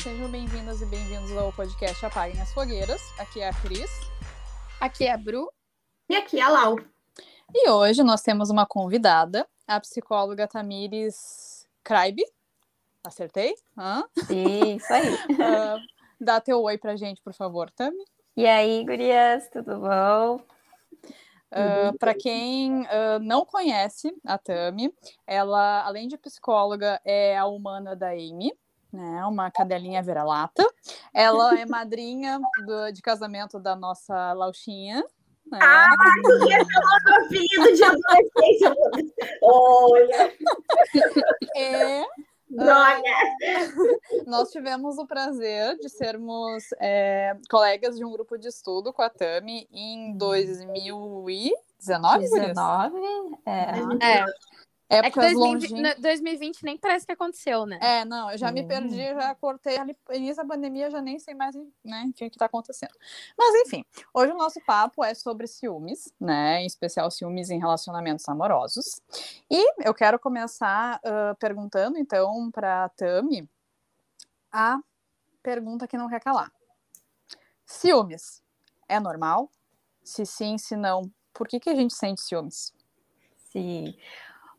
sejam 0.00 0.30
bem-vindas 0.30 0.80
e 0.80 0.86
bem-vindos 0.86 1.30
ao 1.36 1.52
podcast 1.52 2.06
Apaguem 2.06 2.40
as 2.40 2.50
Fogueiras. 2.54 3.02
Aqui 3.18 3.42
é 3.42 3.50
a 3.50 3.52
Cris. 3.52 3.90
Aqui 4.80 5.04
é 5.04 5.12
a 5.12 5.18
Bru. 5.18 5.52
E 6.08 6.16
aqui 6.16 6.40
é 6.40 6.42
a 6.42 6.48
Lau. 6.48 6.76
E 7.54 7.68
hoje 7.68 8.02
nós 8.02 8.22
temos 8.22 8.48
uma 8.48 8.64
convidada, 8.64 9.46
a 9.66 9.78
psicóloga 9.78 10.48
Tamires 10.48 11.68
Kraibe. 11.84 12.24
Acertei? 13.04 13.54
Hã? 13.76 14.04
Isso 14.30 14.90
aí. 14.90 15.12
uh, 15.12 15.78
dá 16.18 16.40
teu 16.40 16.62
oi 16.62 16.78
pra 16.78 16.96
gente, 16.96 17.20
por 17.20 17.34
favor, 17.34 17.70
Tami. 17.70 18.02
E 18.34 18.46
aí, 18.46 18.82
gurias, 18.86 19.50
tudo 19.50 19.80
bom? 19.80 20.40
Uh, 21.52 21.98
Para 21.98 22.14
quem 22.14 22.84
uh, 22.84 23.18
não 23.20 23.44
conhece 23.44 24.16
a 24.24 24.38
Tami, 24.38 24.94
ela, 25.26 25.84
além 25.84 26.08
de 26.08 26.16
psicóloga, 26.16 26.98
é 27.04 27.36
a 27.36 27.44
humana 27.44 27.94
da 27.94 28.12
Amy, 28.12 28.50
né? 28.92 29.24
Uma 29.24 29.50
cadelinha 29.50 30.02
vira-lata. 30.02 30.66
Ela 31.12 31.58
é 31.58 31.66
madrinha 31.66 32.40
do, 32.66 32.92
de 32.92 33.02
casamento 33.02 33.58
da 33.58 33.74
nossa 33.76 34.32
Lauchinha. 34.32 35.04
Né? 35.50 35.58
Ah, 35.60 35.88
tu 36.22 36.48
ia 36.48 36.64
falar 36.64 37.00
apelido 37.24 37.74
de 37.74 37.82
adolescência. 37.82 38.72
Olha! 39.42 40.32
É. 41.56 42.04
Droga! 42.50 43.02
nós 44.26 44.50
tivemos 44.50 44.98
o 44.98 45.06
prazer 45.06 45.78
de 45.78 45.88
sermos 45.88 46.64
é, 46.80 47.36
colegas 47.48 47.96
de 47.96 48.04
um 48.04 48.10
grupo 48.10 48.36
de 48.36 48.48
estudo 48.48 48.92
com 48.92 49.02
a 49.02 49.08
Tami 49.08 49.68
em 49.72 50.12
2019. 50.16 52.28
19, 52.28 52.96
é. 53.46 53.70
é. 54.02 54.26
É 54.92 55.08
que 55.08 55.20
2020, 55.20 56.00
2020 56.00 56.64
nem 56.64 56.76
parece 56.76 57.06
que 57.06 57.12
aconteceu, 57.12 57.64
né? 57.64 57.78
É, 57.80 58.04
não, 58.04 58.28
eu 58.28 58.36
já 58.36 58.48
hum. 58.48 58.52
me 58.52 58.66
perdi, 58.66 58.96
já 58.96 59.32
cortei 59.36 59.78
ali, 59.78 59.96
início 60.10 60.42
da 60.42 60.44
pandemia, 60.44 60.90
já 60.90 61.00
nem 61.00 61.16
sei 61.16 61.32
mais, 61.32 61.54
né, 61.84 62.02
enfim, 62.06 62.26
o 62.26 62.30
que 62.30 62.36
tá 62.36 62.46
acontecendo. 62.46 62.92
Mas, 63.38 63.54
enfim, 63.66 63.84
hoje 64.12 64.32
o 64.32 64.36
nosso 64.36 64.60
papo 64.66 65.04
é 65.04 65.14
sobre 65.14 65.46
ciúmes, 65.46 66.12
né, 66.20 66.60
em 66.60 66.66
especial 66.66 67.08
ciúmes 67.08 67.50
em 67.50 67.60
relacionamentos 67.60 68.28
amorosos. 68.28 69.00
E 69.48 69.74
eu 69.86 69.94
quero 69.94 70.18
começar 70.18 71.00
uh, 71.04 71.36
perguntando, 71.38 71.96
então, 71.96 72.50
pra 72.50 72.88
Tami, 72.88 73.48
a 74.50 74.80
pergunta 75.40 75.86
que 75.86 75.96
não 75.96 76.08
quer 76.08 76.20
calar. 76.20 76.52
Ciúmes 77.64 78.42
é 78.88 78.98
normal? 78.98 79.48
Se 80.02 80.26
sim, 80.26 80.58
se 80.58 80.74
não, 80.74 81.08
por 81.32 81.46
que, 81.46 81.60
que 81.60 81.70
a 81.70 81.76
gente 81.76 81.94
sente 81.94 82.20
ciúmes? 82.20 82.72
Sim. 83.52 83.94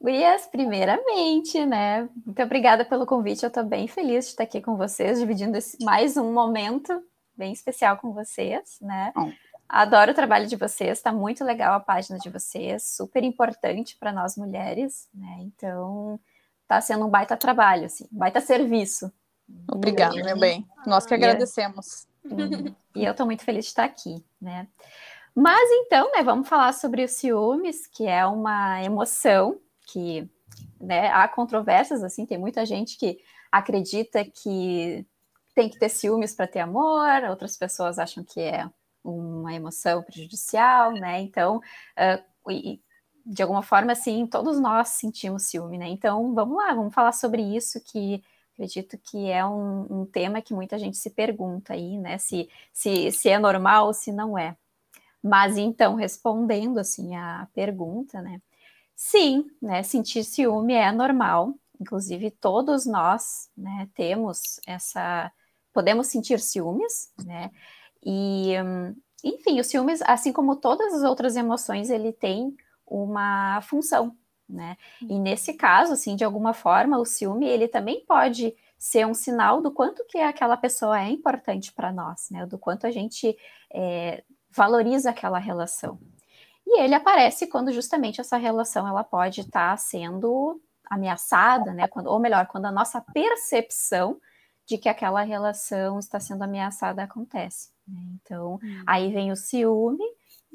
Gurias, 0.02 0.48
primeiramente, 0.48 1.64
né? 1.64 2.10
Muito 2.26 2.42
obrigada 2.42 2.84
pelo 2.84 3.06
convite. 3.06 3.44
Eu 3.44 3.50
estou 3.50 3.64
bem 3.64 3.88
feliz 3.88 4.26
de 4.26 4.32
estar 4.32 4.44
aqui 4.44 4.60
com 4.60 4.76
vocês, 4.76 5.20
dividindo 5.20 5.56
esse, 5.56 5.78
mais 5.84 6.18
um 6.18 6.34
momento 6.34 7.04
bem 7.38 7.54
especial 7.54 7.98
com 7.98 8.12
vocês, 8.12 8.80
né? 8.82 9.12
Bom. 9.16 9.32
Adoro 9.70 10.12
o 10.12 10.16
trabalho 10.16 10.48
de 10.48 10.56
vocês, 10.56 10.98
está 10.98 11.14
muito 11.14 11.44
legal 11.46 11.76
a 11.76 11.80
página 11.80 12.18
de 12.18 12.32
vocês, 12.32 12.96
super 12.96 13.24
importante 13.24 13.96
para 13.96 14.12
nós 14.12 14.36
mulheres, 14.36 15.08
né? 15.14 15.38
Então, 15.42 16.20
está 16.64 16.82
sendo 16.82 17.06
um 17.06 17.10
baita 17.10 17.38
trabalho, 17.38 17.86
assim, 17.86 18.06
um 18.12 18.18
baita 18.18 18.42
serviço. 18.42 19.12
Obrigada, 19.72 20.16
meu 20.16 20.38
bem. 20.38 20.68
Nós 20.86 21.06
que 21.06 21.14
agradecemos. 21.14 22.08
E 22.96 23.06
eu 23.06 23.12
estou 23.12 23.26
muito 23.28 23.44
feliz 23.44 23.66
de 23.66 23.70
estar 23.70 23.84
aqui, 23.84 24.26
né? 24.42 24.68
Mas 25.36 25.70
então, 25.72 26.12
né, 26.12 26.24
vamos 26.24 26.50
falar 26.50 26.74
sobre 26.74 27.04
os 27.04 27.12
ciúmes, 27.12 27.86
que 27.86 28.08
é 28.08 28.26
uma 28.26 28.84
emoção 28.84 29.60
que 29.88 30.30
né, 30.80 31.08
há 31.10 31.28
controvérsias, 31.28 32.04
assim, 32.04 32.26
tem 32.26 32.38
muita 32.38 32.66
gente 32.66 32.98
que 32.98 33.20
acredita 33.52 34.24
que 34.26 35.06
tem 35.54 35.70
que 35.70 35.78
ter 35.78 35.90
ciúmes 35.90 36.34
para 36.34 36.48
ter 36.48 36.60
amor, 36.60 37.24
outras 37.30 37.58
pessoas 37.58 38.00
acham 38.00 38.24
que 38.24 38.40
é 38.40 38.70
uma 39.04 39.54
emoção 39.54 40.04
prejudicial, 40.04 40.92
né? 40.92 41.22
Então, 41.22 41.58
uh, 41.58 42.52
e, 42.52 42.82
de 43.26 43.42
alguma 43.42 43.62
forma, 43.62 43.92
assim, 43.92 44.26
todos 44.26 44.60
nós 44.60 44.90
sentimos 44.90 45.44
ciúme, 45.44 45.78
né? 45.78 45.88
Então, 45.88 46.34
vamos 46.34 46.58
lá, 46.58 46.74
vamos 46.74 46.94
falar 46.94 47.12
sobre 47.12 47.42
isso, 47.42 47.80
que 47.84 48.24
acredito 48.54 48.98
que 48.98 49.30
é 49.30 49.46
um, 49.46 50.02
um 50.02 50.06
tema 50.06 50.42
que 50.42 50.54
muita 50.54 50.78
gente 50.78 50.98
se 50.98 51.10
pergunta 51.10 51.74
aí, 51.74 51.98
né? 51.98 52.18
Se, 52.18 52.50
se, 52.72 53.12
se 53.12 53.30
é 53.30 53.40
normal 53.40 53.88
ou 53.88 53.94
se 53.94 54.12
não 54.12 54.38
é. 54.38 54.56
Mas, 55.24 55.58
então, 55.58 55.96
respondendo, 55.96 56.80
assim, 56.80 57.16
a 57.16 57.48
pergunta, 57.54 58.22
né? 58.22 58.42
Sim, 59.04 59.50
né? 59.60 59.82
Sentir 59.82 60.24
ciúme 60.24 60.76
é 60.76 60.92
normal. 60.92 61.56
Inclusive, 61.80 62.30
todos 62.30 62.86
nós 62.86 63.50
né, 63.58 63.90
temos 63.96 64.60
essa. 64.68 65.32
Podemos 65.74 66.06
sentir 66.06 66.40
ciúmes, 66.40 67.12
né? 67.26 67.50
E, 68.06 68.54
enfim, 69.24 69.60
o 69.60 69.64
ciúmes, 69.64 70.04
assim 70.04 70.32
como 70.32 70.56
todas 70.56 70.94
as 70.94 71.02
outras 71.02 71.36
emoções, 71.36 71.90
ele 71.90 72.14
tem 72.14 72.56
uma 72.86 73.60
função, 73.64 74.16
né? 74.48 74.78
E 75.02 75.18
nesse 75.18 75.56
caso, 75.56 75.94
assim, 75.94 76.16
de 76.16 76.24
alguma 76.24 76.54
forma, 76.54 77.00
o 77.00 77.06
ciúme, 77.06 77.48
ele 77.48 77.68
também 77.68 78.06
pode 78.06 78.56
ser 78.78 79.08
um 79.08 79.16
sinal 79.16 79.62
do 79.62 79.72
quanto 79.72 80.06
que 80.06 80.20
aquela 80.20 80.58
pessoa 80.58 81.02
é 81.02 81.10
importante 81.10 81.74
para 81.74 81.92
nós, 81.92 82.30
né? 82.30 82.46
Do 82.46 82.60
quanto 82.60 82.86
a 82.86 82.92
gente 82.92 83.36
é, 83.74 84.24
valoriza 84.52 85.10
aquela 85.10 85.40
relação. 85.40 86.00
E 86.74 86.82
ele 86.82 86.96
aparece 86.96 87.48
quando 87.48 87.74
justamente 87.74 88.22
essa 88.22 88.38
relação 88.38 88.88
ela 88.88 89.04
pode 89.04 89.42
estar 89.42 89.72
tá 89.72 89.78
sendo 89.78 90.62
ameaçada, 90.90 91.74
né? 91.74 91.86
Quando, 91.86 92.08
ou 92.08 92.18
melhor, 92.18 92.48
quando 92.48 92.66
a 92.66 92.72
nossa 92.72 93.02
percepção 93.14 94.18
de 94.66 94.78
que 94.78 94.88
aquela 94.88 95.22
relação 95.22 96.00
está 96.00 96.18
sendo 96.18 96.44
ameaçada 96.44 97.04
acontece. 97.04 97.70
Né? 97.86 98.00
Então, 98.16 98.54
hum. 98.64 98.84
aí 98.88 99.12
vem 99.12 99.32
o 99.32 99.36
ciúme 99.36 100.04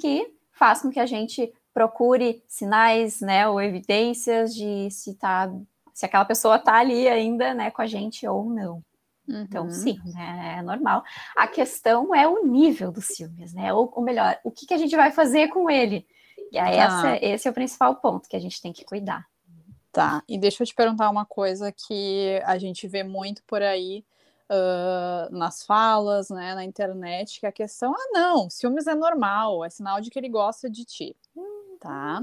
que 0.01 0.35
faz 0.53 0.81
com 0.81 0.91
que 0.91 0.99
a 0.99 1.05
gente 1.05 1.53
procure 1.75 2.43
sinais, 2.49 3.21
né, 3.21 3.47
ou 3.47 3.61
evidências 3.61 4.55
de 4.55 4.91
se 4.91 5.15
tá, 5.15 5.53
se 5.93 6.07
aquela 6.07 6.25
pessoa 6.25 6.57
está 6.57 6.77
ali 6.77 7.07
ainda, 7.07 7.53
né, 7.53 7.71
com 7.71 7.83
a 7.83 7.87
gente 7.87 8.27
ou 8.27 8.49
não. 8.49 8.83
Então, 9.29 9.65
uhum. 9.65 9.69
Então, 9.69 9.71
sim, 9.71 9.99
né, 10.15 10.57
é 10.59 10.63
normal. 10.63 11.03
A 11.37 11.47
questão 11.47 12.15
é 12.15 12.27
o 12.27 12.45
nível 12.45 12.93
dos 12.93 13.07
ciúmes, 13.07 13.53
né? 13.53 13.73
Ou, 13.73 13.93
ou 13.95 14.03
melhor, 14.03 14.39
o 14.45 14.51
que, 14.51 14.67
que, 14.67 14.75
a 14.75 14.79
gente 14.79 14.95
vai 14.95 15.11
fazer 15.11 15.49
com 15.49 15.69
ele? 15.69 16.07
E 16.53 16.59
aí, 16.59 16.79
ah. 16.79 17.19
esse 17.21 17.49
é 17.49 17.51
o 17.51 17.55
principal 17.55 17.97
ponto 17.97 18.29
que 18.29 18.37
a 18.37 18.41
gente 18.41 18.61
tem 18.61 18.73
que 18.73 18.85
cuidar. 18.85 19.27
Tá, 19.93 20.23
e 20.29 20.37
deixa 20.37 20.63
eu 20.63 20.67
te 20.67 20.75
perguntar 20.75 21.09
uma 21.09 21.25
coisa 21.25 21.73
que 21.73 22.39
a 22.45 22.59
gente 22.59 22.87
vê 22.87 23.03
muito 23.03 23.43
por 23.45 23.63
aí 23.63 24.05
uh, 24.51 25.35
nas 25.35 25.65
falas, 25.65 26.29
né, 26.29 26.55
na 26.55 26.65
internet, 26.65 27.41
que 27.41 27.47
a 27.47 27.53
questão, 27.53 27.95
ah, 27.95 28.09
não, 28.13 28.51
ciúmes 28.51 28.87
é 28.87 28.95
normal, 28.95 29.65
é 29.65 29.71
sinal 29.71 30.01
de 30.01 30.11
que 30.11 30.19
ele 30.19 30.29
gosta 30.29 30.69
de 30.69 30.85
ti, 30.85 31.17
tá? 31.81 32.23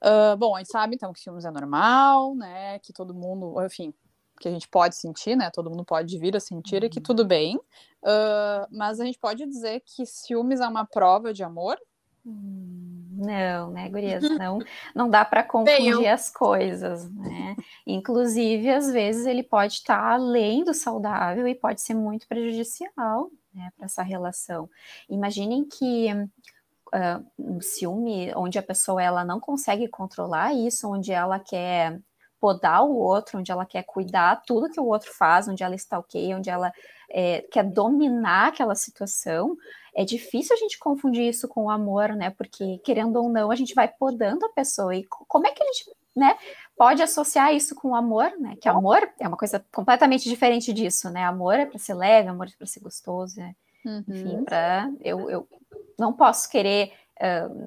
Uh, 0.00 0.36
bom, 0.36 0.54
a 0.54 0.58
gente 0.58 0.70
sabe, 0.70 0.94
então, 0.94 1.12
que 1.12 1.20
ciúmes 1.20 1.44
é 1.44 1.50
normal, 1.50 2.36
né, 2.36 2.78
que 2.78 2.92
todo 2.92 3.12
mundo, 3.12 3.60
enfim, 3.64 3.92
que 4.42 4.48
a 4.48 4.52
gente 4.52 4.68
pode 4.68 4.96
sentir, 4.96 5.36
né? 5.36 5.50
Todo 5.50 5.70
mundo 5.70 5.84
pode 5.84 6.18
vir 6.18 6.36
a 6.36 6.40
sentir 6.40 6.82
uhum. 6.82 6.86
e 6.86 6.90
que 6.90 7.00
tudo 7.00 7.24
bem. 7.24 7.56
Uh, 8.02 8.66
mas 8.70 8.98
a 8.98 9.04
gente 9.04 9.18
pode 9.18 9.46
dizer 9.46 9.80
que 9.86 10.04
ciúmes 10.04 10.60
é 10.60 10.66
uma 10.66 10.84
prova 10.84 11.32
de 11.32 11.44
amor? 11.44 11.78
Hum, 12.26 13.08
não, 13.12 13.70
né, 13.70 13.88
Gurias? 13.88 14.22
Não, 14.38 14.58
não 14.94 15.10
dá 15.10 15.24
para 15.24 15.42
confundir 15.42 16.06
as 16.06 16.30
coisas, 16.30 17.10
né? 17.10 17.56
Inclusive, 17.86 18.70
às 18.70 18.90
vezes, 18.90 19.26
ele 19.26 19.42
pode 19.42 19.74
estar 19.74 19.98
tá 19.98 20.14
além 20.14 20.64
do 20.64 20.72
saudável 20.72 21.46
e 21.46 21.54
pode 21.54 21.80
ser 21.80 21.94
muito 21.94 22.26
prejudicial 22.28 23.30
né, 23.52 23.70
para 23.76 23.86
essa 23.86 24.02
relação. 24.02 24.68
Imaginem 25.08 25.64
que 25.64 26.12
uh, 26.12 27.24
um 27.38 27.60
ciúme 27.60 28.32
onde 28.34 28.58
a 28.58 28.62
pessoa 28.62 29.02
ela 29.02 29.24
não 29.24 29.40
consegue 29.40 29.88
controlar 29.88 30.54
isso, 30.54 30.88
onde 30.88 31.12
ela 31.12 31.38
quer 31.38 32.00
podar 32.42 32.82
o 32.82 32.96
outro, 32.96 33.38
onde 33.38 33.52
ela 33.52 33.64
quer 33.64 33.84
cuidar 33.84 34.42
tudo 34.44 34.68
que 34.68 34.80
o 34.80 34.84
outro 34.84 35.12
faz, 35.14 35.46
onde 35.46 35.62
ela 35.62 35.76
está 35.76 35.96
ok, 35.96 36.34
onde 36.34 36.50
ela 36.50 36.72
é, 37.08 37.42
quer 37.42 37.62
dominar 37.62 38.48
aquela 38.48 38.74
situação, 38.74 39.56
é 39.94 40.04
difícil 40.04 40.56
a 40.56 40.58
gente 40.58 40.76
confundir 40.76 41.28
isso 41.28 41.46
com 41.46 41.66
o 41.66 41.70
amor, 41.70 42.08
né? 42.16 42.30
Porque, 42.30 42.78
querendo 42.78 43.14
ou 43.14 43.28
não, 43.28 43.52
a 43.52 43.54
gente 43.54 43.76
vai 43.76 43.86
podando 43.86 44.44
a 44.44 44.48
pessoa. 44.48 44.92
E 44.92 45.04
como 45.04 45.46
é 45.46 45.52
que 45.52 45.62
a 45.62 45.66
gente 45.66 45.92
né, 46.16 46.36
pode 46.76 47.00
associar 47.00 47.54
isso 47.54 47.76
com 47.76 47.90
o 47.90 47.94
amor, 47.94 48.32
né? 48.40 48.56
Que 48.60 48.68
amor 48.68 49.08
é 49.20 49.28
uma 49.28 49.36
coisa 49.36 49.64
completamente 49.72 50.28
diferente 50.28 50.72
disso, 50.72 51.10
né? 51.10 51.22
Amor 51.22 51.54
é 51.54 51.64
para 51.64 51.78
ser 51.78 51.94
leve, 51.94 52.28
amor 52.28 52.48
é 52.48 52.56
para 52.58 52.66
ser 52.66 52.80
gostoso, 52.80 53.40
é, 53.40 53.54
uhum. 53.86 54.04
enfim, 54.08 54.44
para 54.44 54.90
eu, 55.00 55.30
eu 55.30 55.48
não 55.96 56.12
posso 56.12 56.50
querer 56.50 56.92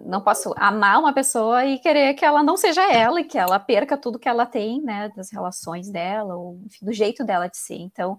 não 0.05 0.21
posso 0.21 0.53
amar 0.57 0.99
uma 0.99 1.13
pessoa 1.13 1.65
e 1.65 1.79
querer 1.79 2.13
que 2.13 2.25
ela 2.25 2.43
não 2.43 2.57
seja 2.57 2.91
ela 2.91 3.21
e 3.21 3.23
que 3.23 3.37
ela 3.37 3.59
perca 3.59 3.97
tudo 3.97 4.19
que 4.19 4.27
ela 4.27 4.45
tem, 4.45 4.81
né, 4.81 5.09
das 5.15 5.31
relações 5.31 5.89
dela, 5.89 6.35
ou 6.35 6.59
enfim, 6.65 6.85
do 6.85 6.91
jeito 6.91 7.23
dela 7.23 7.47
de 7.47 7.57
ser. 7.57 7.77
Então, 7.77 8.17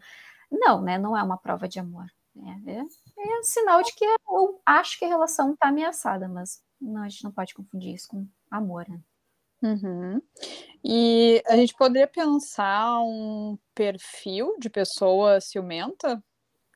não, 0.50 0.80
né, 0.80 0.96
não 0.98 1.16
é 1.16 1.22
uma 1.22 1.36
prova 1.36 1.68
de 1.68 1.78
amor. 1.78 2.06
Né? 2.34 2.62
É, 2.66 2.78
é 2.78 3.38
um 3.38 3.42
sinal 3.42 3.82
de 3.82 3.94
que 3.94 4.04
eu 4.04 4.60
acho 4.64 4.98
que 4.98 5.04
a 5.04 5.08
relação 5.08 5.52
está 5.52 5.68
ameaçada, 5.68 6.28
mas 6.28 6.62
não, 6.80 7.02
a 7.02 7.08
gente 7.08 7.24
não 7.24 7.32
pode 7.32 7.54
confundir 7.54 7.94
isso 7.94 8.08
com 8.08 8.26
amor, 8.50 8.86
né? 8.88 9.00
Uhum. 9.62 10.20
E 10.84 11.42
a 11.46 11.56
gente 11.56 11.74
poderia 11.74 12.06
pensar 12.06 13.00
um 13.00 13.58
perfil 13.74 14.54
de 14.58 14.68
pessoa 14.68 15.40
ciumenta? 15.40 16.22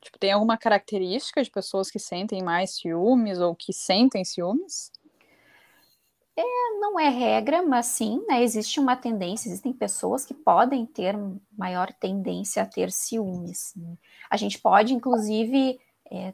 Tipo, 0.01 0.17
tem 0.17 0.31
alguma 0.31 0.57
característica 0.57 1.43
de 1.43 1.51
pessoas 1.51 1.91
que 1.91 1.99
sentem 1.99 2.43
mais 2.43 2.71
ciúmes 2.71 3.39
ou 3.39 3.55
que 3.55 3.71
sentem 3.71 4.25
ciúmes? 4.25 4.91
É, 6.35 6.43
não 6.79 6.99
é 6.99 7.09
regra, 7.09 7.61
mas 7.61 7.87
sim, 7.87 8.23
né, 8.27 8.41
existe 8.41 8.79
uma 8.79 8.95
tendência, 8.95 9.47
existem 9.47 9.71
pessoas 9.71 10.25
que 10.25 10.33
podem 10.33 10.85
ter 10.85 11.15
maior 11.55 11.91
tendência 11.93 12.63
a 12.63 12.65
ter 12.65 12.91
ciúmes. 12.91 13.73
Né? 13.75 13.95
A 14.29 14.37
gente 14.37 14.57
pode, 14.59 14.93
inclusive, 14.93 15.79
é, 16.09 16.33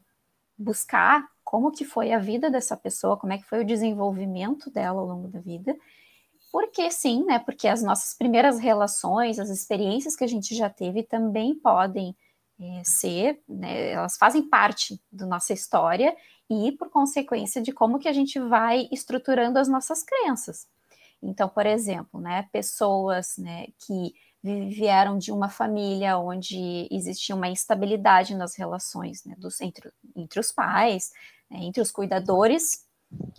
buscar 0.57 1.27
como 1.43 1.71
que 1.71 1.83
foi 1.83 2.13
a 2.13 2.19
vida 2.19 2.49
dessa 2.49 2.77
pessoa, 2.77 3.17
como 3.17 3.33
é 3.33 3.37
que 3.37 3.45
foi 3.45 3.61
o 3.61 3.65
desenvolvimento 3.65 4.69
dela 4.69 5.01
ao 5.01 5.07
longo 5.07 5.27
da 5.27 5.39
vida, 5.39 5.75
porque 6.51 6.89
sim, 6.89 7.25
né, 7.25 7.39
porque 7.39 7.67
as 7.67 7.83
nossas 7.83 8.13
primeiras 8.13 8.59
relações, 8.59 9.39
as 9.39 9.49
experiências 9.49 10.15
que 10.15 10.23
a 10.23 10.27
gente 10.27 10.55
já 10.55 10.69
teve 10.69 11.03
também 11.03 11.55
podem 11.55 12.15
é, 12.59 12.81
ser, 12.83 13.41
né, 13.47 13.91
elas 13.91 14.17
fazem 14.17 14.47
parte 14.47 14.99
da 15.11 15.25
nossa 15.25 15.53
história 15.53 16.15
e 16.49 16.71
por 16.73 16.89
consequência 16.89 17.61
de 17.61 17.71
como 17.71 17.99
que 17.99 18.07
a 18.07 18.13
gente 18.13 18.39
vai 18.39 18.87
estruturando 18.91 19.59
as 19.59 19.67
nossas 19.67 20.03
crenças. 20.03 20.67
Então, 21.21 21.49
por 21.49 21.65
exemplo, 21.65 22.19
né, 22.19 22.47
pessoas 22.51 23.37
né, 23.37 23.67
que 23.79 24.13
vieram 24.43 25.17
de 25.17 25.31
uma 25.31 25.49
família 25.49 26.17
onde 26.17 26.87
existia 26.91 27.35
uma 27.35 27.49
instabilidade 27.49 28.35
nas 28.35 28.55
relações 28.55 29.25
né, 29.25 29.35
dos, 29.37 29.59
entre, 29.61 29.91
entre 30.15 30.39
os 30.39 30.51
pais, 30.51 31.11
né, 31.49 31.59
entre 31.61 31.81
os 31.81 31.91
cuidadores, 31.91 32.85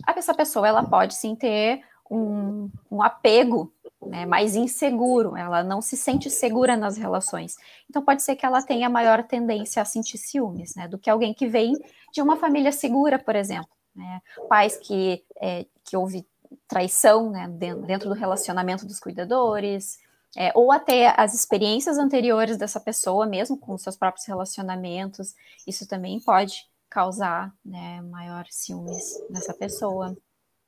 essa 0.07 0.33
pessoa 0.33 0.67
ela 0.67 0.83
pode 0.83 1.15
sim 1.15 1.35
ter 1.35 1.81
um, 2.09 2.69
um 2.91 3.01
apego 3.01 3.73
né, 4.05 4.25
mais 4.25 4.55
inseguro, 4.55 5.35
ela 5.35 5.63
não 5.63 5.81
se 5.81 5.97
sente 5.97 6.29
segura 6.29 6.77
nas 6.77 6.97
relações. 6.97 7.55
Então 7.89 8.03
pode 8.03 8.23
ser 8.23 8.35
que 8.35 8.45
ela 8.45 8.61
tenha 8.61 8.89
maior 8.89 9.23
tendência 9.23 9.81
a 9.81 9.85
sentir 9.85 10.17
ciúmes, 10.17 10.75
né, 10.75 10.87
do 10.87 10.97
que 10.97 11.09
alguém 11.09 11.33
que 11.33 11.47
vem 11.47 11.73
de 12.13 12.21
uma 12.21 12.37
família 12.37 12.71
segura, 12.71 13.19
por 13.19 13.35
exemplo. 13.35 13.69
Né, 13.95 14.21
pais 14.47 14.77
que, 14.77 15.23
é, 15.41 15.65
que 15.83 15.97
houve 15.97 16.25
traição 16.67 17.29
né, 17.31 17.47
dentro 17.85 18.07
do 18.07 18.15
relacionamento 18.15 18.85
dos 18.85 18.99
cuidadores, 18.99 19.99
é, 20.37 20.51
ou 20.55 20.71
até 20.71 21.13
as 21.19 21.33
experiências 21.33 21.97
anteriores 21.97 22.57
dessa 22.57 22.79
pessoa, 22.79 23.25
mesmo 23.25 23.57
com 23.57 23.77
seus 23.77 23.97
próprios 23.97 24.25
relacionamentos, 24.27 25.33
isso 25.67 25.87
também 25.87 26.19
pode 26.19 26.69
causar 26.89 27.53
né, 27.65 28.01
maior 28.01 28.45
ciúmes 28.49 29.19
nessa 29.29 29.53
pessoa. 29.53 30.15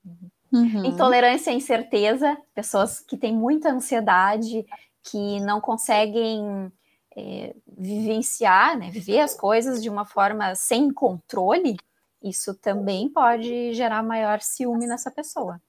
Uhum. 0.03 0.29
Uhum. 0.51 0.85
Intolerância 0.85 1.51
à 1.51 1.55
incerteza, 1.55 2.37
pessoas 2.53 2.99
que 2.99 3.17
têm 3.17 3.35
muita 3.35 3.69
ansiedade, 3.69 4.65
que 5.03 5.39
não 5.39 5.61
conseguem 5.61 6.71
é, 7.15 7.55
vivenciar, 7.67 8.77
né, 8.77 8.89
viver 8.89 9.19
as 9.19 9.33
coisas 9.33 9.81
de 9.81 9.89
uma 9.89 10.05
forma 10.05 10.53
sem 10.55 10.91
controle, 10.91 11.77
isso 12.21 12.53
também 12.53 13.09
pode 13.09 13.73
gerar 13.73 14.03
maior 14.03 14.41
ciúme 14.41 14.85
nessa 14.85 15.09
pessoa. 15.09 15.59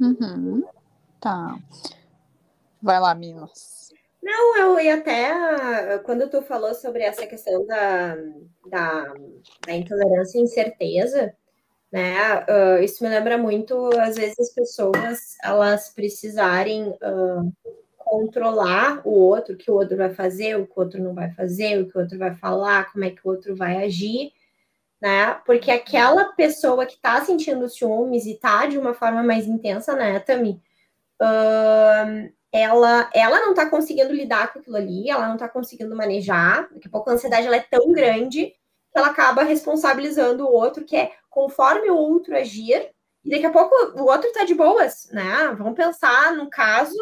Uhum. 0.00 0.64
Tá. 1.20 1.56
Vai 2.82 2.98
lá, 2.98 3.14
Minas. 3.14 3.92
Não, 4.22 4.56
eu 4.56 4.80
ia 4.80 4.96
até. 4.96 5.98
Quando 5.98 6.28
tu 6.28 6.42
falou 6.42 6.74
sobre 6.74 7.02
essa 7.02 7.26
questão 7.26 7.64
da, 7.66 8.16
da, 8.66 9.14
da 9.66 9.72
intolerância 9.74 10.38
e 10.38 10.42
incerteza, 10.42 11.34
né? 11.94 12.40
Uh, 12.40 12.82
isso 12.82 13.04
me 13.04 13.08
lembra 13.08 13.38
muito, 13.38 13.88
às 14.00 14.16
vezes, 14.16 14.36
as 14.40 14.52
pessoas 14.52 15.36
elas 15.40 15.90
precisarem 15.90 16.88
uh, 16.88 17.52
controlar 17.96 19.00
o 19.06 19.12
outro, 19.12 19.54
o 19.54 19.56
que 19.56 19.70
o 19.70 19.74
outro 19.74 19.96
vai 19.96 20.12
fazer, 20.12 20.56
o 20.56 20.66
que 20.66 20.72
o 20.76 20.82
outro 20.82 21.00
não 21.00 21.14
vai 21.14 21.30
fazer, 21.30 21.80
o 21.80 21.88
que 21.88 21.96
o 21.96 22.00
outro 22.00 22.18
vai 22.18 22.34
falar, 22.34 22.90
como 22.90 23.04
é 23.04 23.10
que 23.10 23.20
o 23.24 23.30
outro 23.30 23.54
vai 23.54 23.84
agir, 23.84 24.32
né? 25.00 25.34
Porque 25.46 25.70
aquela 25.70 26.32
pessoa 26.32 26.84
que 26.84 27.00
tá 27.00 27.24
sentindo 27.24 27.68
ciúmes 27.68 28.26
e 28.26 28.34
tá 28.34 28.66
de 28.66 28.76
uma 28.76 28.92
forma 28.92 29.22
mais 29.22 29.46
intensa, 29.46 29.94
né, 29.94 30.18
Tami? 30.18 30.60
Uh, 31.22 32.28
ela, 32.50 33.08
ela 33.14 33.38
não 33.46 33.54
tá 33.54 33.70
conseguindo 33.70 34.12
lidar 34.12 34.52
com 34.52 34.58
aquilo 34.58 34.76
ali, 34.76 35.08
ela 35.08 35.28
não 35.28 35.36
tá 35.36 35.48
conseguindo 35.48 35.94
manejar, 35.94 36.68
daqui 36.72 36.88
a 36.88 36.90
pouco 36.90 37.08
a 37.08 37.12
ansiedade 37.12 37.46
ela 37.46 37.54
é 37.54 37.64
tão 37.70 37.92
grande 37.92 38.52
ela 38.94 39.08
acaba 39.08 39.42
responsabilizando 39.42 40.46
o 40.46 40.52
outro, 40.52 40.84
que 40.84 40.96
é 40.96 41.12
conforme 41.28 41.90
o 41.90 41.96
outro 41.96 42.36
agir, 42.36 42.90
e 43.24 43.30
daqui 43.30 43.46
a 43.46 43.50
pouco 43.50 43.74
o 43.98 44.04
outro 44.04 44.32
tá 44.32 44.44
de 44.44 44.54
boas, 44.54 45.08
né? 45.12 45.54
Vamos 45.58 45.74
pensar 45.74 46.36
no 46.36 46.48
caso, 46.48 46.96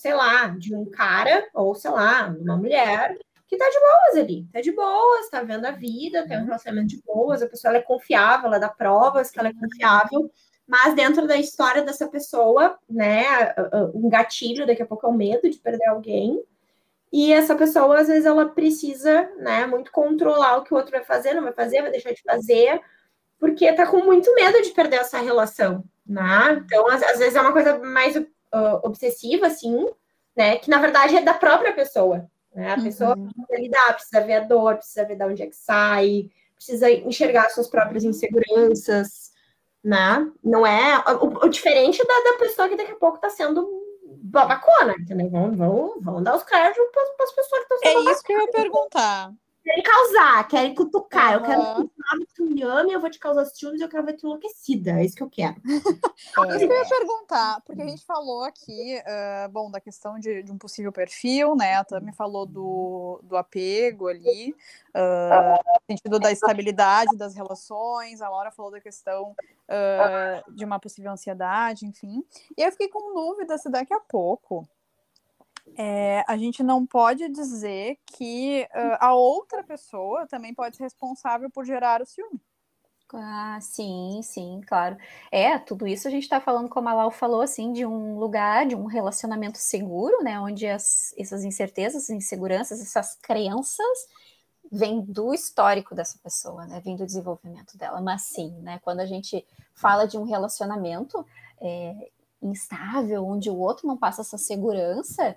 sei 0.00 0.14
lá, 0.14 0.48
de 0.48 0.74
um 0.74 0.88
cara, 0.90 1.48
ou 1.54 1.74
sei 1.74 1.90
lá, 1.90 2.28
de 2.28 2.42
uma 2.42 2.56
mulher, 2.56 3.16
que 3.46 3.56
tá 3.56 3.68
de 3.68 3.78
boas 3.80 4.24
ali, 4.24 4.46
tá 4.52 4.60
de 4.60 4.72
boas, 4.72 5.28
tá 5.30 5.42
vendo 5.42 5.66
a 5.66 5.70
vida, 5.70 6.26
tem 6.26 6.38
um 6.38 6.44
relacionamento 6.44 6.88
de 6.88 7.02
boas, 7.02 7.42
a 7.42 7.48
pessoa 7.48 7.76
é 7.76 7.82
confiável, 7.82 8.46
ela 8.46 8.58
dá 8.58 8.68
provas 8.68 9.30
que 9.30 9.38
ela 9.38 9.48
é 9.48 9.54
confiável, 9.54 10.30
mas 10.66 10.94
dentro 10.94 11.26
da 11.26 11.36
história 11.36 11.82
dessa 11.82 12.08
pessoa, 12.08 12.78
né, 12.88 13.54
um 13.94 14.08
gatilho 14.08 14.66
daqui 14.66 14.82
a 14.82 14.86
pouco 14.86 15.06
é 15.06 15.10
o 15.10 15.12
medo 15.12 15.48
de 15.50 15.58
perder 15.58 15.86
alguém, 15.88 16.42
e 17.16 17.32
essa 17.32 17.54
pessoa, 17.54 18.00
às 18.00 18.08
vezes, 18.08 18.26
ela 18.26 18.48
precisa, 18.48 19.30
né, 19.38 19.64
muito 19.68 19.92
controlar 19.92 20.56
o 20.56 20.64
que 20.64 20.74
o 20.74 20.76
outro 20.76 20.90
vai 20.90 21.04
fazer, 21.04 21.32
não 21.32 21.44
vai 21.44 21.52
fazer, 21.52 21.80
vai 21.80 21.92
deixar 21.92 22.10
de 22.10 22.20
fazer, 22.20 22.80
porque 23.38 23.72
tá 23.72 23.86
com 23.86 23.98
muito 23.98 24.34
medo 24.34 24.60
de 24.60 24.70
perder 24.70 24.96
essa 24.96 25.18
relação, 25.18 25.84
né? 26.04 26.60
Então, 26.64 26.88
às, 26.88 27.04
às 27.04 27.20
vezes 27.20 27.36
é 27.36 27.40
uma 27.40 27.52
coisa 27.52 27.78
mais 27.78 28.16
uh, 28.16 28.24
obsessiva, 28.82 29.46
assim, 29.46 29.88
né, 30.36 30.56
que 30.56 30.68
na 30.68 30.80
verdade 30.80 31.14
é 31.14 31.22
da 31.22 31.34
própria 31.34 31.72
pessoa, 31.72 32.28
né? 32.52 32.72
A 32.72 32.82
pessoa 32.82 33.16
uhum. 33.16 33.28
precisa 33.28 33.62
lidar, 33.62 33.94
precisa 33.94 34.20
ver 34.20 34.32
a 34.32 34.40
dor, 34.40 34.76
precisa 34.78 35.04
ver 35.04 35.14
de 35.14 35.24
onde 35.24 35.42
é 35.44 35.46
que 35.46 35.56
sai, 35.56 36.28
precisa 36.56 36.90
enxergar 36.90 37.48
suas 37.50 37.68
próprias 37.68 38.02
inseguranças, 38.02 39.30
né? 39.84 40.28
Não 40.42 40.66
é 40.66 40.98
o, 41.20 41.46
o 41.46 41.48
diferente 41.48 42.04
da, 42.04 42.32
da 42.32 42.38
pessoa 42.38 42.68
que 42.68 42.74
daqui 42.74 42.90
a 42.90 42.96
pouco 42.96 43.20
tá 43.20 43.30
sendo 43.30 43.83
babacona, 44.34 44.94
entendeu? 44.98 45.30
Vamos, 45.30 45.56
vamos, 45.56 45.92
vamos 46.02 46.24
dar 46.24 46.36
os 46.36 46.42
créditos 46.42 46.84
para 46.92 47.24
as 47.24 47.32
pessoas 47.32 47.66
que 47.66 47.74
estão 47.74 47.78
sendo 47.78 48.08
É 48.08 48.12
isso 48.12 48.22
que 48.22 48.32
eu 48.32 48.40
ia 48.40 48.50
perguntar. 48.50 49.32
Querem 49.64 49.82
causar, 49.82 50.46
querem 50.46 50.74
cutucar. 50.74 51.28
Uhum. 51.28 51.34
Eu 51.34 51.90
quero 51.90 52.26
que 52.26 52.34
tu 52.34 52.44
me 52.44 52.62
ame, 52.62 52.92
eu 52.92 53.00
vou 53.00 53.08
te 53.08 53.18
causar 53.18 53.46
ciúmes 53.46 53.80
e 53.80 53.84
eu 53.84 53.88
quero 53.88 54.04
ver 54.04 54.12
tu 54.12 54.26
enlouquecida. 54.26 54.90
É 55.00 55.04
isso 55.06 55.16
que 55.16 55.22
eu 55.22 55.30
quero. 55.30 55.56
É 56.36 56.56
isso 56.56 56.66
que 56.66 56.72
eu 56.72 56.78
ia 56.78 56.88
perguntar, 56.88 57.60
porque 57.64 57.82
a 57.82 57.86
gente 57.86 58.04
falou 58.04 58.42
aqui, 58.42 58.98
uh, 58.98 59.48
bom, 59.50 59.70
da 59.70 59.80
questão 59.80 60.18
de, 60.18 60.42
de, 60.42 60.50
um 60.50 60.58
possível 60.58 60.90
perfil, 60.90 61.54
né? 61.54 61.74
A 61.74 61.84
Tami 61.84 62.12
falou 62.12 62.46
do, 62.46 63.20
do 63.22 63.36
apego 63.36 64.08
ali, 64.08 64.54
uh, 64.94 65.54
no 65.54 65.80
sentido 65.90 66.18
da 66.18 66.32
estabilidade 66.32 67.16
das 67.16 67.34
relações, 67.34 68.20
a 68.20 68.28
Laura 68.28 68.50
falou 68.50 68.70
da 68.70 68.80
questão 68.80 69.32
uh, 69.32 70.54
de 70.54 70.64
uma 70.64 70.78
possível 70.78 71.12
ansiedade, 71.12 71.86
enfim. 71.86 72.24
E 72.56 72.62
eu 72.62 72.72
fiquei 72.72 72.88
com 72.88 73.14
dúvida 73.14 73.56
se 73.58 73.70
daqui 73.70 73.94
a 73.94 74.00
pouco 74.00 74.66
é, 75.76 76.24
a 76.28 76.36
gente 76.36 76.62
não 76.62 76.86
pode 76.86 77.28
dizer 77.28 77.98
que 78.06 78.66
uh, 78.74 78.96
a 79.00 79.14
outra 79.14 79.64
pessoa 79.64 80.26
também 80.26 80.54
pode 80.54 80.76
ser 80.76 80.84
responsável 80.84 81.50
por 81.50 81.64
gerar 81.64 82.00
o 82.00 82.06
ciúme. 82.06 82.40
Ah, 83.12 83.58
sim, 83.60 84.20
sim, 84.22 84.60
claro. 84.66 84.96
É, 85.30 85.58
tudo 85.58 85.86
isso 85.86 86.08
a 86.08 86.10
gente 86.10 86.24
está 86.24 86.40
falando, 86.40 86.68
como 86.68 86.88
a 86.88 86.94
Lau 86.94 87.10
falou, 87.10 87.42
assim, 87.42 87.72
de 87.72 87.86
um 87.86 88.18
lugar, 88.18 88.66
de 88.66 88.74
um 88.74 88.86
relacionamento 88.86 89.58
seguro, 89.58 90.22
né? 90.22 90.40
Onde 90.40 90.66
as, 90.66 91.14
essas 91.16 91.44
incertezas, 91.44 92.10
inseguranças, 92.10 92.80
essas 92.80 93.14
crenças 93.16 93.98
vêm 94.72 95.00
do 95.00 95.32
histórico 95.32 95.94
dessa 95.94 96.18
pessoa, 96.18 96.66
né? 96.66 96.80
Vêm 96.80 96.96
do 96.96 97.06
desenvolvimento 97.06 97.76
dela. 97.76 98.00
Mas 98.00 98.22
sim, 98.22 98.50
né? 98.62 98.80
Quando 98.82 99.00
a 99.00 99.06
gente 99.06 99.46
fala 99.74 100.06
de 100.06 100.18
um 100.18 100.24
relacionamento 100.24 101.24
é, 101.60 102.10
instável, 102.46 103.24
onde 103.24 103.50
o 103.50 103.58
outro 103.58 103.86
não 103.86 103.96
passa 103.96 104.20
essa 104.22 104.38
segurança, 104.38 105.36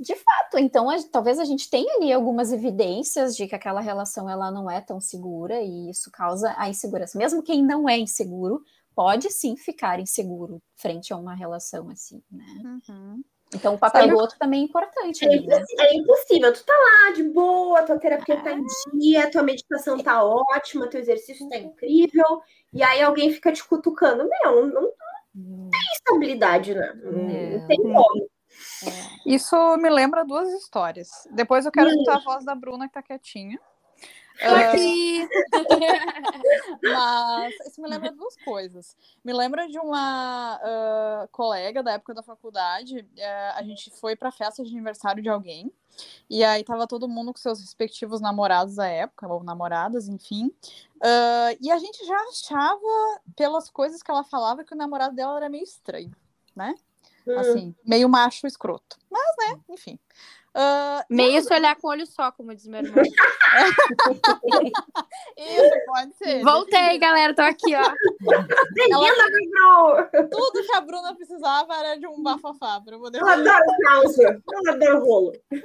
de 0.00 0.16
fato, 0.16 0.58
então 0.58 0.88
a, 0.88 0.96
talvez 1.12 1.38
a 1.38 1.44
gente 1.44 1.68
tenha 1.68 1.96
ali 1.96 2.10
algumas 2.10 2.52
evidências 2.52 3.36
de 3.36 3.46
que 3.46 3.54
aquela 3.54 3.82
relação 3.82 4.30
ela 4.30 4.50
não 4.50 4.70
é 4.70 4.80
tão 4.80 4.98
segura 4.98 5.60
e 5.60 5.90
isso 5.90 6.10
causa 6.10 6.54
a 6.56 6.70
insegurança. 6.70 7.18
Mesmo 7.18 7.42
quem 7.42 7.62
não 7.62 7.86
é 7.86 7.98
inseguro 7.98 8.64
pode 8.94 9.30
sim 9.30 9.56
ficar 9.56 10.00
inseguro 10.00 10.62
frente 10.74 11.12
a 11.12 11.18
uma 11.18 11.34
relação 11.34 11.90
assim, 11.90 12.22
né? 12.30 12.80
Uhum. 12.88 13.22
Então 13.54 13.74
o 13.74 13.78
papel 13.78 14.02
Sabe, 14.02 14.12
do 14.14 14.18
outro 14.18 14.38
também 14.38 14.62
é 14.62 14.64
importante. 14.64 15.24
É, 15.24 15.28
ali, 15.28 15.46
né? 15.46 15.62
é, 15.80 15.94
impossível. 15.96 16.52
Tu 16.52 16.64
tá 16.64 16.72
lá 16.72 17.12
de 17.12 17.24
boa, 17.24 17.82
tua 17.82 17.98
terapia 17.98 18.36
é. 18.36 18.40
tá 18.42 18.52
em 18.52 18.64
dia, 18.98 19.30
tua 19.30 19.42
meditação 19.42 19.98
tá 19.98 20.24
ótima, 20.24 20.88
teu 20.88 21.00
exercício 21.00 21.48
tá 21.48 21.58
incrível, 21.58 22.40
e 22.72 22.82
aí 22.82 23.02
alguém 23.02 23.30
fica 23.32 23.52
te 23.52 23.62
cutucando. 23.64 24.28
Meu, 24.28 24.66
não, 24.66 24.82
não, 24.82 24.92
não 25.40 25.70
tem 25.70 25.80
estabilidade, 25.94 26.74
né? 26.74 26.92
Não, 27.02 27.58
não 27.58 27.66
tem 27.66 27.82
como. 27.82 28.30
É. 28.84 29.30
Isso 29.34 29.76
me 29.76 29.90
lembra 29.90 30.24
duas 30.24 30.48
histórias. 30.52 31.08
Depois 31.32 31.64
eu 31.64 31.72
quero 31.72 31.88
escutar 31.88 32.16
a 32.16 32.20
voz 32.20 32.44
da 32.44 32.54
Bruna 32.54 32.88
que 32.88 32.94
tá 32.94 33.02
quietinha. 33.02 33.58
Uh, 34.40 35.28
mas 36.82 37.54
isso 37.66 37.80
me 37.80 37.88
lembra 37.88 38.10
duas 38.12 38.36
coisas. 38.42 38.96
Me 39.22 39.32
lembra 39.32 39.68
de 39.68 39.78
uma 39.78 40.56
uh, 40.56 41.28
colega 41.28 41.82
da 41.82 41.92
época 41.92 42.14
da 42.14 42.22
faculdade, 42.22 43.06
é, 43.16 43.50
a 43.50 43.62
gente 43.62 43.90
foi 43.90 44.16
pra 44.16 44.32
festa 44.32 44.64
de 44.64 44.70
aniversário 44.70 45.22
de 45.22 45.28
alguém, 45.28 45.72
e 46.28 46.42
aí 46.42 46.64
tava 46.64 46.86
todo 46.86 47.08
mundo 47.08 47.32
com 47.32 47.38
seus 47.38 47.60
respectivos 47.60 48.20
namorados 48.20 48.76
da 48.76 48.86
época, 48.86 49.28
ou 49.28 49.42
namoradas, 49.42 50.08
enfim. 50.08 50.46
Uh, 50.96 51.56
e 51.60 51.70
a 51.70 51.78
gente 51.78 52.04
já 52.06 52.16
achava, 52.28 53.20
pelas 53.36 53.68
coisas 53.68 54.02
que 54.02 54.10
ela 54.10 54.24
falava, 54.24 54.64
que 54.64 54.74
o 54.74 54.78
namorado 54.78 55.14
dela 55.14 55.36
era 55.36 55.48
meio 55.48 55.64
estranho, 55.64 56.12
né? 56.54 56.74
Hum. 57.26 57.38
Assim, 57.38 57.74
meio 57.84 58.08
macho 58.08 58.46
escroto. 58.46 58.98
Mas, 59.10 59.36
né, 59.38 59.60
enfim. 59.68 59.98
Uh, 60.56 61.04
Meio 61.08 61.40
se 61.42 61.54
olhar 61.54 61.76
com 61.76 61.86
olho 61.88 62.04
só, 62.06 62.32
como 62.32 62.52
diz 62.54 62.66
meu 62.66 62.80
irmão. 62.80 63.04
Isso, 65.36 65.84
pode 65.86 66.14
ser. 66.16 66.42
Voltei, 66.42 66.98
galera, 66.98 67.32
tô 67.34 67.42
aqui, 67.42 67.72
ó. 67.74 67.94
Ela, 68.90 70.10
tudo 70.28 70.64
que 70.64 70.76
a 70.76 70.80
Bruna 70.80 71.14
precisava 71.14 71.72
era 71.74 71.96
de 71.96 72.06
um 72.08 72.20
bafafá 72.20 72.80
pra 72.80 72.98
poder. 72.98 73.20
Eu 73.20 73.28
adoro 73.28 73.64
causa, 73.84 74.42
eu 74.52 74.72
adoro 74.72 75.04
rolo. 75.04 75.32
Uh, 75.52 75.56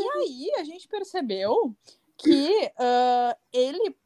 e 0.00 0.10
aí, 0.18 0.52
a 0.60 0.64
gente 0.64 0.86
percebeu 0.86 1.74
que 2.16 2.70
uh, 2.78 3.34
ele 3.52 3.96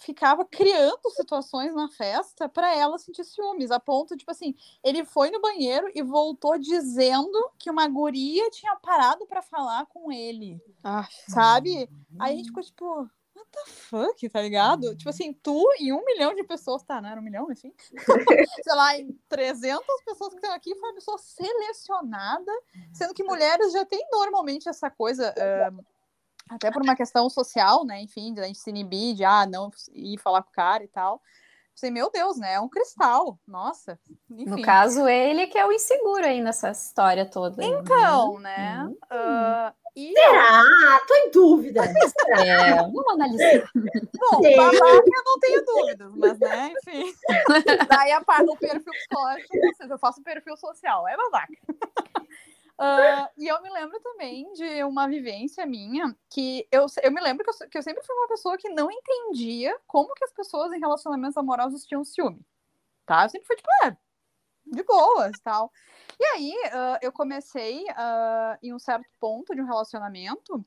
ficava 0.00 0.44
criando 0.44 1.10
situações 1.10 1.74
na 1.74 1.88
festa 1.88 2.48
para 2.48 2.74
ela 2.74 2.98
sentir 2.98 3.24
ciúmes, 3.24 3.70
a 3.70 3.78
ponto, 3.78 4.16
tipo 4.16 4.30
assim, 4.30 4.54
ele 4.82 5.04
foi 5.04 5.30
no 5.30 5.40
banheiro 5.40 5.90
e 5.94 6.02
voltou 6.02 6.58
dizendo 6.58 7.38
que 7.58 7.70
uma 7.70 7.86
guria 7.86 8.50
tinha 8.50 8.74
parado 8.76 9.26
para 9.26 9.42
falar 9.42 9.86
com 9.86 10.10
ele. 10.10 10.60
Ah, 10.82 11.06
sabe? 11.28 11.88
Aí 12.18 12.34
a 12.34 12.36
gente 12.36 12.48
ficou 12.48 12.62
tipo, 12.62 13.10
what 13.36 13.48
the 13.50 13.70
fuck, 13.70 14.28
tá 14.30 14.40
ligado? 14.40 14.96
Tipo 14.96 15.10
assim, 15.10 15.32
tu 15.34 15.62
e 15.78 15.92
um 15.92 16.04
milhão 16.04 16.34
de 16.34 16.44
pessoas, 16.44 16.82
tá, 16.82 17.00
não 17.00 17.10
era 17.10 17.20
um 17.20 17.24
milhão, 17.24 17.50
enfim. 17.52 17.72
Sei 18.64 18.74
lá, 18.74 18.98
em 18.98 19.12
300 19.28 19.84
pessoas 20.04 20.30
que 20.30 20.36
estão 20.36 20.54
aqui, 20.54 20.74
foi 20.76 20.88
uma 20.88 20.94
pessoa 20.94 21.18
selecionada, 21.18 22.52
sendo 22.92 23.12
que 23.12 23.22
mulheres 23.22 23.72
já 23.72 23.84
têm 23.84 24.06
normalmente 24.10 24.68
essa 24.68 24.90
coisa. 24.90 25.34
Uh, 25.36 25.84
até 26.50 26.70
por 26.70 26.82
uma 26.82 26.96
questão 26.96 27.30
social, 27.30 27.84
né? 27.84 28.02
Enfim, 28.02 28.34
de 28.34 28.40
a 28.40 28.44
gente 28.44 28.58
se 28.58 28.70
inibir, 28.70 29.14
de 29.14 29.24
ah, 29.24 29.46
não 29.46 29.70
ir 29.92 30.18
falar 30.18 30.42
com 30.42 30.50
o 30.50 30.52
cara 30.52 30.82
e 30.82 30.88
tal. 30.88 31.22
Assim, 31.76 31.90
meu 31.90 32.10
Deus, 32.10 32.36
né? 32.36 32.54
É 32.54 32.60
um 32.60 32.68
cristal. 32.68 33.38
Nossa. 33.46 33.98
Enfim. 34.28 34.50
No 34.50 34.60
caso, 34.60 35.08
ele 35.08 35.46
que 35.46 35.56
é 35.56 35.64
o 35.64 35.72
inseguro 35.72 36.26
aí 36.26 36.40
nessa 36.42 36.70
história 36.70 37.24
toda. 37.24 37.64
Então, 37.64 38.38
né? 38.38 38.84
Hum. 38.84 38.96
Uh, 39.10 39.72
e... 39.96 40.12
Será? 40.12 40.62
Tô 41.06 41.14
em 41.14 41.30
dúvida. 41.30 41.82
É, 41.84 42.74
vamos 42.74 43.08
analisar. 43.08 43.70
Bom, 43.74 44.40
babaca 44.56 44.86
eu 44.86 45.24
não 45.24 45.38
tenho 45.40 45.64
dúvidas, 45.64 46.12
mas 46.16 46.38
né, 46.38 46.72
enfim. 46.76 47.14
Daí 47.88 48.12
a 48.12 48.22
parte 48.22 48.46
do 48.46 48.56
perfil 48.56 48.92
psicológico, 48.92 49.56
eu 49.88 49.98
faço 49.98 50.22
perfil 50.22 50.56
social, 50.56 51.08
é 51.08 51.16
babaca. 51.16 51.54
Uh, 52.80 53.28
e 53.36 53.46
eu 53.46 53.60
me 53.60 53.68
lembro 53.68 54.00
também 54.00 54.50
de 54.54 54.82
uma 54.84 55.06
vivência 55.06 55.66
minha 55.66 56.16
que 56.30 56.66
eu, 56.72 56.86
eu 57.02 57.12
me 57.12 57.20
lembro 57.20 57.44
que 57.44 57.50
eu, 57.50 57.68
que 57.68 57.76
eu 57.76 57.82
sempre 57.82 58.02
fui 58.02 58.16
uma 58.16 58.26
pessoa 58.26 58.56
que 58.56 58.70
não 58.70 58.90
entendia 58.90 59.78
como 59.86 60.14
que 60.14 60.24
as 60.24 60.32
pessoas 60.32 60.72
em 60.72 60.80
relacionamentos 60.80 61.36
amorosos 61.36 61.84
tinham 61.84 62.02
ciúme. 62.02 62.40
Tá? 63.04 63.24
Eu 63.24 63.28
sempre 63.28 63.46
fui 63.46 63.56
tipo, 63.56 63.68
é, 63.84 63.94
de 64.64 64.82
boas 64.82 65.38
tal. 65.44 65.70
E 66.18 66.24
aí 66.24 66.54
uh, 66.68 66.98
eu 67.02 67.12
comecei 67.12 67.84
uh, 67.84 68.56
em 68.62 68.72
um 68.72 68.78
certo 68.78 69.10
ponto 69.20 69.54
de 69.54 69.60
um 69.60 69.66
relacionamento 69.66 70.64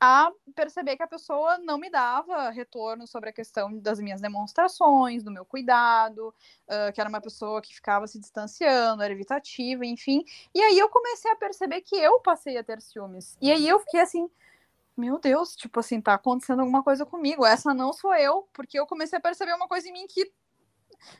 a 0.00 0.30
perceber 0.54 0.96
que 0.96 1.02
a 1.02 1.08
pessoa 1.08 1.58
não 1.58 1.76
me 1.76 1.90
dava 1.90 2.50
retorno 2.50 3.06
sobre 3.06 3.30
a 3.30 3.32
questão 3.32 3.78
das 3.78 3.98
minhas 3.98 4.20
demonstrações, 4.20 5.24
do 5.24 5.30
meu 5.30 5.44
cuidado, 5.44 6.28
uh, 6.28 6.92
que 6.94 7.00
era 7.00 7.10
uma 7.10 7.20
pessoa 7.20 7.60
que 7.60 7.74
ficava 7.74 8.06
se 8.06 8.18
distanciando, 8.18 9.02
era 9.02 9.12
evitativa, 9.12 9.84
enfim. 9.84 10.24
E 10.54 10.62
aí 10.62 10.78
eu 10.78 10.88
comecei 10.88 11.30
a 11.32 11.36
perceber 11.36 11.80
que 11.80 11.96
eu 11.96 12.20
passei 12.20 12.56
a 12.56 12.62
ter 12.62 12.80
ciúmes. 12.80 13.36
E 13.40 13.50
aí 13.50 13.68
eu 13.68 13.80
fiquei 13.80 14.00
assim, 14.00 14.30
meu 14.96 15.18
Deus, 15.18 15.56
tipo 15.56 15.80
assim, 15.80 16.00
tá 16.00 16.14
acontecendo 16.14 16.60
alguma 16.60 16.82
coisa 16.82 17.04
comigo. 17.04 17.44
Essa 17.44 17.74
não 17.74 17.92
sou 17.92 18.14
eu, 18.14 18.48
porque 18.52 18.78
eu 18.78 18.86
comecei 18.86 19.18
a 19.18 19.22
perceber 19.22 19.54
uma 19.54 19.68
coisa 19.68 19.88
em 19.88 19.92
mim 19.92 20.06
que. 20.06 20.32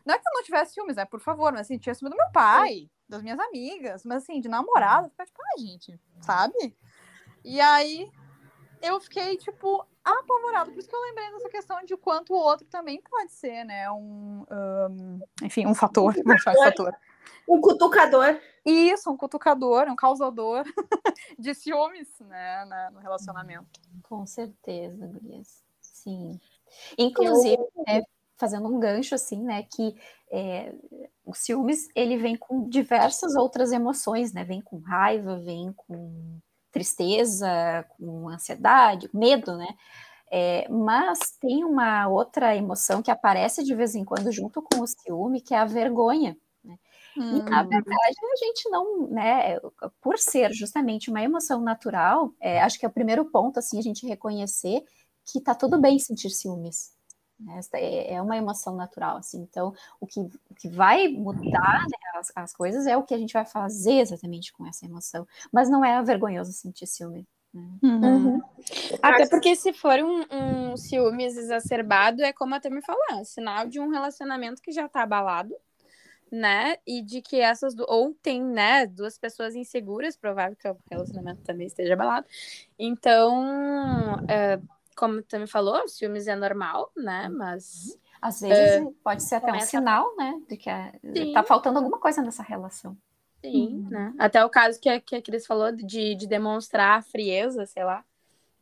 Não 0.05 0.15
é 0.15 0.19
que 0.19 0.29
eu 0.29 0.33
não 0.35 0.43
tivesse 0.43 0.75
ciúmes, 0.75 0.97
né? 0.97 1.05
Por 1.05 1.21
favor, 1.21 1.53
mas 1.53 1.63
assim, 1.63 1.79
tinha 1.79 1.95
ciúme 1.95 2.11
do 2.11 2.17
meu 2.17 2.31
pai, 2.33 2.91
das 3.09 3.23
minhas 3.23 3.39
amigas, 3.39 4.05
mas 4.05 4.25
assim, 4.25 4.41
de 4.41 4.49
namorada, 4.49 5.09
ficar 5.09 5.25
tipo, 5.27 5.41
ai, 5.41 5.65
gente, 5.65 6.01
sabe? 6.21 6.77
E 7.45 7.61
aí 7.61 8.11
eu 8.83 9.01
fiquei, 9.01 9.37
tipo, 9.37 9.87
apavorado. 10.05 10.71
Por 10.71 10.79
isso 10.79 10.89
que 10.89 10.95
eu 10.95 11.03
lembrei 11.03 11.31
dessa 11.33 11.49
questão 11.49 11.85
de 11.85 11.97
quanto 11.97 12.33
o 12.33 12.39
outro 12.39 12.67
também 12.67 13.01
pode 13.03 13.33
ser, 13.33 13.65
né? 13.65 13.91
Um, 13.91 14.45
um 14.51 15.21
enfim, 15.43 15.67
um 15.67 15.75
fator. 15.75 16.15
Um 16.17 16.39
fator. 16.43 16.95
Um 17.49 17.61
cutucador. 17.61 18.39
Isso, 18.65 19.11
um 19.11 19.17
cutucador, 19.17 19.89
um 19.89 19.97
causador 19.97 20.65
de 21.39 21.55
ciúmes, 21.55 22.09
né, 22.21 22.91
no 22.93 23.01
relacionamento. 23.01 23.81
Com 24.03 24.27
certeza, 24.27 25.07
Gurias. 25.07 25.65
Sim. 25.81 26.39
Inclusive, 26.99 27.57
eu... 27.57 27.85
é, 27.89 28.03
fazendo 28.37 28.69
um 28.69 28.79
gancho 28.79 29.15
assim, 29.15 29.43
né, 29.43 29.63
que 29.63 29.97
é, 30.31 30.75
o 31.25 31.35
ciúmes, 31.35 31.89
ele 31.95 32.19
vem 32.19 32.37
com 32.37 32.69
diversas 32.69 33.35
outras 33.35 33.73
emoções, 33.73 34.35
né, 34.35 34.45
vem 34.45 34.61
com 34.61 34.79
raiva, 34.79 35.39
vem 35.39 35.73
com 35.73 36.39
tristeza, 36.79 37.85
com 37.97 38.29
ansiedade, 38.29 39.11
medo, 39.13 39.57
né? 39.57 39.69
É, 40.31 40.69
mas 40.69 41.19
tem 41.41 41.65
uma 41.65 42.07
outra 42.07 42.55
emoção 42.55 43.03
que 43.03 43.11
aparece 43.11 43.65
de 43.65 43.75
vez 43.75 43.95
em 43.95 44.05
quando 44.05 44.31
junto 44.31 44.63
com 44.63 44.83
o 44.83 44.87
ciúme, 44.87 45.41
que 45.41 45.55
é 45.55 45.59
a 45.59 45.65
vergonha. 45.65 46.37
Né? 46.63 46.77
Hum. 47.17 47.39
E 47.39 47.43
na 47.51 47.63
hum. 47.63 47.69
verdade 47.69 48.17
a 48.33 48.37
gente 48.37 48.69
não, 48.69 49.09
né? 49.09 49.59
Por 50.01 50.19
ser 50.19 50.53
justamente 50.53 51.11
uma 51.11 51.23
emoção 51.23 51.61
natural, 51.61 52.33
é, 52.41 52.61
acho 52.61 52.79
que 52.79 52.85
é 52.85 52.89
o 52.89 52.93
primeiro 52.93 53.25
ponto 53.25 53.59
assim 53.59 53.79
a 53.79 53.83
gente 53.83 54.07
reconhecer 54.07 54.83
que 55.25 55.41
tá 55.41 55.55
tudo 55.55 55.81
bem 55.81 55.99
sentir 55.99 56.31
ciúmes. 56.31 56.93
Esta 57.57 57.79
é, 57.79 58.15
é 58.15 58.23
uma 58.23 58.37
emoção 58.37 58.75
natural, 58.75 59.17
assim. 59.17 59.41
Então, 59.41 59.73
o 60.01 60.07
que, 60.07 60.21
o 60.21 60.55
que 60.57 60.69
vai 60.69 61.09
mudar 61.09 61.83
né, 61.83 62.19
as, 62.19 62.33
as, 62.35 62.53
coisas 62.53 62.87
é 62.87 62.97
o 62.97 63.03
que 63.03 63.15
a 63.15 63.19
gente 63.19 63.33
vai 63.33 63.45
fazer 63.45 64.01
exatamente 64.01 64.53
com 64.53 64.67
essa 64.67 64.85
emoção. 64.85 65.27
Mas 65.53 65.71
não 65.71 65.85
é 65.85 66.03
vergonhoso 66.03 66.53
sentir 66.53 66.87
ciúme. 66.87 67.27
Né? 67.55 67.79
Uhum. 67.83 68.01
Uhum. 68.03 68.43
Até 69.01 69.27
porque 69.29 69.55
se 69.55 69.73
for 69.73 69.99
um, 70.01 70.25
um 70.31 70.77
ciúmes 70.77 71.37
exacerbado, 71.37 72.23
é 72.23 72.33
como 72.33 72.55
a 72.55 72.61
Tami 72.61 72.83
falou, 72.83 73.03
é 73.13 73.25
sinal 73.25 73.67
de 73.67 73.79
um 73.79 73.89
relacionamento 73.89 74.61
que 74.61 74.73
já 74.73 74.87
está 74.87 75.03
abalado, 75.03 75.55
né? 76.31 76.77
E 76.87 77.03
de 77.03 77.23
que 77.23 77.41
essas 77.41 77.75
do... 77.75 77.87
ou 77.89 78.15
tem, 78.15 78.43
né, 78.43 78.87
duas 78.87 79.19
pessoas 79.19 79.55
inseguras, 79.55 80.17
provável 80.17 80.57
que 80.57 80.69
o 80.69 80.77
relacionamento 80.91 81.43
também 81.43 81.67
esteja 81.67 81.95
abalado. 81.95 82.27
Então, 82.79 84.25
é, 84.29 84.61
como 84.99 85.23
tu 85.23 85.39
me 85.39 85.47
falou, 85.47 85.87
ciúmes 85.87 86.27
é 86.27 86.35
normal, 86.35 86.91
né? 86.97 87.29
Mas. 87.29 87.97
Às 88.21 88.41
vezes 88.41 88.85
uh, 88.85 88.93
pode 89.05 89.23
ser 89.23 89.37
até 89.37 89.53
um 89.53 89.61
sinal, 89.61 90.17
né? 90.17 90.41
De 90.49 90.57
que 90.57 90.69
é, 90.69 90.91
tá 91.33 91.45
faltando 91.45 91.79
alguma 91.79 92.01
coisa 92.01 92.21
nessa 92.21 92.43
relação. 92.43 92.97
Sim, 93.41 93.85
uhum. 93.85 93.91
né? 93.91 94.15
Até 94.19 94.45
o 94.45 94.51
caso 94.51 94.81
que 94.81 94.89
a, 94.89 95.01
que 95.01 95.15
a 95.15 95.23
Cris 95.23 95.47
falou 95.47 95.71
de, 95.71 96.17
de 96.17 96.27
demonstrar 96.27 97.05
frieza, 97.05 97.65
sei 97.65 97.85
lá, 97.85 98.05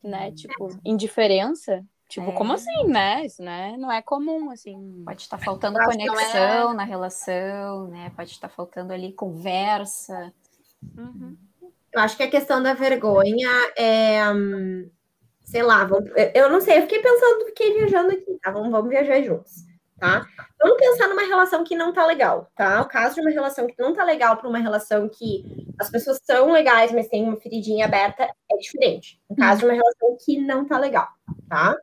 né? 0.03 0.27
Uhum. 0.27 0.35
Tipo, 0.35 0.79
indiferença. 0.85 1.83
Tipo, 2.07 2.29
é. 2.29 2.33
como 2.33 2.53
assim, 2.53 2.85
né? 2.85 3.25
Isso 3.25 3.41
né? 3.41 3.75
não 3.77 3.91
é 3.91 3.99
comum, 3.99 4.51
assim. 4.51 5.01
Pode 5.03 5.23
estar 5.23 5.39
faltando 5.39 5.79
conexão 5.79 6.71
é... 6.71 6.75
na 6.75 6.83
relação, 6.83 7.87
né? 7.87 8.11
Pode 8.15 8.29
estar 8.29 8.47
faltando 8.47 8.93
ali 8.93 9.11
conversa. 9.11 10.31
Uhum. 10.95 11.35
Eu 11.91 12.01
acho 12.01 12.15
que 12.15 12.21
a 12.21 12.29
questão 12.29 12.61
da 12.61 12.75
vergonha 12.75 13.49
é. 13.75 14.21
Hum 14.31 14.87
sei 15.47 15.63
lá, 15.63 15.85
vamos, 15.85 16.11
eu 16.35 16.49
não 16.49 16.59
sei, 16.59 16.77
eu 16.77 16.81
fiquei 16.81 17.01
pensando, 17.01 17.45
fiquei 17.45 17.73
viajando 17.73 18.11
aqui, 18.11 18.37
tá? 18.43 18.51
Vamos, 18.51 18.69
vamos 18.69 18.89
viajar 18.89 19.21
juntos, 19.21 19.63
tá? 19.97 20.27
Vamos 20.59 20.77
pensar 20.77 21.07
numa 21.07 21.21
relação 21.21 21.63
que 21.63 21.73
não 21.73 21.93
tá 21.93 22.05
legal, 22.05 22.51
tá? 22.53 22.81
O 22.81 22.87
caso 22.87 23.15
de 23.15 23.21
uma 23.21 23.29
relação 23.29 23.65
que 23.65 23.81
não 23.81 23.93
tá 23.93 24.03
legal 24.03 24.35
para 24.35 24.49
uma 24.49 24.57
relação 24.57 25.07
que 25.07 25.73
as 25.79 25.89
pessoas 25.89 26.19
são 26.21 26.51
legais, 26.51 26.91
mas 26.91 27.07
tem 27.07 27.23
uma 27.23 27.37
feridinha 27.37 27.85
aberta, 27.85 28.23
é 28.23 28.57
diferente. 28.57 29.21
No 29.29 29.37
caso 29.37 29.61
de 29.61 29.65
uma 29.67 29.73
relação 29.73 30.17
que 30.19 30.37
não 30.37 30.65
tá 30.65 30.77
legal, 30.77 31.07
tá? 31.47 31.77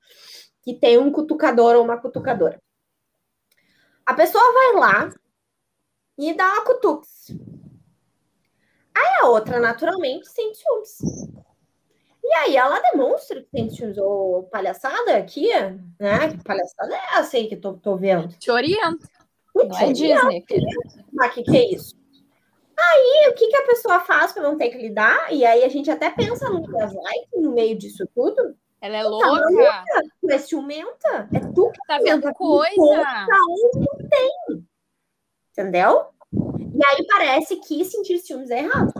Que 0.63 0.75
tem 0.75 0.99
um 0.99 1.11
cutucador 1.11 1.75
ou 1.75 1.85
uma 1.85 1.97
cutucadora. 1.97 2.61
A 4.05 4.13
pessoa 4.13 4.45
vai 4.53 4.73
lá 4.75 5.11
e 6.19 6.35
dá 6.35 6.47
uma 6.47 6.65
cutux. 6.67 7.31
Aí 8.95 9.23
a 9.23 9.29
outra, 9.29 9.59
naturalmente, 9.59 10.29
sente 10.29 10.59
ciúmes. 10.59 10.99
E 12.27 12.35
aí 12.37 12.57
ela 12.57 12.81
demonstra 12.81 13.43
que 13.43 13.51
tem 13.51 13.69
ciúmes. 13.69 13.99
Ô, 13.99 14.49
palhaçada 14.51 15.15
aqui, 15.15 15.51
né? 16.01 16.31
Que 16.31 16.43
palhaçada 16.43 16.95
é 16.95 17.19
essa 17.19 17.37
aí 17.37 17.49
que 17.49 17.57
tô, 17.57 17.75
tô 17.75 17.97
vendo? 17.99 18.29
Te 18.39 18.51
orienta. 18.51 19.07
Não 19.55 19.79
é 19.79 19.93
Disney. 19.93 20.43
Mas 21.13 21.31
o 21.31 21.35
que, 21.35 21.43
que 21.43 21.57
é 21.57 21.73
isso? 21.75 21.95
Aí, 22.77 23.31
o 23.31 23.35
que, 23.35 23.47
que 23.49 23.57
a 23.57 23.67
pessoa 23.67 24.01
faz 24.01 24.33
para 24.33 24.43
não 24.43 24.57
ter 24.57 24.71
que 24.71 24.79
lidar? 24.79 25.33
E 25.33 25.45
aí 25.45 25.63
a 25.63 25.69
gente 25.69 25.91
até 25.91 26.11
pensa 26.11 26.49
no 26.49 26.63
gaslight 26.63 27.29
no 27.35 27.53
meio 27.53 27.77
disso 27.77 28.09
tudo. 28.15 28.57
Ela 28.81 28.97
é 28.97 29.03
tá 29.03 29.09
louca. 29.09 29.27
Tá 29.27 29.51
louca, 29.51 30.03
tu 30.21 30.31
é 30.31 30.39
ciumenta. 30.39 31.29
É 31.33 31.41
tu 31.41 31.71
que 31.71 31.87
tá 31.87 31.99
vendo 31.99 32.33
coisa. 32.35 32.75
Onde 32.81 33.79
não 33.79 34.09
tem. 34.09 34.67
Entendeu? 35.53 36.07
E 36.33 36.85
aí 36.85 37.07
parece 37.07 37.57
que 37.57 37.85
sentir 37.85 38.19
ciúmes 38.19 38.51
é 38.51 38.61
errado. 38.61 38.93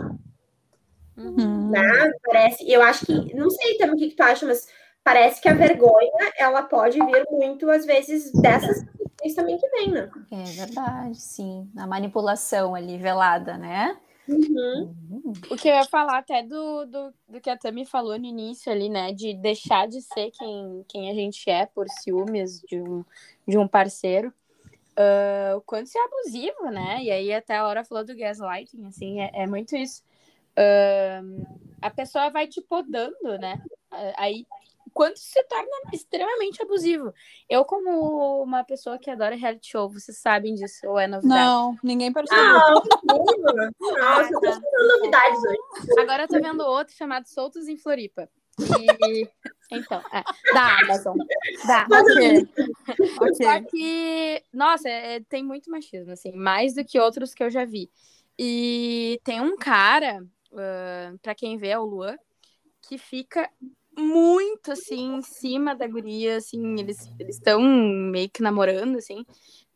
Uhum. 1.17 1.69
Né? 1.69 2.11
Parece, 2.23 2.69
eu 2.69 2.81
acho 2.81 3.05
que, 3.05 3.33
não 3.33 3.49
sei 3.49 3.77
também 3.77 3.95
o 3.95 3.97
que, 3.97 4.09
que 4.09 4.15
tu 4.15 4.23
acha, 4.23 4.45
mas 4.45 4.67
parece 5.03 5.41
que 5.41 5.47
a 5.47 5.53
vergonha 5.53 6.31
ela 6.37 6.63
pode 6.63 6.99
vir 6.99 7.25
muito, 7.31 7.69
às 7.69 7.85
vezes, 7.85 8.31
dessas 8.33 8.83
questões 8.83 9.35
também 9.35 9.57
que 9.57 9.69
vem, 9.69 9.91
né? 9.91 10.09
É 10.31 10.65
verdade, 10.65 11.19
sim. 11.19 11.69
A 11.77 11.87
manipulação 11.87 12.75
ali 12.75 12.97
velada, 12.97 13.57
né? 13.57 13.97
Uhum. 14.27 14.95
Uhum. 15.11 15.33
O 15.51 15.55
que 15.55 15.69
eu 15.69 15.75
ia 15.75 15.85
falar 15.85 16.17
até 16.17 16.41
do, 16.41 16.85
do, 16.85 17.13
do 17.29 17.39
que 17.39 17.49
a 17.49 17.57
Tami 17.57 17.85
falou 17.85 18.17
no 18.17 18.25
início 18.25 18.71
ali, 18.71 18.89
né? 18.89 19.13
De 19.13 19.35
deixar 19.35 19.87
de 19.87 20.01
ser 20.01 20.31
quem, 20.31 20.83
quem 20.87 21.11
a 21.11 21.13
gente 21.13 21.47
é 21.49 21.65
por 21.67 21.87
ciúmes 21.87 22.59
de 22.61 22.81
um, 22.81 23.05
de 23.47 23.57
um 23.57 23.67
parceiro. 23.67 24.33
Ah, 24.95 25.55
o 25.57 25.61
quanto 25.61 25.87
isso 25.87 25.97
é 25.97 26.01
abusivo, 26.01 26.71
né? 26.71 27.03
E 27.03 27.11
aí 27.11 27.33
até 27.33 27.55
a 27.55 27.63
Laura 27.63 27.83
falou 27.83 28.05
do 28.05 28.15
gaslighting, 28.15 28.85
assim, 28.85 29.19
é, 29.21 29.29
é 29.33 29.47
muito 29.47 29.75
isso. 29.75 30.01
Ah, 30.57 31.21
a 31.81 31.89
pessoa 31.89 32.29
vai 32.29 32.47
te 32.47 32.61
podando, 32.61 33.37
né? 33.39 33.61
Ah, 33.91 34.13
Aí, 34.17 34.45
quanto 34.93 35.19
se 35.19 35.43
torna 35.43 35.69
extremamente 35.93 36.61
abusivo. 36.61 37.13
Eu, 37.49 37.65
como 37.65 38.41
uma 38.41 38.63
pessoa 38.63 38.97
que 38.97 39.11
adora 39.11 39.35
reality 39.35 39.71
show, 39.71 39.89
vocês 39.89 40.17
sabem 40.17 40.55
disso, 40.55 40.87
ou 40.87 40.97
é 40.97 41.05
novidade? 41.05 41.39
Não, 41.39 41.77
ninguém 41.83 42.13
percebeu. 42.13 42.43
Não. 42.43 42.83
Nossa, 43.99 44.33
eu 44.33 44.39
tô 44.61 44.87
novidades 44.87 45.39
hoje. 45.43 45.99
Agora 45.99 46.23
eu 46.23 46.27
tô 46.27 46.39
vendo 46.39 46.61
outro 46.61 46.95
chamado 46.95 47.27
Soltos 47.27 47.67
em 47.67 47.77
Floripa. 47.77 48.29
E... 48.59 49.29
Então, 49.71 50.01
é, 50.13 50.23
da 50.53 50.79
Amazon. 50.79 51.17
Da. 51.67 51.87
ok. 51.91 52.47
Só 53.35 53.55
ok. 53.57 53.65
que, 53.69 54.43
nossa, 54.53 54.87
é- 54.87 55.19
tem 55.21 55.43
muito 55.43 55.69
machismo, 55.69 56.13
assim, 56.13 56.31
mais 56.31 56.73
do 56.75 56.85
que 56.85 56.99
outros 56.99 57.33
que 57.33 57.43
eu 57.43 57.49
já 57.49 57.65
vi. 57.65 57.89
E 58.37 59.19
tem 59.23 59.41
um 59.41 59.57
cara, 59.57 60.25
uh, 60.55 61.17
para 61.19 61.35
quem 61.35 61.57
vê, 61.57 61.69
é 61.69 61.79
o 61.79 61.85
Luan, 61.85 62.17
que 62.81 62.97
fica 62.97 63.49
muito, 63.97 64.71
assim, 64.71 65.15
em 65.15 65.21
cima 65.21 65.75
da 65.75 65.87
guria, 65.87 66.37
assim, 66.37 66.79
eles 66.79 66.99
estão 67.29 67.61
meio 67.61 68.29
que 68.29 68.41
namorando, 68.41 68.97
assim, 68.97 69.25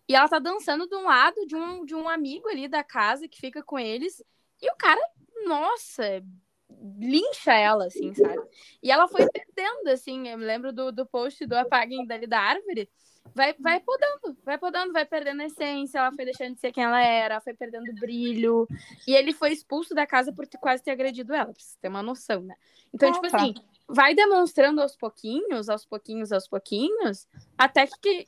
e 0.08 0.16
ela 0.16 0.28
tá 0.28 0.40
dançando 0.40 0.88
de 0.88 0.96
um 0.96 1.04
lado 1.04 1.46
de 1.46 1.56
um, 1.56 1.86
de 1.86 1.96
um 1.96 2.10
amigo 2.10 2.48
ali 2.50 2.68
da 2.68 2.84
casa 2.84 3.28
que 3.28 3.40
fica 3.40 3.64
com 3.64 3.80
eles, 3.80 4.24
e 4.62 4.70
o 4.70 4.76
cara, 4.76 5.00
nossa, 5.46 6.24
lincha 7.00 7.54
ela, 7.54 7.86
assim, 7.86 8.14
sabe? 8.14 8.42
E 8.84 8.92
ela 8.92 9.08
foi 9.08 9.26
perdendo, 9.30 9.88
assim, 9.90 10.28
eu 10.28 10.38
me 10.38 10.46
lembro 10.46 10.74
do, 10.74 10.92
do 10.92 11.06
post 11.06 11.46
do 11.46 11.56
apaguem 11.56 12.06
dali 12.06 12.28
da 12.28 12.40
árvore, 12.40 12.90
vai, 13.34 13.54
vai 13.60 13.80
podando, 13.80 14.38
vai 14.44 14.58
podando, 14.58 14.94
vai 14.94 15.06
perdendo 15.06 15.42
a 15.42 15.46
essência, 15.46 16.00
ela 16.00 16.12
foi 16.12 16.26
deixando 16.26 16.56
de 16.56 16.60
ser 16.60 16.72
quem 16.72 16.84
ela 16.84 17.02
era, 17.02 17.40
foi 17.42 17.54
perdendo 17.54 17.94
brilho, 17.94 18.68
e 19.08 19.14
ele 19.14 19.34
foi 19.34 19.52
expulso 19.52 19.94
da 19.94 20.06
casa 20.06 20.34
por 20.34 20.48
quase 20.60 20.84
ter 20.84 20.92
agredido 20.92 21.34
ela, 21.34 21.54
pra 21.54 21.62
você 21.62 21.78
ter 21.82 21.88
uma 21.88 22.04
noção, 22.04 22.42
né? 22.42 22.56
Então, 22.94 23.10
Ah, 23.10 23.14
tipo 23.14 23.30
tá. 23.30 23.38
assim, 23.38 23.54
vai 23.88 24.14
demonstrando 24.16 24.82
aos 24.82 24.96
pouquinhos, 24.96 25.70
aos 25.70 25.86
pouquinhos, 25.86 26.32
aos 26.32 26.48
pouquinhos, 26.48 27.28
até 27.58 27.88
que, 28.02 28.28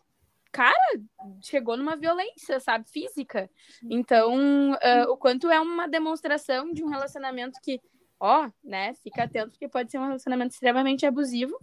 cara, 0.52 1.00
chegou 1.42 1.76
numa 1.78 1.96
violência, 1.96 2.60
sabe, 2.60 2.90
física. 2.90 3.50
Então, 3.84 4.78
ah, 4.82 5.06
o 5.10 5.18
quanto 5.18 5.50
é 5.50 5.60
uma 5.60 5.88
demonstração 5.88 6.72
de 6.72 6.84
um 6.84 6.88
relacionamento 6.88 7.60
que, 7.62 7.82
ó, 8.20 8.50
né, 8.64 8.94
fica 9.04 9.24
atento, 9.24 9.50
porque 9.52 9.68
pode 9.68 9.90
ser 9.90 9.98
um 9.98 10.06
relacionamento 10.06 10.54
extremamente 10.54 11.06
abusivo 11.06 11.58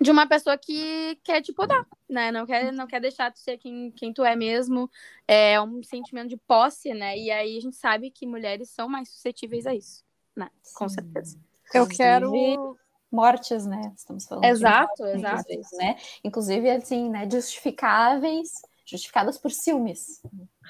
de 0.00 0.10
uma 0.10 0.26
pessoa 0.26 0.56
que 0.56 1.16
quer 1.22 1.42
te 1.42 1.52
podar, 1.52 1.86
né? 2.08 2.32
Não 2.32 2.46
quer, 2.46 2.72
não 2.72 2.86
quer 2.86 3.00
deixar 3.00 3.30
tu 3.30 3.38
ser 3.38 3.58
quem, 3.58 3.90
quem 3.92 4.12
tu 4.12 4.24
é 4.24 4.34
mesmo. 4.34 4.90
É 5.26 5.60
um 5.60 5.82
sentimento 5.82 6.28
de 6.28 6.36
posse, 6.36 6.94
né? 6.94 7.16
E 7.16 7.30
aí 7.30 7.56
a 7.58 7.60
gente 7.60 7.76
sabe 7.76 8.10
que 8.10 8.26
mulheres 8.26 8.70
são 8.70 8.88
mais 8.88 9.08
suscetíveis 9.10 9.66
a 9.66 9.74
isso, 9.74 10.04
né? 10.34 10.48
Com 10.74 10.88
Sim. 10.88 10.94
certeza. 10.94 11.38
Eu 11.74 11.86
quero. 11.86 12.78
mortes, 13.10 13.66
né? 13.66 13.92
Estamos 13.96 14.26
falando 14.26 14.46
Exato, 14.46 14.94
de 14.96 15.02
mortes, 15.02 15.18
exato. 15.18 15.76
né? 15.76 15.96
Inclusive, 16.24 16.70
assim, 16.70 17.10
né, 17.10 17.28
justificáveis, 17.30 18.50
justificadas 18.86 19.38
por 19.38 19.50
ciúmes. 19.50 20.22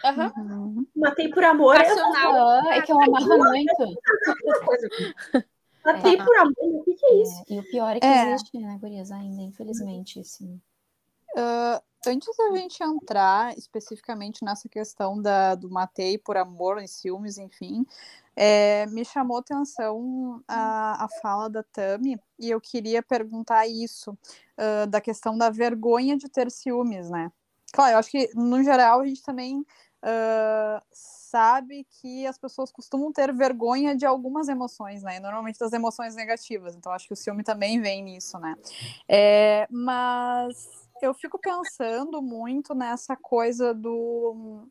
Aham. 0.04 0.32
Uhum. 0.36 0.86
Matei 0.94 1.28
por 1.28 1.44
amor. 1.44 1.76
Passional. 1.76 2.48
Ah, 2.48 2.76
é 2.76 2.82
que 2.82 2.92
eu 2.92 3.00
amava 3.00 3.36
muito. 3.36 3.72
Matei 5.84 6.16
por 6.16 6.36
amor. 6.36 6.54
O 6.58 6.84
que, 6.84 6.94
que 6.94 7.06
é 7.06 7.22
isso? 7.22 7.44
É, 7.48 7.54
e 7.54 7.58
o 7.58 7.64
pior 7.64 7.96
é 7.96 8.00
que 8.00 8.06
É. 8.06 8.34
existe, 8.34 8.58
né, 8.58 8.78
gurias, 8.80 9.10
ainda, 9.10 9.42
infelizmente, 9.42 10.20
isso. 10.20 10.60
Ah, 11.36 11.82
antes 12.06 12.36
da 12.36 12.56
gente 12.56 12.82
entrar 12.82 13.56
especificamente 13.56 14.44
nessa 14.44 14.68
questão 14.68 15.20
da, 15.20 15.54
do 15.54 15.70
matei 15.70 16.18
por 16.18 16.36
amor 16.36 16.82
e 16.82 16.88
ciúmes, 16.88 17.38
enfim, 17.38 17.86
é, 18.36 18.86
me 18.86 19.04
chamou 19.04 19.38
atenção 19.38 20.42
a, 20.46 21.04
a 21.04 21.08
fala 21.20 21.48
da 21.48 21.62
Tami 21.62 22.18
e 22.38 22.50
eu 22.50 22.60
queria 22.60 23.02
perguntar 23.02 23.66
isso, 23.66 24.16
ah, 24.56 24.86
da 24.86 25.00
questão 25.00 25.36
da 25.36 25.50
vergonha 25.50 26.16
de 26.16 26.28
ter 26.28 26.50
ciúmes, 26.50 27.10
né? 27.10 27.32
Claro, 27.72 27.94
eu 27.94 27.98
acho 27.98 28.10
que 28.10 28.30
no 28.34 28.62
geral 28.62 29.00
a 29.00 29.06
gente 29.06 29.22
também 29.22 29.64
ah, 30.02 30.82
sabe 30.90 31.86
que 31.88 32.26
as 32.26 32.36
pessoas 32.36 32.72
costumam 32.72 33.12
ter 33.12 33.32
vergonha 33.32 33.96
de 33.96 34.04
algumas 34.04 34.48
emoções, 34.48 35.02
né? 35.02 35.20
Normalmente 35.20 35.58
das 35.58 35.72
emoções 35.72 36.14
negativas. 36.14 36.74
Então 36.74 36.92
acho 36.92 37.06
que 37.06 37.12
o 37.14 37.16
ciúme 37.16 37.44
também 37.44 37.80
vem 37.80 38.02
nisso, 38.02 38.38
né? 38.38 38.56
É, 39.08 39.66
mas 39.70 40.88
eu 41.00 41.14
fico 41.14 41.38
pensando 41.38 42.20
muito 42.20 42.74
nessa 42.74 43.16
coisa 43.16 43.72
do, 43.72 44.66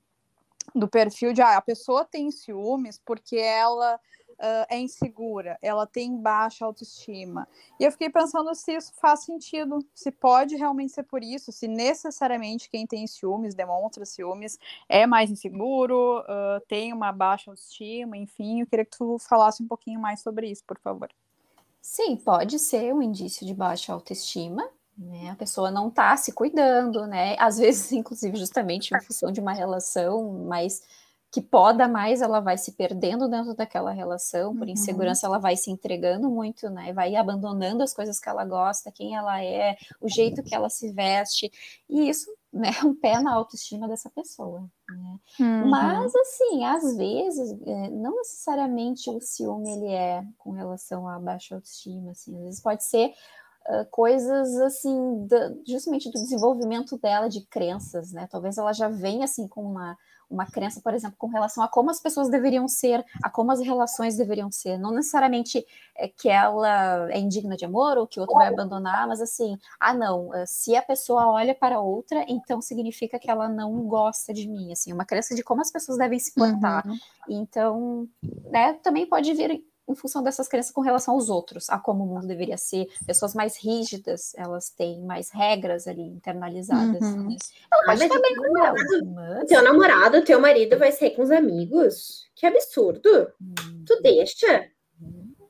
do 0.76 0.88
perfil 0.88 1.34
de 1.34 1.42
ah, 1.42 1.58
a 1.58 1.62
pessoa 1.62 2.06
tem 2.06 2.30
ciúmes 2.30 3.00
porque 3.04 3.38
ela 3.38 4.00
ah, 4.42 4.66
é 4.70 4.80
insegura, 4.80 5.58
ela 5.62 5.86
tem 5.86 6.18
baixa 6.18 6.66
autoestima. 6.66 7.48
E 7.80 7.84
eu 7.84 7.92
fiquei 7.92 8.10
pensando 8.10 8.54
se 8.56 8.76
isso 8.76 8.92
faz 9.00 9.24
sentido, 9.24 9.80
se 9.94 10.12
pode 10.12 10.56
realmente 10.56 10.94
ser 10.94 11.04
por 11.04 11.24
isso, 11.24 11.52
se 11.52 11.68
necessariamente 11.68 12.70
quem 12.70 12.88
tem 12.88 13.06
ciúmes, 13.06 13.54
demonstra 13.54 14.06
ciúmes, 14.06 14.58
é 14.90 15.06
mais 15.06 15.30
inseguro, 15.30 16.24
ah, 16.28 16.62
tem 16.68 16.92
uma 16.92 17.12
baixa 17.12 17.52
autoestima, 17.52 18.18
enfim. 18.18 18.62
Eu 18.62 18.68
queria 18.68 18.86
que 18.86 18.98
tu 18.98 19.18
falasse 19.20 19.62
um 19.62 19.68
pouquinho 19.68 20.00
mais 20.00 20.22
sobre 20.22 20.50
isso, 20.50 20.64
por 20.66 20.80
favor. 20.80 21.10
Sim, 21.82 22.16
pode 22.16 22.60
ser 22.60 22.94
um 22.94 23.02
indício 23.02 23.46
de 23.46 23.54
baixa 23.54 23.92
autoestima, 23.92 24.68
né? 24.98 25.32
A 25.32 25.36
pessoa 25.36 25.72
não 25.72 25.90
tá 25.90 26.16
se 26.16 26.32
cuidando, 26.32 27.08
né? 27.08 27.36
Às 27.40 27.58
vezes, 27.58 27.92
inclusive, 27.94 28.38
justamente 28.38 28.94
em 28.94 29.02
função 29.02 29.32
de 29.32 29.40
uma 29.40 29.54
relação 29.54 30.32
mais 30.44 30.84
que 31.32 31.42
poda 31.42 31.88
mais, 31.88 32.22
ela 32.22 32.42
vai 32.42 32.58
se 32.58 32.74
perdendo 32.74 33.30
dentro 33.30 33.54
daquela 33.56 33.92
relação, 33.92 34.54
por 34.56 34.68
Uhum. 34.68 34.74
insegurança 34.74 35.26
ela 35.26 35.40
vai 35.40 35.56
se 35.56 35.72
entregando 35.72 36.30
muito, 36.30 36.70
né? 36.70 36.92
Vai 36.92 37.16
abandonando 37.16 37.82
as 37.84 37.94
coisas 37.94 38.20
que 38.20 38.28
ela 38.28 38.44
gosta, 38.44 38.92
quem 38.92 39.16
ela 39.16 39.42
é, 39.44 39.78
o 40.02 40.10
jeito 40.10 40.44
que 40.44 40.54
ela 40.54 40.70
se 40.70 40.92
veste, 40.92 41.50
e 41.90 42.10
isso, 42.10 42.30
né, 42.52 42.72
é 42.82 42.86
um 42.86 42.94
pé 42.94 43.20
na 43.22 43.34
autoestima 43.34 43.88
dessa 43.88 44.10
pessoa, 44.10 44.70
né? 44.90 45.20
Uhum. 45.40 45.70
Mas, 45.70 46.14
assim, 46.16 46.66
às 46.66 46.98
vezes, 46.98 47.52
é, 47.66 47.90
não 47.90 48.18
necessariamente 48.18 49.10
o 49.10 49.22
ciúme 49.22 49.72
ele 49.72 49.88
é 49.88 50.26
com 50.38 50.52
relação 50.52 51.08
à 51.08 51.18
baixa 51.18 51.56
autoestima, 51.56 52.12
assim, 52.12 52.36
às 52.38 52.44
vezes 52.44 52.62
pode 52.62 52.84
ser 52.84 53.14
ah, 53.68 53.86
coisas, 53.92 54.56
assim, 54.60 55.28
da- 55.28 55.54
justamente 55.68 56.10
do 56.10 56.20
desenvolvimento 56.20 56.98
dela 56.98 57.30
de 57.30 57.42
crenças, 57.46 58.12
né? 58.12 58.28
Talvez 58.30 58.58
ela 58.58 58.74
já 58.74 58.90
venha, 58.90 59.24
assim, 59.26 59.48
com 59.48 59.64
uma, 59.64 59.96
uma 60.32 60.46
crença, 60.46 60.80
por 60.82 60.94
exemplo, 60.94 61.18
com 61.18 61.28
relação 61.28 61.64
a 61.64 61.68
como 61.68 61.92
as 61.92 62.00
pessoas 62.00 62.30
deveriam 62.30 62.68
ser, 62.68 63.06
a 63.22 63.30
como 63.30 63.52
as 63.52 63.60
relações 63.60 64.16
deveriam 64.16 64.52
ser. 64.52 64.78
Não 64.78 64.92
necessariamente 64.92 65.66
é 65.96 66.08
que 66.08 66.30
ela 66.30 67.12
é 67.12 67.20
indigna 67.20 67.58
de 67.58 67.66
amor 67.66 67.98
ou 67.98 68.08
que 68.08 68.20
o 68.20 68.22
outro 68.22 68.36
vai 68.36 68.48
abandonar, 68.48 69.08
mas, 69.08 69.22
assim, 69.22 69.58
ah, 69.80 69.94
não, 69.94 70.32
ah, 70.34 70.46
se 70.46 70.76
a 70.76 70.82
pessoa 70.82 71.28
olha 71.28 71.54
para 71.54 71.80
outra, 71.80 72.26
então 72.28 72.62
significa 72.62 73.20
que 73.20 73.30
ela 73.30 73.50
não 73.50 73.82
gosta 73.88 74.34
de 74.34 74.48
mim, 74.48 74.72
assim, 74.72 74.94
uma 74.94 75.06
crença 75.06 75.36
de 75.36 75.44
como 75.44 75.62
as 75.62 75.72
pessoas 75.72 75.98
devem 75.98 76.18
se 76.18 76.34
portar. 76.34 76.88
Uhum. 76.88 76.98
Então, 77.28 78.08
né, 78.50 78.74
também 78.82 79.06
pode 79.06 79.34
vir 79.34 79.64
em 79.92 79.96
função 79.96 80.24
dessas 80.24 80.48
crenças 80.48 80.72
com 80.72 80.82
relação 80.82 81.14
aos 81.14 81.30
outros, 81.30 81.70
a 81.70 81.78
como 81.80 82.04
o 82.04 82.08
mundo 82.08 82.28
deveria 82.28 82.58
ser. 82.58 82.88
Pessoas 83.06 83.34
mais 83.34 83.58
rígidas, 83.58 84.34
elas 84.36 84.70
têm 84.70 85.02
mais 85.04 85.30
regras 85.32 85.88
ali 85.88 86.02
internalizadas. 86.02 87.02
Uhum. 87.02 87.30
né? 87.30 87.36
Ela 87.72 87.82
Ah, 87.82 87.86
pode 87.86 88.00
mas 88.00 88.02
estar 88.02 88.20
bem 88.22 88.36
com 88.36 88.58
ela, 88.58 88.74
mas... 89.14 89.48
Teu 89.48 89.64
namorado, 89.64 90.24
teu 90.24 90.40
marido 90.40 90.78
vai 90.78 90.92
sair 90.92 91.12
com 91.16 91.22
os 91.24 91.32
amigos? 91.32 92.30
Que 92.36 92.46
absurdo. 92.46 93.32
Hum, 93.42 93.84
Tu 93.86 94.02
deixa, 94.02 94.48
né? 94.48 94.70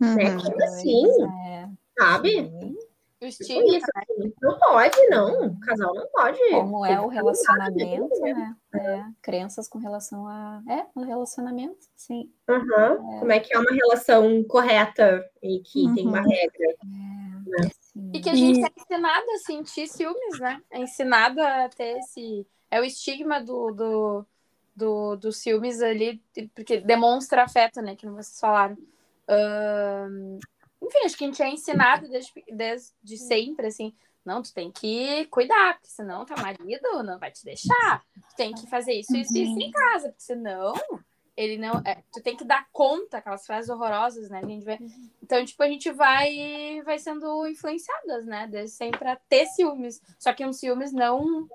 Uhum. 0.02 0.38
Como 0.42 0.64
assim? 0.64 1.06
é, 1.48 1.68
Sabe? 2.00 2.30
sim. 2.30 2.91
O 3.22 3.30
Tipo 3.30 3.44
estigma, 3.44 3.78
isso, 3.78 3.86
assim. 3.96 4.34
Não 4.42 4.58
pode, 4.58 5.08
não. 5.10 5.46
O 5.50 5.60
casal 5.60 5.94
não 5.94 6.08
pode. 6.08 6.40
Como 6.50 6.84
é 6.84 7.00
o 7.00 7.08
relacionamento, 7.08 8.20
né? 8.20 8.34
né? 8.34 8.56
É, 8.74 9.04
crenças 9.22 9.68
com 9.68 9.78
relação 9.78 10.26
a... 10.28 10.60
É, 10.68 10.88
o 10.96 11.04
relacionamento, 11.04 11.78
sim. 11.96 12.32
Aham. 12.50 12.98
Como 13.20 13.32
é 13.32 13.40
que 13.40 13.54
é 13.54 13.60
uma 13.60 13.72
relação 13.72 14.44
correta 14.46 15.24
e 15.42 15.60
que 15.60 15.94
tem 15.94 16.08
uma 16.08 16.18
Uhum. 16.22 16.28
regra. 16.28 16.68
É, 17.60 17.70
sim. 17.80 18.12
E 18.12 18.20
que 18.22 18.30
a 18.30 18.34
gente 18.34 18.60
E- 18.60 18.66
é 18.66 18.70
ensinado 18.76 19.26
a 19.32 19.38
sentir 19.46 19.88
ciúmes, 19.88 20.40
né? 20.40 20.60
É 20.72 20.80
ensinado 20.80 21.40
a 21.42 21.70
ter 21.70 22.00
esse. 22.00 22.48
É 22.72 22.82
o 22.82 22.84
estigma 22.84 23.40
do, 23.40 23.72
do, 23.72 24.26
do, 24.76 25.16
dos 25.18 25.38
ciúmes 25.38 25.80
ali, 25.80 26.20
porque 26.56 26.82
demonstra 26.82 27.44
afeto, 27.44 27.84
né? 27.84 27.96
Que 27.96 28.08
não 28.08 28.14
vocês 28.16 28.40
falaram. 28.40 28.76
Uh, 29.30 30.40
enfim, 30.82 31.00
acho 31.06 31.18
que 31.18 31.24
a 31.24 31.28
gente 31.28 31.42
é 31.42 31.50
ensinado 31.50 32.08
desde, 32.08 32.32
desde 32.52 33.18
sempre, 33.18 33.68
assim, 33.68 33.94
não, 34.26 34.42
tu 34.42 34.54
tem 34.54 34.72
que 34.72 35.26
cuidar, 35.26 35.76
porque 35.76 35.90
senão 35.90 36.26
teu 36.26 36.38
marido 36.38 37.04
não 37.04 37.18
vai 37.18 37.32
te 37.32 37.44
deixar. 37.44 38.04
Tu 38.30 38.36
tem 38.36 38.54
que 38.54 38.68
fazer 38.68 38.94
isso, 38.94 39.16
isso 39.16 39.36
e 39.36 39.44
isso 39.44 39.60
em 39.60 39.72
casa, 39.72 40.10
porque 40.10 40.24
senão 40.24 40.74
ele 41.36 41.58
não. 41.58 41.82
É, 41.86 42.04
tu 42.14 42.22
tem 42.22 42.36
que 42.36 42.44
dar 42.44 42.68
conta, 42.72 43.18
aquelas 43.18 43.46
frases 43.46 43.70
horrorosas, 43.70 44.30
né? 44.30 44.42
A 44.44 44.46
gente 44.46 44.64
vê. 44.64 44.78
Então, 45.24 45.44
tipo, 45.44 45.64
a 45.64 45.68
gente 45.68 45.92
vai, 45.92 46.82
vai 46.84 47.00
sendo 47.00 47.48
influenciadas, 47.48 48.26
né? 48.26 48.48
Desde 48.48 48.76
sempre 48.76 49.08
a 49.08 49.16
ter 49.16 49.48
ciúmes. 49.48 50.02
Só 50.20 50.34
que 50.34 50.46
um 50.46 50.54
ciúmes 50.54 50.92
não 50.92 51.48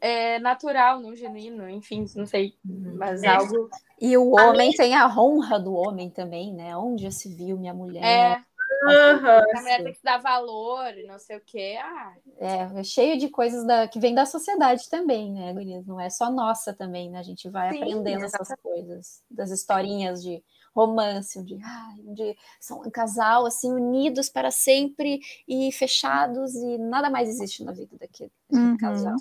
é, 0.00 0.38
natural, 0.38 1.00
não 1.00 1.14
genuíno, 1.14 1.68
enfim, 1.68 2.06
não 2.16 2.26
sei. 2.26 2.54
Mas 2.64 3.22
é. 3.22 3.28
algo. 3.28 3.68
E 4.00 4.16
o 4.16 4.30
homem 4.30 4.68
minha... 4.68 4.76
tem 4.76 4.94
a 4.94 5.08
honra 5.08 5.58
do 5.58 5.74
homem 5.74 6.08
também, 6.08 6.54
né? 6.54 6.76
Onde 6.76 7.02
já 7.02 7.10
se 7.10 7.28
viu 7.28 7.58
minha 7.58 7.74
mulher. 7.74 8.02
É. 8.02 8.44
Uhum, 8.84 9.58
a 9.58 9.60
mulher 9.62 9.82
tem 9.82 9.92
que 9.92 10.02
dar 10.02 10.18
valor, 10.18 10.92
não 11.06 11.18
sei 11.18 11.36
o 11.36 11.40
quê. 11.40 11.78
Ah. 11.80 12.14
É, 12.38 12.80
é 12.80 12.84
cheio 12.84 13.18
de 13.18 13.28
coisas 13.28 13.66
da, 13.66 13.88
que 13.88 13.98
vem 13.98 14.14
da 14.14 14.26
sociedade 14.26 14.88
também, 14.90 15.32
né, 15.32 15.52
Gurias? 15.52 15.86
Não 15.86 15.98
é 15.98 16.10
só 16.10 16.30
nossa 16.30 16.72
também, 16.72 17.10
né? 17.10 17.18
A 17.18 17.22
gente 17.22 17.48
vai 17.48 17.70
Sim, 17.70 17.82
aprendendo 17.82 18.24
essas 18.24 18.48
coisas, 18.62 19.22
das 19.30 19.50
historinhas 19.50 20.22
de 20.22 20.42
romance, 20.74 21.38
onde, 21.38 21.58
ah, 21.64 21.94
onde 22.06 22.36
são 22.60 22.82
um 22.82 22.90
casal 22.90 23.46
assim 23.46 23.72
unidos 23.72 24.28
para 24.28 24.50
sempre 24.50 25.20
e 25.46 25.70
fechados 25.72 26.54
e 26.54 26.76
nada 26.78 27.08
mais 27.08 27.28
existe 27.28 27.62
na 27.64 27.72
vida 27.72 27.96
daquele, 27.98 28.32
daquele 28.50 28.70
uhum. 28.70 28.76
casal. 28.76 29.16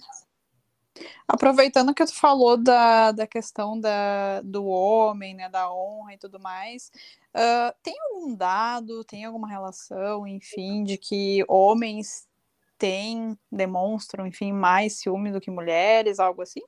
Aproveitando 1.27 1.93
que 1.93 2.05
tu 2.05 2.13
falou 2.13 2.57
da, 2.57 3.11
da 3.11 3.25
questão 3.25 3.79
da, 3.79 4.41
do 4.41 4.65
homem, 4.65 5.33
né, 5.33 5.49
da 5.49 5.71
honra 5.71 6.13
e 6.13 6.17
tudo 6.17 6.39
mais, 6.39 6.91
uh, 7.35 7.75
tem 7.81 7.95
algum 8.11 8.35
dado, 8.35 9.03
tem 9.03 9.25
alguma 9.25 9.47
relação, 9.47 10.27
enfim, 10.27 10.83
de 10.83 10.97
que 10.97 11.43
homens 11.47 12.27
têm, 12.77 13.37
demonstram, 13.51 14.27
enfim, 14.27 14.51
mais 14.51 14.99
ciúme 14.99 15.31
do 15.31 15.41
que 15.41 15.51
mulheres, 15.51 16.19
algo 16.19 16.41
assim? 16.41 16.61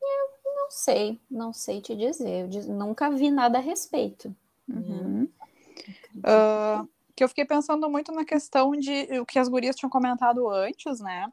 Eu 0.00 0.54
não 0.54 0.70
sei, 0.70 1.20
não 1.30 1.52
sei 1.52 1.80
te 1.80 1.94
dizer, 1.94 2.48
eu 2.52 2.74
nunca 2.74 3.10
vi 3.10 3.30
nada 3.30 3.58
a 3.58 3.60
respeito. 3.60 4.34
Uhum. 4.68 5.28
Uh, 6.16 6.88
que 7.14 7.24
eu 7.24 7.28
fiquei 7.28 7.44
pensando 7.44 7.88
muito 7.88 8.12
na 8.12 8.24
questão 8.24 8.72
de 8.72 9.18
o 9.20 9.26
que 9.26 9.38
as 9.38 9.48
gurias 9.48 9.74
tinham 9.74 9.90
comentado 9.90 10.48
antes, 10.48 11.00
né? 11.00 11.32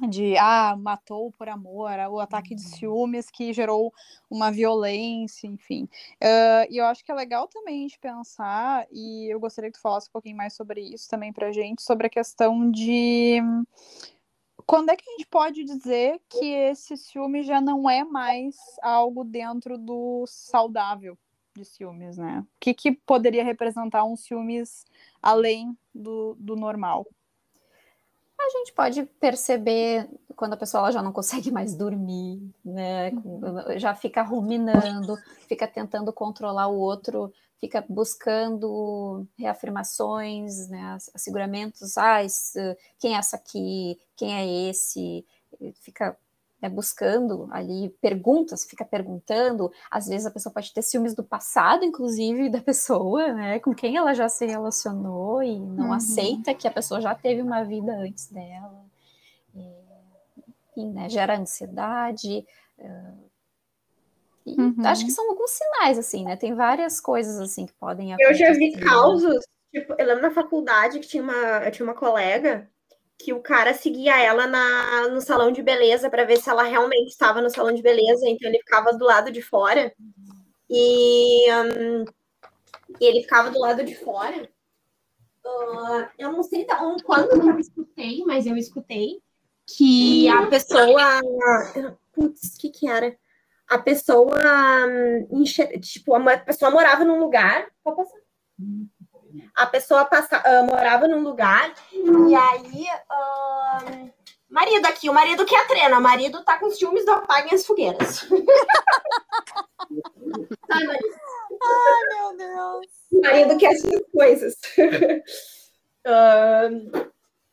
De 0.00 0.36
ah, 0.38 0.76
matou 0.76 1.30
por 1.32 1.48
amor, 1.48 1.90
o 2.10 2.18
ataque 2.18 2.54
de 2.54 2.62
uhum. 2.62 2.68
ciúmes 2.68 3.30
que 3.30 3.52
gerou 3.52 3.92
uma 4.28 4.50
violência, 4.50 5.46
enfim. 5.46 5.84
Uh, 6.20 6.66
e 6.68 6.78
eu 6.78 6.84
acho 6.86 7.04
que 7.04 7.12
é 7.12 7.14
legal 7.14 7.46
também 7.46 7.86
de 7.86 7.98
pensar, 7.98 8.86
e 8.90 9.32
eu 9.32 9.38
gostaria 9.38 9.70
que 9.70 9.78
tu 9.78 9.82
falasse 9.82 10.08
um 10.08 10.12
pouquinho 10.12 10.36
mais 10.36 10.54
sobre 10.54 10.80
isso 10.80 11.08
também 11.08 11.32
pra 11.32 11.52
gente, 11.52 11.82
sobre 11.82 12.08
a 12.08 12.10
questão 12.10 12.70
de 12.70 13.40
quando 14.66 14.90
é 14.90 14.96
que 14.96 15.08
a 15.08 15.12
gente 15.12 15.26
pode 15.26 15.62
dizer 15.62 16.20
que 16.28 16.44
esse 16.44 16.96
ciúme 16.96 17.42
já 17.42 17.60
não 17.60 17.88
é 17.88 18.02
mais 18.02 18.56
algo 18.82 19.22
dentro 19.22 19.78
do 19.78 20.24
saudável 20.26 21.16
de 21.54 21.64
ciúmes, 21.64 22.16
né? 22.16 22.40
O 22.40 22.60
que, 22.60 22.74
que 22.74 22.92
poderia 22.92 23.44
representar 23.44 24.04
um 24.04 24.16
ciúmes 24.16 24.84
além 25.22 25.76
do, 25.94 26.34
do 26.38 26.56
normal? 26.56 27.06
A 28.46 28.50
gente 28.50 28.72
pode 28.72 29.04
perceber 29.20 30.08
quando 30.36 30.54
a 30.54 30.56
pessoa 30.56 30.92
já 30.92 31.02
não 31.02 31.12
consegue 31.12 31.50
mais 31.50 31.74
dormir, 31.74 32.42
né? 32.64 33.12
Já 33.76 33.94
fica 33.94 34.22
ruminando, 34.22 35.16
fica 35.48 35.66
tentando 35.66 36.12
controlar 36.12 36.66
o 36.68 36.78
outro, 36.78 37.32
fica 37.58 37.84
buscando 37.88 39.26
reafirmações, 39.38 40.68
né? 40.68 40.98
Asseguramentos, 41.14 41.96
ah, 41.96 42.18
quem 42.98 43.14
é 43.14 43.18
essa 43.18 43.36
aqui, 43.36 43.98
quem 44.16 44.34
é 44.34 44.68
esse, 44.68 45.24
fica 45.80 46.16
né, 46.64 46.68
buscando 46.70 47.46
ali 47.50 47.90
perguntas, 48.00 48.64
fica 48.64 48.84
perguntando. 48.84 49.70
Às 49.90 50.06
vezes 50.08 50.26
a 50.26 50.30
pessoa 50.30 50.52
pode 50.52 50.72
ter 50.72 50.80
ciúmes 50.80 51.14
do 51.14 51.22
passado, 51.22 51.84
inclusive, 51.84 52.48
da 52.48 52.60
pessoa, 52.60 53.32
né? 53.34 53.60
Com 53.60 53.74
quem 53.74 53.96
ela 53.96 54.14
já 54.14 54.28
se 54.30 54.46
relacionou 54.46 55.42
e 55.42 55.60
não 55.60 55.88
uhum. 55.88 55.92
aceita 55.92 56.54
que 56.54 56.66
a 56.66 56.70
pessoa 56.70 57.02
já 57.02 57.14
teve 57.14 57.42
uma 57.42 57.62
vida 57.64 57.92
antes 57.92 58.30
dela. 58.30 58.82
E, 60.76 60.84
né, 60.86 61.08
gera 61.08 61.38
ansiedade. 61.38 62.44
Uh, 62.78 63.30
e 64.46 64.60
uhum. 64.60 64.74
acho 64.86 65.04
que 65.04 65.12
são 65.12 65.30
alguns 65.30 65.50
sinais, 65.50 65.98
assim, 65.98 66.24
né? 66.24 66.34
Tem 66.34 66.54
várias 66.54 67.00
coisas 67.00 67.38
assim 67.38 67.66
que 67.66 67.72
podem 67.74 68.12
acontecer. 68.12 68.32
Eu 68.32 68.34
já 68.34 68.52
vi 68.52 68.72
causos, 68.72 69.44
tipo, 69.70 69.94
eu 69.96 70.06
lembro 70.06 70.22
na 70.22 70.30
faculdade 70.30 70.98
que 70.98 71.06
tinha 71.06 71.22
uma, 71.22 71.64
eu 71.64 71.70
tinha 71.70 71.86
uma 71.86 71.94
colega 71.94 72.68
que 73.18 73.32
o 73.32 73.40
cara 73.40 73.72
seguia 73.74 74.20
ela 74.20 74.46
na, 74.46 75.08
no 75.08 75.20
salão 75.20 75.52
de 75.52 75.62
beleza 75.62 76.10
para 76.10 76.24
ver 76.24 76.38
se 76.38 76.50
ela 76.50 76.62
realmente 76.62 77.08
estava 77.08 77.40
no 77.40 77.50
salão 77.50 77.72
de 77.72 77.82
beleza, 77.82 78.28
então 78.28 78.48
ele 78.48 78.58
ficava 78.58 78.92
do 78.92 79.04
lado 79.04 79.30
de 79.30 79.42
fora. 79.42 79.92
E, 80.68 81.52
um, 81.52 82.04
e 83.00 83.04
ele 83.04 83.22
ficava 83.22 83.50
do 83.50 83.58
lado 83.58 83.84
de 83.84 83.94
fora. 83.94 84.48
Uh, 85.44 86.08
eu 86.18 86.32
não 86.32 86.42
sei 86.42 86.66
quando 87.04 87.50
eu 87.50 87.58
escutei, 87.58 88.24
mas 88.24 88.46
eu 88.46 88.56
escutei 88.56 89.22
que 89.66 90.28
a 90.28 90.46
pessoa. 90.46 91.20
Putz, 92.12 92.54
o 92.54 92.60
que, 92.60 92.70
que 92.70 92.88
era? 92.88 93.16
A 93.68 93.78
pessoa. 93.78 94.38
Um, 95.30 95.44
tipo, 95.80 96.14
a 96.14 96.38
pessoa 96.38 96.70
morava 96.70 97.04
num 97.04 97.18
lugar. 97.18 97.66
Pode 97.82 97.96
passar 97.96 98.24
a 99.54 99.66
pessoa 99.66 100.04
passa, 100.04 100.38
uh, 100.38 100.64
morava 100.64 101.08
num 101.08 101.22
lugar 101.22 101.74
e 101.92 102.34
aí. 102.34 102.86
Uh, 103.10 104.10
marido 104.48 104.86
aqui, 104.86 105.10
o 105.10 105.14
marido 105.14 105.44
que 105.44 105.54
é 105.54 105.64
treina, 105.66 105.98
o 105.98 106.02
marido 106.02 106.42
tá 106.44 106.58
com 106.58 106.70
ciúmes 106.70 107.04
do 107.04 107.12
Apaguem 107.12 107.54
as 107.54 107.66
Fogueiras. 107.66 108.26
Ai, 110.70 110.86
Ai, 110.86 110.98
meu 112.10 112.36
Deus. 112.36 112.86
O 113.12 113.20
marido 113.20 113.58
quer 113.58 113.72
essas 113.72 114.00
coisas. 114.12 114.54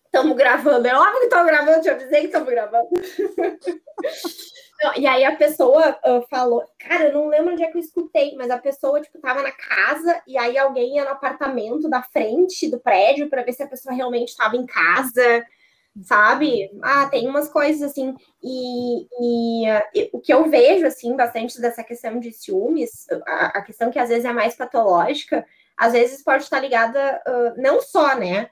Estamos 0.06 0.34
uh, 0.34 0.36
gravando, 0.36 0.88
é 0.88 0.94
óbvio 0.94 1.20
que 1.20 1.26
estamos 1.26 1.48
gravando, 1.48 1.82
te 1.82 1.90
avisei 1.90 2.20
que 2.22 2.28
estamos 2.28 2.50
gravando. 2.50 2.90
E 4.98 5.06
aí 5.06 5.24
a 5.24 5.36
pessoa 5.36 6.00
uh, 6.06 6.26
falou, 6.28 6.64
cara, 6.80 7.06
eu 7.06 7.14
não 7.14 7.28
lembro 7.28 7.54
onde 7.54 7.64
é 7.64 7.68
que 7.68 7.78
eu 7.78 7.82
escutei, 7.82 8.36
mas 8.36 8.50
a 8.50 8.58
pessoa, 8.58 9.00
tipo, 9.00 9.20
tava 9.20 9.44
na 9.44 9.52
casa 9.52 10.22
e 10.26 10.38
aí 10.38 10.58
alguém 10.58 10.96
ia 10.96 11.04
no 11.04 11.12
apartamento 11.12 11.88
da 11.88 12.02
frente 12.02 12.70
do 12.70 12.80
prédio 12.80 13.30
para 13.30 13.44
ver 13.44 13.54
se 13.54 13.62
a 13.62 13.68
pessoa 13.68 13.94
realmente 13.94 14.30
estava 14.30 14.56
em 14.56 14.66
casa, 14.66 15.46
sabe? 16.02 16.72
Ah, 16.82 17.08
tem 17.08 17.28
umas 17.28 17.48
coisas 17.50 17.92
assim. 17.92 18.16
E, 18.42 19.08
e 19.20 19.70
uh, 19.70 20.10
o 20.14 20.20
que 20.20 20.34
eu 20.34 20.50
vejo, 20.50 20.86
assim, 20.88 21.16
bastante 21.16 21.62
dessa 21.62 21.84
questão 21.84 22.20
de 22.20 22.32
ciúmes, 22.32 23.06
a, 23.28 23.60
a, 23.60 23.62
questão 23.62 23.92
que 23.92 24.00
às 24.00 24.10
vezes 24.10 24.26
é 24.26 24.34
mais 24.34 24.56
patológica, 24.56 25.46
às 25.78 25.94
vezes 25.94 26.24
pode 26.24 26.44
estar 26.44 26.60
ligada, 26.60 27.22
uh, 27.28 27.62
não 27.62 27.82
só, 27.82 28.16
né? 28.16 28.50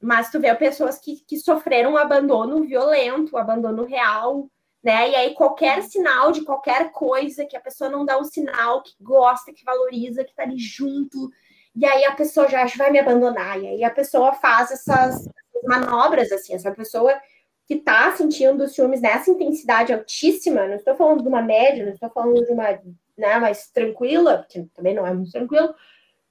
Mas 0.00 0.30
tu 0.30 0.40
vê 0.40 0.54
pessoas 0.54 0.98
que, 0.98 1.16
que 1.26 1.36
sofreram 1.38 1.92
um 1.92 1.96
abandono 1.98 2.62
violento, 2.64 3.36
um 3.36 3.38
abandono 3.38 3.84
real, 3.84 4.48
né? 4.86 5.10
E 5.10 5.16
aí 5.16 5.34
qualquer 5.34 5.82
sinal 5.82 6.30
de 6.30 6.44
qualquer 6.44 6.92
coisa 6.92 7.44
que 7.44 7.56
a 7.56 7.60
pessoa 7.60 7.90
não 7.90 8.04
dá 8.04 8.16
um 8.16 8.22
sinal 8.22 8.84
que 8.84 8.94
gosta, 9.00 9.52
que 9.52 9.64
valoriza, 9.64 10.22
que 10.22 10.32
tá 10.32 10.44
ali 10.44 10.56
junto, 10.56 11.28
e 11.74 11.84
aí 11.84 12.04
a 12.04 12.12
pessoa 12.12 12.48
já 12.48 12.64
vai 12.78 12.92
me 12.92 13.00
abandonar, 13.00 13.60
e 13.60 13.66
aí 13.66 13.82
a 13.82 13.90
pessoa 13.90 14.32
faz 14.34 14.70
essas 14.70 15.28
manobras 15.64 16.30
assim, 16.30 16.54
essa 16.54 16.70
pessoa 16.70 17.12
que 17.66 17.74
tá 17.74 18.14
sentindo 18.14 18.62
os 18.62 18.76
ciúmes 18.76 19.00
nessa 19.00 19.28
intensidade 19.28 19.92
altíssima, 19.92 20.68
não 20.68 20.76
estou 20.76 20.94
falando 20.94 21.20
de 21.20 21.28
uma 21.28 21.42
média, 21.42 21.84
não 21.84 21.92
estou 21.92 22.08
falando 22.10 22.46
de 22.46 22.52
uma, 22.52 22.70
né, 23.18 23.38
mais 23.40 23.68
tranquila, 23.72 24.38
porque 24.38 24.68
também 24.72 24.94
não 24.94 25.04
é 25.04 25.12
muito 25.12 25.32
tranquilo, 25.32 25.74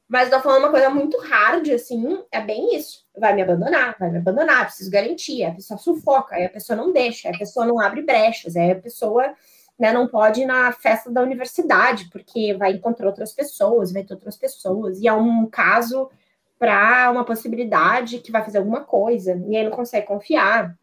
mas 0.08 0.30
tô 0.30 0.40
falando 0.40 0.60
uma 0.60 0.72
coisa 0.72 0.90
muito 0.90 1.18
hard, 1.20 1.68
assim, 1.70 2.24
é 2.32 2.40
bem 2.40 2.76
isso. 2.76 3.04
Vai 3.18 3.34
me 3.34 3.42
abandonar, 3.42 3.96
vai 4.00 4.12
me 4.12 4.20
abandonar, 4.20 4.66
preciso 4.66 4.92
garantir. 4.92 5.44
A 5.44 5.52
pessoa 5.52 5.78
sufoca, 5.80 6.36
aí 6.36 6.46
a 6.46 6.50
pessoa 6.50 6.78
não 6.78 6.94
deixa, 6.94 7.30
a 7.30 7.38
pessoa 7.38 7.66
não 7.66 7.80
abre 7.80 8.04
brechas, 8.04 8.56
aí 8.56 8.72
a 8.72 8.80
pessoa 8.80 9.34
né, 9.80 9.92
não 9.92 10.08
pode 10.08 10.42
ir 10.42 10.46
na 10.46 10.72
festa 10.72 11.12
da 11.12 11.22
universidade, 11.22 12.10
porque 12.12 12.54
vai 12.54 12.74
encontrar 12.74 13.08
outras 13.08 13.34
pessoas, 13.34 13.92
vai 13.92 14.04
ter 14.04 14.14
outras 14.14 14.38
pessoas, 14.38 15.00
e 15.00 15.08
é 15.08 15.14
um 15.14 15.48
caso 15.48 16.10
para 16.58 17.12
uma 17.12 17.26
possibilidade 17.26 18.20
que 18.20 18.32
vai 18.32 18.44
fazer 18.44 18.60
alguma 18.60 18.82
coisa, 18.82 19.42
e 19.48 19.58
aí 19.58 19.64
não 19.64 19.72
consegue 19.72 20.08
confiar. 20.08 20.78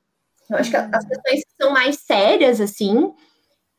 Eu 0.51 0.57
acho 0.59 0.71
que 0.71 0.77
as 0.77 1.07
questões 1.07 1.45
que 1.45 1.53
são 1.63 1.73
mais 1.73 1.97
sérias, 2.01 2.61
assim, 2.61 3.15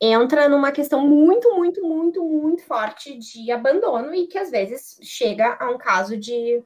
entra 0.00 0.48
numa 0.48 0.72
questão 0.72 1.06
muito, 1.06 1.54
muito, 1.54 1.82
muito, 1.82 2.22
muito 2.24 2.62
forte 2.64 3.16
de 3.18 3.50
abandono 3.50 4.14
e 4.14 4.26
que 4.26 4.38
às 4.38 4.50
vezes 4.50 4.98
chega 5.02 5.56
a 5.60 5.70
um 5.70 5.78
caso 5.78 6.16
de, 6.16 6.62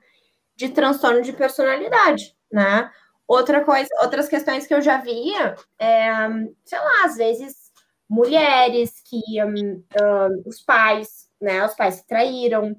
de 0.56 0.68
transtorno 0.70 1.22
de 1.22 1.32
personalidade, 1.32 2.36
né? 2.52 2.90
Outra 3.26 3.62
coisa, 3.64 3.88
outras 4.02 4.28
questões 4.28 4.66
que 4.66 4.74
eu 4.74 4.80
já 4.80 4.98
via, 4.98 5.54
é, 5.78 6.28
sei 6.64 6.78
lá, 6.78 7.04
às 7.04 7.16
vezes 7.16 7.68
mulheres 8.08 9.02
que 9.04 9.22
um, 9.44 9.76
uh, 9.76 10.42
os 10.48 10.62
pais, 10.62 11.28
né, 11.40 11.64
os 11.64 11.74
pais 11.74 11.96
se 11.96 12.06
traíram, 12.06 12.72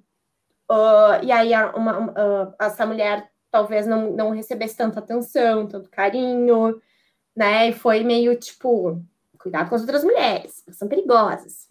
uh, 0.71 1.23
e 1.23 1.31
aí 1.31 1.51
uma, 1.75 2.09
uh, 2.09 2.55
essa 2.59 2.85
mulher 2.85 3.29
talvez 3.51 3.85
não, 3.85 4.11
não 4.11 4.31
recebesse 4.31 4.75
tanta 4.75 4.99
atenção, 4.99 5.67
tanto 5.67 5.89
carinho, 5.89 6.81
né, 7.35 7.69
e 7.69 7.73
foi 7.73 8.03
meio 8.03 8.35
tipo, 8.35 8.99
cuidado 9.39 9.69
com 9.69 9.75
as 9.75 9.81
outras 9.81 10.03
mulheres, 10.03 10.63
elas 10.67 10.77
são 10.77 10.87
perigosas, 10.87 11.69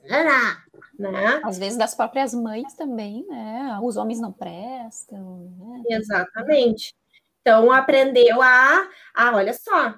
né? 0.99 1.41
Às 1.45 1.59
vezes 1.59 1.79
das 1.79 1.95
próprias 1.95 2.33
mães 2.35 2.75
também, 2.75 3.27
né, 3.29 3.79
os 3.83 3.97
homens 3.97 4.21
não 4.21 4.33
prestam, 4.33 5.53
né? 5.59 5.83
Exatamente. 5.91 6.95
Então, 7.41 7.71
aprendeu 7.71 8.43
a, 8.43 8.89
a, 9.15 9.37
olha 9.37 9.53
só, 9.53 9.95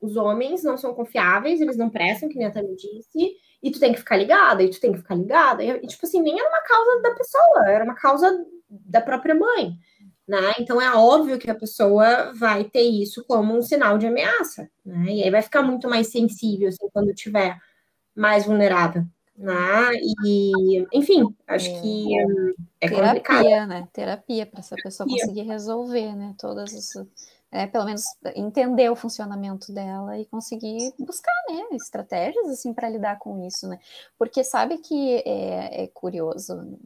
os 0.00 0.16
homens 0.16 0.62
não 0.64 0.76
são 0.76 0.92
confiáveis, 0.94 1.60
eles 1.60 1.76
não 1.76 1.88
prestam, 1.88 2.28
que 2.28 2.36
nem 2.36 2.46
a 2.46 2.50
Tami 2.50 2.74
disse, 2.76 3.36
e 3.62 3.70
tu 3.70 3.78
tem 3.78 3.92
que 3.92 4.00
ficar 4.00 4.16
ligada, 4.16 4.62
e 4.62 4.70
tu 4.70 4.80
tem 4.80 4.92
que 4.92 4.98
ficar 4.98 5.14
ligada. 5.14 5.62
E, 5.62 5.86
tipo 5.86 6.04
assim, 6.04 6.20
nem 6.20 6.38
era 6.38 6.48
uma 6.48 6.62
causa 6.62 7.02
da 7.02 7.14
pessoa, 7.14 7.68
era 7.68 7.84
uma 7.84 7.94
causa 7.94 8.46
da 8.68 9.00
própria 9.00 9.34
mãe, 9.34 9.76
né? 10.26 10.52
Então 10.58 10.80
é 10.80 10.94
óbvio 10.94 11.38
que 11.38 11.50
a 11.50 11.54
pessoa 11.54 12.32
vai 12.34 12.64
ter 12.64 12.82
isso 12.82 13.24
como 13.26 13.56
um 13.56 13.62
sinal 13.62 13.98
de 13.98 14.06
ameaça, 14.06 14.68
né? 14.84 15.06
E 15.06 15.22
aí 15.22 15.30
vai 15.30 15.42
ficar 15.42 15.62
muito 15.62 15.88
mais 15.88 16.08
sensível, 16.10 16.68
assim, 16.68 16.88
quando 16.92 17.14
tiver 17.14 17.58
mais 18.14 18.46
vulnerável, 18.46 19.04
né? 19.36 19.90
E, 20.24 20.86
enfim, 20.92 21.34
acho 21.46 21.68
que 21.80 22.16
é, 22.80 22.88
terapia, 22.88 23.06
complicado. 23.06 23.68
né? 23.68 23.88
Terapia 23.92 24.46
para 24.46 24.60
essa 24.60 24.76
pessoa 24.76 25.08
conseguir 25.08 25.42
resolver, 25.42 26.14
né? 26.14 26.34
Todas 26.38 26.74
as 26.74 27.06
é, 27.52 27.66
pelo 27.66 27.84
menos 27.84 28.02
entender 28.34 28.90
o 28.90 28.96
funcionamento 28.96 29.72
dela 29.74 30.18
e 30.18 30.24
conseguir 30.24 30.90
buscar 30.98 31.34
né, 31.50 31.76
estratégias 31.76 32.48
assim 32.48 32.72
para 32.72 32.88
lidar 32.88 33.18
com 33.18 33.46
isso, 33.46 33.68
né? 33.68 33.78
Porque 34.18 34.42
sabe 34.42 34.78
que 34.78 35.16
é, 35.16 35.84
é 35.84 35.86
curioso, 35.88 36.78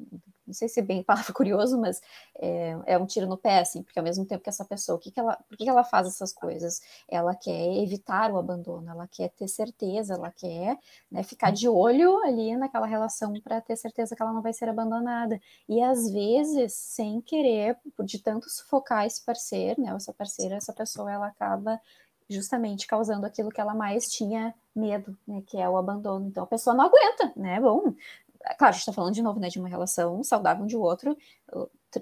não 0.47 0.55
sei 0.55 0.69
se 0.69 0.81
é 0.81 0.83
bem 0.83 1.03
palavra 1.05 1.33
curioso, 1.33 1.79
mas 1.79 2.01
é, 2.37 2.77
é, 2.87 2.99
um 2.99 3.07
tiro 3.07 3.27
no 3.27 3.37
pé, 3.37 3.61
assim, 3.61 3.83
porque 3.83 3.99
ao 3.99 4.05
mesmo 4.05 4.25
tempo 4.25 4.43
que 4.43 4.49
essa 4.49 4.65
pessoa, 4.65 4.97
o 4.97 4.99
que, 4.99 5.11
que 5.11 5.21
ela, 5.21 5.37
por 5.49 5.57
que, 5.57 5.65
que 5.65 5.71
ela 5.71 5.85
faz 5.85 6.07
essas 6.07 6.33
coisas? 6.33 6.81
Ela 7.09 7.35
quer 7.35 7.83
evitar 7.83 8.31
o 8.31 8.39
abandono, 8.39 8.91
ela 8.91 9.07
quer 9.09 9.31
ter 9.31 9.49
certeza, 9.49 10.15
ela 10.15 10.31
quer 10.31 10.79
né, 11.11 11.23
ficar 11.23 11.51
de 11.51 11.69
olho 11.69 12.19
ali 12.25 12.57
naquela 12.57 12.87
relação 12.87 13.33
para 13.41 13.61
ter 13.61 13.77
certeza 13.77 14.15
que 14.15 14.23
ela 14.23 14.33
não 14.33 14.43
vai 14.43 14.53
ser 14.53 14.69
abandonada. 14.69 15.41
E 15.69 15.83
às 15.83 16.11
vezes, 16.11 16.75
sem 16.75 17.21
querer, 17.21 17.77
de 18.05 18.19
tanto 18.19 18.49
sufocar 18.51 19.07
esse 19.07 19.25
parceiro, 19.25 19.81
né, 19.83 19.93
essa 19.95 20.13
parceira, 20.13 20.57
essa 20.57 20.73
pessoa, 20.73 21.11
ela 21.11 21.27
acaba 21.27 21.81
justamente 22.29 22.87
causando 22.87 23.25
aquilo 23.25 23.51
que 23.51 23.61
ela 23.61 23.75
mais 23.75 24.07
tinha 24.07 24.55
medo, 24.75 25.17
né, 25.27 25.43
que 25.47 25.57
é 25.57 25.69
o 25.69 25.77
abandono. 25.77 26.27
Então 26.27 26.45
a 26.45 26.47
pessoa 26.47 26.75
não 26.75 26.87
aguenta, 26.87 27.33
né? 27.37 27.61
Bom, 27.61 27.95
Claro, 28.59 28.71
a 28.71 28.73
gente 28.73 28.81
está 28.81 28.93
falando 28.93 29.15
de 29.15 29.23
novo, 29.23 29.41
né, 29.41 29.49
de 29.49 29.59
uma 29.59 29.69
relação 29.69 30.23
saudável 30.23 30.65
um 30.65 30.67
de 30.67 30.77
outro, 30.77 31.17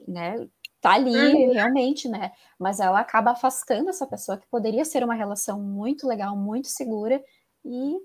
né? 0.07 0.49
Tá 0.81 0.93
ali 0.93 1.17
uhum. 1.17 1.53
realmente, 1.53 2.09
né? 2.09 2.33
Mas 2.59 2.79
ela 2.79 3.01
acaba 3.01 3.31
afastando 3.31 3.89
essa 3.89 4.07
pessoa 4.07 4.37
que 4.37 4.47
poderia 4.49 4.85
ser 4.85 5.03
uma 5.03 5.15
relação 5.15 5.59
muito 5.59 6.07
legal, 6.07 6.37
muito 6.37 6.69
segura, 6.69 7.23
e, 7.65 7.97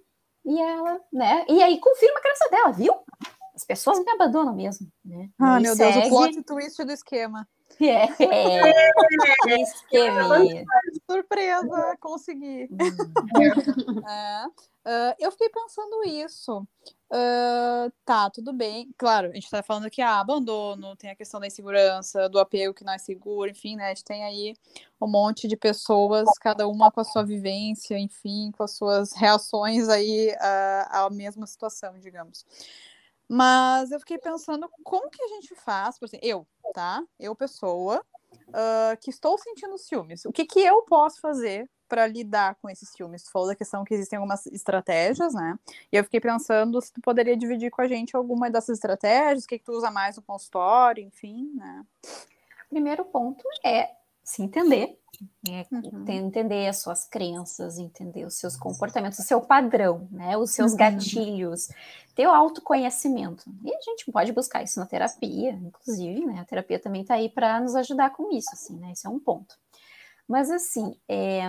e 0.46 0.62
ela, 0.62 1.00
né? 1.12 1.46
E 1.50 1.62
aí 1.62 1.78
confirma 1.80 2.20
a 2.20 2.22
crença 2.22 2.50
dela, 2.50 2.72
viu? 2.72 2.94
As 3.54 3.66
pessoas 3.66 4.00
me 4.00 4.10
abandonam 4.12 4.56
mesmo, 4.56 4.88
né? 5.04 5.30
Ah, 5.38 5.60
meu 5.60 5.76
segue... 5.76 6.00
Deus, 6.00 6.06
o 6.06 6.10
plot 6.10 6.44
twist 6.44 6.84
do 6.86 6.92
esquema. 6.94 7.46
É, 7.82 8.08
é. 8.24 9.62
esquema. 9.62 10.38
Surpresa, 11.10 11.98
consegui. 12.00 12.70
Hum. 12.72 14.08
é. 14.08 14.46
Uh, 14.90 15.14
eu 15.20 15.32
fiquei 15.32 15.50
pensando 15.50 16.04
isso. 16.04 16.68
Uh, 17.12 17.94
tá, 18.04 18.28
tudo 18.32 18.52
bem. 18.52 18.92
Claro, 18.98 19.30
a 19.30 19.34
gente 19.36 19.48
tá 19.48 19.62
falando 19.62 19.86
aqui, 19.86 20.02
ah, 20.02 20.20
abandono, 20.20 20.96
tem 20.96 21.12
a 21.12 21.16
questão 21.16 21.40
da 21.40 21.46
insegurança, 21.46 22.28
do 22.28 22.40
apego 22.40 22.74
que 22.74 22.84
não 22.84 22.94
é 22.94 22.98
seguro, 22.98 23.52
enfim, 23.52 23.76
né? 23.76 23.86
A 23.86 23.90
gente 23.90 24.04
tem 24.04 24.24
aí 24.24 24.56
um 25.00 25.08
monte 25.08 25.48
de 25.48 25.56
pessoas, 25.56 26.28
cada 26.42 26.68
uma 26.68 26.92
com 26.92 27.02
a 27.02 27.04
sua 27.04 27.24
vivência, 27.24 28.00
enfim, 28.00 28.52
com 28.52 28.64
as 28.64 28.72
suas 28.72 29.14
reações 29.14 29.88
aí 29.90 30.36
à, 30.40 31.06
à 31.06 31.10
mesma 31.12 31.46
situação, 31.46 32.00
digamos. 32.00 32.44
Mas 33.28 33.92
eu 33.92 34.00
fiquei 34.00 34.18
pensando 34.18 34.68
como 34.84 35.12
que 35.12 35.22
a 35.22 35.28
gente 35.28 35.54
faz, 35.54 36.00
por 36.00 36.06
exemplo, 36.06 36.28
eu, 36.28 36.48
tá? 36.74 37.04
Eu, 37.20 37.36
pessoa, 37.36 38.04
uh, 38.48 38.98
que 39.00 39.12
estou 39.12 39.38
sentindo 39.38 39.78
ciúmes. 39.78 40.26
O 40.26 40.32
que, 40.32 40.46
que 40.46 40.62
eu 40.62 40.82
posso 40.82 41.22
fazer 41.22 41.70
para 41.90 42.08
lidar 42.08 42.56
com 42.62 42.70
esses 42.70 42.96
filmes? 42.96 43.24
Tu 43.24 43.32
falou 43.32 43.48
da 43.48 43.56
questão 43.56 43.84
que 43.84 43.94
existem 43.94 44.18
algumas 44.18 44.46
estratégias, 44.46 45.34
né? 45.34 45.58
E 45.92 45.98
eu 45.98 46.04
fiquei 46.04 46.22
pensando 46.22 46.80
se 46.82 46.94
tu 46.94 47.02
poderia 47.02 47.36
dividir 47.36 47.72
com 47.72 47.82
a 47.82 47.88
gente 47.88 48.16
alguma 48.16 48.50
dessas 48.50 48.78
estratégias, 48.78 49.44
o 49.44 49.48
que, 49.48 49.58
que 49.58 49.66
tu 49.66 49.74
usa 49.74 49.90
mais 49.90 50.16
no 50.16 50.22
consultório, 50.22 51.04
enfim, 51.04 51.52
né? 51.56 51.84
Primeiro 52.70 53.04
ponto 53.04 53.44
é 53.66 53.90
se 54.24 54.44
entender, 54.44 54.96
né? 55.44 55.66
uhum. 55.72 56.06
entender 56.08 56.68
as 56.68 56.78
suas 56.78 57.04
crenças, 57.04 57.80
entender 57.80 58.26
os 58.26 58.36
seus 58.36 58.56
comportamentos, 58.56 59.18
o 59.18 59.24
seu 59.24 59.42
padrão, 59.42 60.08
né? 60.12 60.38
Os 60.38 60.52
seus 60.52 60.74
uhum. 60.74 60.78
gatilhos, 60.78 61.70
ter 62.14 62.28
o 62.28 62.32
autoconhecimento. 62.32 63.44
E 63.64 63.74
a 63.74 63.82
gente 63.82 64.12
pode 64.12 64.32
buscar 64.32 64.62
isso 64.62 64.80
na 64.80 64.86
terapia, 64.86 65.52
inclusive, 65.52 66.28
né? 66.28 66.40
A 66.40 66.46
terapia 66.46 66.78
também 66.78 67.02
está 67.02 67.16
aí 67.16 67.28
para 67.28 67.60
nos 67.60 67.76
ajudar 67.76 68.12
com 68.12 68.32
isso, 68.32 68.50
assim, 68.54 68.78
né? 68.78 68.92
Esse 68.92 69.08
é 69.08 69.10
um 69.10 69.20
ponto. 69.20 69.58
Mas 70.30 70.52
assim, 70.52 70.96
é, 71.08 71.42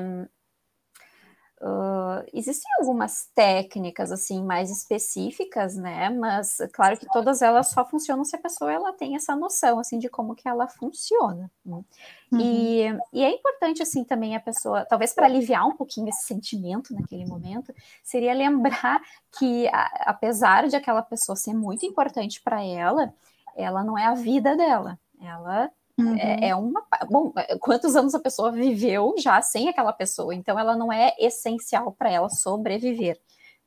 uh, 1.60 2.24
existem 2.32 2.70
algumas 2.80 3.28
técnicas 3.34 4.10
assim 4.10 4.42
mais 4.42 4.70
específicas, 4.70 5.76
né? 5.76 6.08
Mas 6.08 6.56
claro 6.72 6.98
que 6.98 7.06
todas 7.12 7.42
elas 7.42 7.68
só 7.68 7.84
funcionam 7.84 8.24
se 8.24 8.34
a 8.34 8.40
pessoa 8.40 8.72
ela 8.72 8.92
tem 8.94 9.14
essa 9.14 9.36
noção 9.36 9.78
assim 9.78 9.98
de 9.98 10.08
como 10.08 10.34
que 10.34 10.48
ela 10.48 10.66
funciona. 10.66 11.50
Né? 11.64 11.84
Uhum. 12.32 12.40
E, 12.40 12.84
e, 13.12 13.22
é 13.22 13.30
importante 13.30 13.82
assim 13.82 14.02
também 14.02 14.34
a 14.34 14.40
pessoa, 14.40 14.86
talvez 14.86 15.12
para 15.12 15.26
aliviar 15.26 15.66
um 15.66 15.76
pouquinho 15.76 16.08
esse 16.08 16.26
sentimento 16.26 16.94
naquele 16.94 17.26
momento, 17.26 17.74
seria 18.02 18.32
lembrar 18.32 19.02
que 19.38 19.68
a, 19.68 20.10
apesar 20.10 20.68
de 20.68 20.76
aquela 20.76 21.02
pessoa 21.02 21.36
ser 21.36 21.52
muito 21.52 21.84
importante 21.84 22.40
para 22.42 22.64
ela, 22.64 23.12
ela 23.54 23.84
não 23.84 23.98
é 23.98 24.06
a 24.06 24.14
vida 24.14 24.56
dela. 24.56 24.98
Ela 25.20 25.70
uhum. 26.00 26.16
É, 26.16 26.48
é, 26.48 26.54
uma. 26.54 26.84
Bom, 27.08 27.32
é, 27.36 27.58
quantos 27.58 27.96
anos 27.96 28.14
a 28.14 28.20
pessoa 28.20 28.52
viveu 28.52 29.14
já 29.18 29.40
sem 29.42 29.68
aquela 29.68 29.92
pessoa? 29.92 30.34
Então, 30.34 30.58
ela 30.58 30.76
não 30.76 30.92
é 30.92 31.14
essencial 31.18 31.92
para 31.92 32.10
ela 32.10 32.28
sobreviver. 32.28 33.20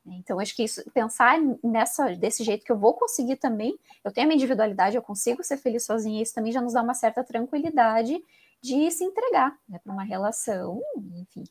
Então, 0.06 0.38
acho 0.38 0.54
que 0.54 0.64
isso, 0.64 0.82
pensar 0.92 1.38
nessa, 1.62 2.14
desse 2.14 2.44
jeito 2.44 2.64
que 2.64 2.70
eu 2.70 2.78
vou 2.78 2.92
conseguir 2.92 3.36
também, 3.36 3.78
eu 4.04 4.12
tenho 4.12 4.26
a 4.26 4.28
minha 4.28 4.36
individualidade, 4.36 4.96
eu 4.96 5.02
consigo 5.02 5.42
ser 5.42 5.56
feliz 5.56 5.84
sozinha, 5.84 6.22
isso 6.22 6.34
também 6.34 6.52
já 6.52 6.60
nos 6.60 6.74
dá 6.74 6.82
uma 6.82 6.92
certa 6.92 7.24
tranquilidade 7.24 8.22
de 8.62 8.90
se 8.90 9.04
entregar 9.04 9.56
né, 9.68 9.78
para 9.82 9.92
uma 9.92 10.04
relação, 10.04 10.80
enfim. 10.96 11.44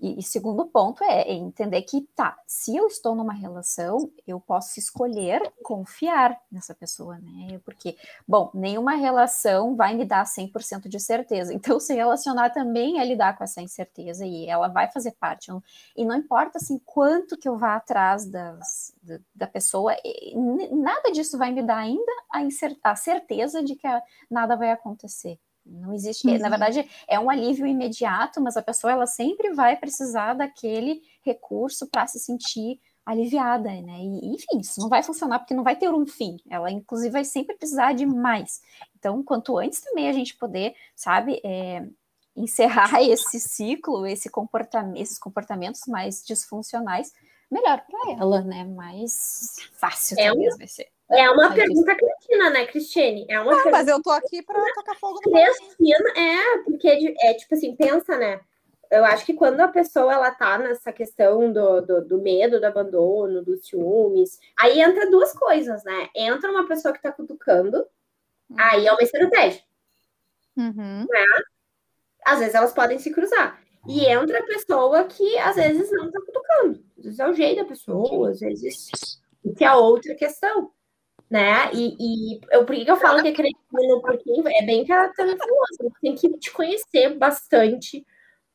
E, 0.00 0.18
e, 0.18 0.22
segundo 0.22 0.66
ponto 0.66 1.02
é, 1.02 1.32
entender 1.32 1.82
que, 1.82 2.02
tá, 2.14 2.38
se 2.46 2.76
eu 2.76 2.86
estou 2.86 3.14
numa 3.14 3.32
relação, 3.32 4.10
eu 4.26 4.38
posso 4.40 4.78
escolher 4.78 5.52
confiar 5.62 6.38
nessa 6.50 6.74
pessoa, 6.74 7.18
né? 7.18 7.60
Porque, 7.64 7.96
bom, 8.26 8.50
nenhuma 8.54 8.94
relação 8.94 9.74
vai 9.74 9.94
me 9.94 10.04
dar 10.04 10.24
100% 10.24 10.88
de 10.88 11.00
certeza. 11.00 11.52
Então, 11.54 11.80
se 11.80 11.94
relacionar 11.94 12.50
também 12.50 13.00
é 13.00 13.04
lidar 13.04 13.36
com 13.36 13.44
essa 13.44 13.60
incerteza 13.60 14.24
e 14.26 14.46
ela 14.46 14.68
vai 14.68 14.90
fazer 14.90 15.12
parte. 15.12 15.50
E 15.96 16.04
não 16.04 16.16
importa, 16.16 16.58
assim, 16.58 16.78
quanto 16.84 17.36
que 17.36 17.48
eu 17.48 17.56
vá 17.56 17.76
atrás 17.76 18.26
das, 18.26 18.94
da, 19.02 19.18
da 19.34 19.46
pessoa, 19.46 19.96
nada 20.70 21.10
disso 21.12 21.38
vai 21.38 21.50
me 21.52 21.62
dar 21.62 21.78
ainda 21.78 22.12
a, 22.32 22.40
a 22.90 22.96
certeza 22.96 23.62
de 23.62 23.74
que 23.74 23.88
nada 24.30 24.56
vai 24.56 24.70
acontecer. 24.70 25.38
Não 25.64 25.92
existe, 25.92 26.26
uhum. 26.26 26.38
na 26.38 26.48
verdade, 26.48 26.88
é 27.06 27.18
um 27.18 27.30
alívio 27.30 27.66
imediato, 27.66 28.40
mas 28.40 28.56
a 28.56 28.62
pessoa 28.62 28.92
ela 28.92 29.06
sempre 29.06 29.52
vai 29.52 29.76
precisar 29.76 30.34
daquele 30.34 31.02
recurso 31.22 31.86
para 31.86 32.06
se 32.06 32.18
sentir 32.18 32.80
aliviada, 33.04 33.68
né? 33.68 33.98
E, 33.98 34.34
enfim, 34.34 34.60
isso 34.60 34.80
não 34.80 34.88
vai 34.88 35.02
funcionar 35.02 35.38
porque 35.38 35.54
não 35.54 35.64
vai 35.64 35.76
ter 35.76 35.88
um 35.90 36.06
fim. 36.06 36.38
Ela, 36.48 36.70
inclusive, 36.70 37.10
vai 37.10 37.24
sempre 37.24 37.56
precisar 37.56 37.92
de 37.92 38.06
mais. 38.06 38.60
Então, 38.98 39.22
quanto 39.22 39.58
antes 39.58 39.80
também 39.80 40.08
a 40.08 40.12
gente 40.12 40.36
poder, 40.36 40.74
sabe, 40.94 41.40
é, 41.44 41.86
encerrar 42.36 43.00
esse 43.02 43.40
ciclo, 43.40 44.06
esse 44.06 44.30
comportamento, 44.30 45.00
esses 45.00 45.18
comportamentos 45.18 45.82
mais 45.86 46.24
disfuncionais, 46.24 47.12
melhor 47.50 47.84
para 47.86 48.12
ela, 48.12 48.42
né? 48.42 48.64
Mais 48.64 49.56
fácil 49.72 50.18
é 50.18 50.28
talvez 50.28 50.54
um... 50.54 50.58
vai 50.58 50.68
ser. 50.68 50.88
É 51.10 51.28
uma 51.30 51.52
pergunta 51.52 51.94
cretina, 51.94 52.50
né, 52.50 52.66
Cristiane? 52.66 53.26
É 53.28 53.40
uma 53.40 53.52
ah, 53.52 53.70
mas 53.70 53.88
eu 53.88 54.00
tô 54.00 54.10
aqui 54.10 54.42
para 54.42 54.62
tocar 54.74 54.94
fogo 54.94 55.20
no 55.24 55.32
Cretina, 55.32 56.10
é, 56.16 56.58
porque 56.58 56.88
é, 56.88 57.30
é, 57.30 57.34
tipo 57.34 57.54
assim, 57.54 57.74
pensa, 57.74 58.16
né? 58.16 58.40
Eu 58.88 59.04
acho 59.04 59.26
que 59.26 59.34
quando 59.34 59.60
a 59.60 59.68
pessoa 59.68 60.12
ela 60.12 60.30
tá 60.30 60.58
nessa 60.58 60.92
questão 60.92 61.52
do, 61.52 61.80
do, 61.80 62.04
do, 62.04 62.18
medo, 62.20 62.60
do 62.60 62.66
abandono, 62.66 63.42
dos 63.42 63.66
ciúmes, 63.66 64.38
aí 64.58 64.80
entra 64.80 65.10
duas 65.10 65.32
coisas, 65.32 65.82
né? 65.84 66.08
Entra 66.14 66.50
uma 66.50 66.66
pessoa 66.66 66.92
que 66.92 67.02
tá 67.02 67.10
cutucando, 67.10 67.78
uhum. 68.48 68.56
aí 68.58 68.86
é 68.86 68.92
uma 68.92 69.02
estratégia. 69.02 69.62
Uhum. 70.56 71.06
Né? 71.08 71.26
Às 72.24 72.38
vezes 72.38 72.54
elas 72.54 72.72
podem 72.72 72.98
se 72.98 73.10
cruzar. 73.12 73.60
E 73.88 74.04
entra 74.06 74.38
a 74.38 74.46
pessoa 74.46 75.04
que 75.04 75.38
às 75.38 75.56
vezes 75.56 75.90
não 75.90 76.10
tá 76.10 76.20
cutucando 76.20 76.84
Às 76.98 77.04
vezes 77.04 77.18
é 77.18 77.28
o 77.28 77.32
jeito 77.32 77.62
da 77.62 77.64
pessoa, 77.64 78.30
às 78.30 78.40
vezes 78.40 78.90
que 79.56 79.64
é 79.64 79.72
outra 79.72 80.14
questão, 80.14 80.70
né? 81.30 81.70
E, 81.72 81.96
e 81.98 82.40
eu, 82.50 82.64
por 82.64 82.74
que 82.74 82.90
eu 82.90 82.96
falo 82.96 83.22
que 83.22 83.28
é 83.28 83.32
cretino? 83.32 84.00
Porque 84.02 84.30
é 84.30 84.66
bem 84.66 84.84
que 84.84 84.92
a 84.92 85.08
Tânia 85.10 85.36
falou, 85.36 85.58
você 85.70 85.90
tem 86.02 86.14
que 86.14 86.38
te 86.38 86.50
conhecer 86.50 87.16
bastante, 87.16 88.04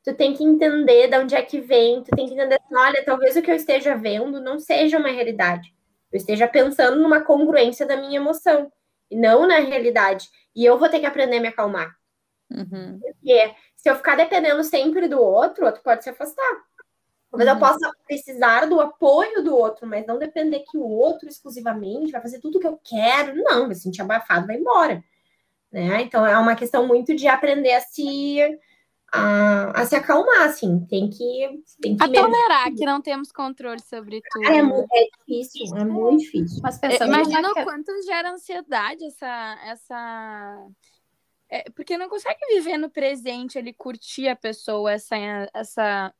tu 0.04 0.14
tem 0.14 0.34
que 0.34 0.44
entender 0.44 1.08
de 1.08 1.18
onde 1.18 1.34
é 1.34 1.42
que 1.42 1.60
vem, 1.60 2.02
tu 2.02 2.14
tem 2.14 2.26
que 2.26 2.34
entender, 2.34 2.56
assim, 2.56 2.76
olha, 2.76 3.04
talvez 3.04 3.34
o 3.34 3.42
que 3.42 3.50
eu 3.50 3.56
esteja 3.56 3.96
vendo 3.96 4.40
não 4.40 4.58
seja 4.58 4.98
uma 4.98 5.08
realidade. 5.08 5.74
Eu 6.12 6.18
esteja 6.18 6.46
pensando 6.46 7.00
numa 7.00 7.22
congruência 7.22 7.86
da 7.86 7.96
minha 7.96 8.16
emoção, 8.16 8.70
e 9.10 9.16
não 9.16 9.46
na 9.46 9.58
realidade. 9.58 10.28
E 10.54 10.64
eu 10.64 10.78
vou 10.78 10.88
ter 10.88 11.00
que 11.00 11.06
aprender 11.06 11.38
a 11.38 11.40
me 11.40 11.48
acalmar. 11.48 11.96
Uhum. 12.50 13.00
Porque 13.00 13.54
se 13.76 13.88
eu 13.88 13.96
ficar 13.96 14.16
dependendo 14.16 14.62
sempre 14.62 15.08
do 15.08 15.20
outro, 15.20 15.64
o 15.64 15.66
outro 15.66 15.82
pode 15.82 16.04
se 16.04 16.10
afastar. 16.10 16.56
Talvez 17.30 17.50
uhum. 17.50 17.56
eu 17.56 17.60
possa 17.60 17.92
precisar 18.06 18.66
do 18.66 18.80
apoio 18.80 19.42
do 19.42 19.56
outro, 19.56 19.86
mas 19.86 20.06
não 20.06 20.18
depender 20.18 20.60
que 20.60 20.78
o 20.78 20.84
outro 20.84 21.28
exclusivamente 21.28 22.12
vai 22.12 22.20
fazer 22.20 22.40
tudo 22.40 22.58
o 22.58 22.60
que 22.60 22.66
eu 22.66 22.80
quero. 22.82 23.34
Não, 23.42 23.66
vai 23.66 23.74
se 23.74 23.82
sentir 23.82 24.02
abafado, 24.02 24.46
vai 24.46 24.56
embora. 24.56 25.02
Né? 25.72 26.02
Então 26.02 26.24
é 26.24 26.38
uma 26.38 26.54
questão 26.54 26.86
muito 26.86 27.14
de 27.14 27.26
aprender 27.26 27.72
a 27.72 27.80
se 27.80 28.40
a, 29.12 29.82
a 29.82 29.86
se 29.86 29.94
acalmar, 29.94 30.42
assim. 30.42 30.84
Tem 30.86 31.08
que. 31.08 31.62
Tem 31.80 31.96
que 31.96 32.02
a 32.02 32.08
tolerar 32.08 32.74
que 32.74 32.84
não 32.84 33.00
temos 33.00 33.30
controle 33.30 33.80
sobre 33.82 34.20
tudo. 34.30 34.46
É, 34.46 34.58
é 34.58 35.08
difícil, 35.26 35.76
é 35.76 35.84
muito 35.84 36.22
difícil. 36.22 36.60
Mas 36.62 36.78
pensando 36.78 37.12
Imagina 37.12 37.50
o 37.50 37.64
quanto 37.64 38.02
gera 38.02 38.32
ansiedade 38.32 39.04
essa. 39.06 39.58
essa... 39.64 40.66
É, 41.48 41.70
porque 41.70 41.96
não 41.96 42.08
consegue 42.08 42.40
viver 42.54 42.76
no 42.76 42.90
presente, 42.90 43.56
ele 43.56 43.72
curtir 43.72 44.26
a 44.26 44.34
pessoa, 44.34 44.92
essa, 44.92 45.16
essa 45.54 46.12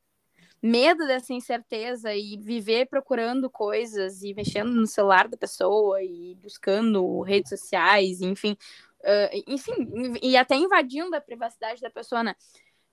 medo 0.63 1.07
dessa 1.07 1.33
incerteza 1.33 2.15
e 2.15 2.37
viver 2.37 2.87
procurando 2.87 3.51
coisas 3.51 4.23
e 4.23 4.35
mexendo 4.35 4.71
no 4.71 4.87
celular 4.87 5.29
da 5.29 5.37
pessoa 5.37 6.03
e 6.03 6.35
buscando 6.37 7.21
redes 7.21 7.51
sociais, 7.51 8.21
enfim, 8.21 8.57
uh, 9.03 9.43
enfim, 9.47 9.75
e 10.23 10.37
até 10.37 10.57
invadindo 10.57 11.15
a 11.15 11.21
privacidade 11.21 11.81
da 11.81 11.91
pessoa, 11.91 12.23
né? 12.23 12.35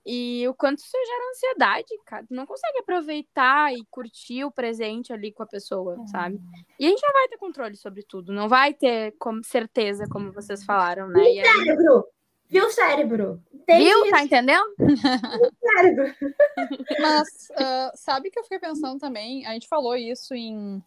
E 0.06 0.46
o 0.46 0.54
quanto 0.54 0.80
isso 0.80 0.92
gera 0.92 1.30
ansiedade, 1.30 1.88
cara. 2.04 2.26
Tu 2.26 2.34
não 2.34 2.44
consegue 2.44 2.78
aproveitar 2.78 3.72
e 3.72 3.86
curtir 3.90 4.44
o 4.44 4.50
presente 4.50 5.14
ali 5.14 5.32
com 5.32 5.42
a 5.42 5.46
pessoa, 5.46 5.96
é. 5.98 6.06
sabe? 6.08 6.38
E 6.78 6.86
a 6.86 6.90
gente 6.90 7.02
não 7.02 7.12
vai 7.12 7.28
ter 7.28 7.38
controle 7.38 7.74
sobre 7.74 8.02
tudo, 8.02 8.30
não 8.30 8.46
vai 8.46 8.74
ter 8.74 9.14
como 9.18 9.42
certeza, 9.42 10.04
como 10.10 10.30
vocês 10.30 10.62
falaram, 10.62 11.08
né? 11.08 11.22
E, 11.22 11.42
cérebro! 11.42 12.04
Viu, 12.48 12.70
cérebro? 12.70 13.42
Tem 13.66 13.84
Viu? 13.84 14.02
Isso. 14.02 14.10
Tá 14.10 14.22
entendendo? 14.22 14.64
Viu, 14.78 15.50
cérebro? 15.60 16.14
Mas 17.00 17.28
uh, 17.52 17.90
sabe 17.94 18.30
que 18.30 18.38
eu 18.38 18.42
fiquei 18.42 18.58
pensando 18.58 18.98
também, 18.98 19.46
a 19.46 19.52
gente 19.52 19.68
falou 19.68 19.96
isso 19.96 20.34
em 20.34 20.82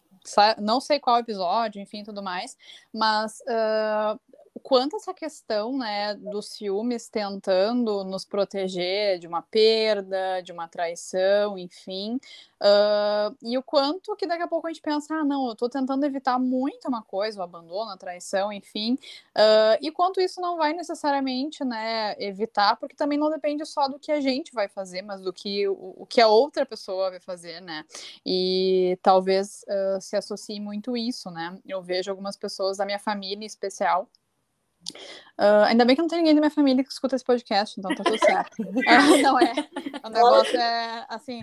não 0.58 0.80
sei 0.80 0.98
qual 1.00 1.18
episódio, 1.18 1.80
enfim, 1.80 2.02
tudo 2.02 2.22
mais, 2.22 2.56
mas 2.92 3.38
uh, 3.40 4.14
o 4.14 4.27
quanto 4.68 4.96
essa 4.96 5.14
questão, 5.14 5.78
né, 5.78 6.14
dos 6.16 6.50
ciúmes 6.50 7.08
tentando 7.08 8.04
nos 8.04 8.26
proteger 8.26 9.18
de 9.18 9.26
uma 9.26 9.40
perda, 9.40 10.42
de 10.42 10.52
uma 10.52 10.68
traição, 10.68 11.56
enfim, 11.56 12.16
uh, 12.60 13.34
e 13.40 13.56
o 13.56 13.62
quanto 13.62 14.14
que 14.14 14.26
daqui 14.26 14.42
a 14.42 14.46
pouco 14.46 14.66
a 14.66 14.70
gente 14.70 14.82
pensa, 14.82 15.14
ah, 15.14 15.24
não, 15.24 15.48
eu 15.48 15.56
tô 15.56 15.70
tentando 15.70 16.04
evitar 16.04 16.38
muito 16.38 16.86
uma 16.86 17.02
coisa, 17.02 17.40
o 17.40 17.42
abandono, 17.42 17.90
a 17.92 17.96
traição, 17.96 18.52
enfim, 18.52 18.98
uh, 19.34 19.78
e 19.80 19.90
quanto 19.90 20.20
isso 20.20 20.38
não 20.38 20.58
vai 20.58 20.74
necessariamente, 20.74 21.64
né, 21.64 22.14
evitar, 22.18 22.76
porque 22.76 22.94
também 22.94 23.16
não 23.16 23.30
depende 23.30 23.64
só 23.64 23.88
do 23.88 23.98
que 23.98 24.12
a 24.12 24.20
gente 24.20 24.52
vai 24.52 24.68
fazer, 24.68 25.00
mas 25.00 25.22
do 25.22 25.32
que 25.32 25.66
o, 25.66 25.94
o 25.96 26.04
que 26.04 26.20
a 26.20 26.28
outra 26.28 26.66
pessoa 26.66 27.08
vai 27.08 27.20
fazer, 27.20 27.62
né, 27.62 27.86
e 28.22 28.98
talvez 29.02 29.64
uh, 29.66 29.98
se 29.98 30.14
associe 30.14 30.60
muito 30.60 30.94
isso, 30.94 31.30
né, 31.30 31.58
eu 31.66 31.80
vejo 31.80 32.10
algumas 32.10 32.36
pessoas 32.36 32.76
da 32.76 32.84
minha 32.84 32.98
família 32.98 33.42
em 33.42 33.46
especial, 33.46 34.06
Uh, 35.38 35.64
ainda 35.66 35.84
bem 35.84 35.94
que 35.94 36.02
não 36.02 36.08
tem 36.08 36.18
ninguém 36.18 36.34
da 36.34 36.40
minha 36.40 36.50
família 36.50 36.82
que 36.82 36.90
escuta 36.90 37.14
esse 37.14 37.24
podcast, 37.24 37.78
então 37.78 37.94
tá 37.94 38.02
tudo 38.02 38.18
certo. 38.18 38.60
uh, 38.60 39.22
não 39.22 39.38
é. 39.38 39.52
O 40.04 40.08
negócio 40.08 40.56
é 40.56 41.06
assim. 41.08 41.40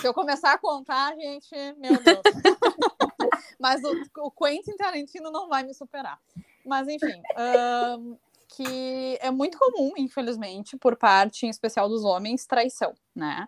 Se 0.00 0.06
eu 0.06 0.14
começar 0.14 0.52
a 0.52 0.58
contar, 0.58 1.14
gente, 1.14 1.54
meu 1.78 2.02
Deus. 2.02 2.20
Mas 3.60 3.82
o, 3.84 3.92
o 4.18 4.30
Quentin 4.30 4.76
Tarantino 4.76 5.30
não 5.30 5.48
vai 5.48 5.62
me 5.62 5.74
superar. 5.74 6.18
Mas 6.64 6.88
enfim, 6.88 7.20
uh, 7.36 8.18
que 8.56 9.18
é 9.20 9.30
muito 9.30 9.58
comum, 9.58 9.92
infelizmente, 9.96 10.76
por 10.76 10.96
parte, 10.96 11.46
em 11.46 11.50
especial 11.50 11.88
dos 11.88 12.04
homens, 12.04 12.46
traição, 12.46 12.94
né? 13.14 13.46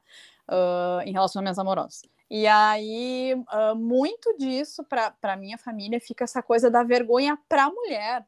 em 1.06 1.12
relacionamentos 1.12 1.58
amorosos. 1.58 2.02
E 2.30 2.46
aí, 2.46 3.34
muito 3.76 4.36
disso, 4.36 4.84
para 4.84 5.36
minha 5.38 5.56
família, 5.56 5.98
fica 5.98 6.24
essa 6.24 6.42
coisa 6.42 6.70
da 6.70 6.82
vergonha 6.82 7.38
para 7.48 7.64
a 7.64 7.70
mulher, 7.70 8.26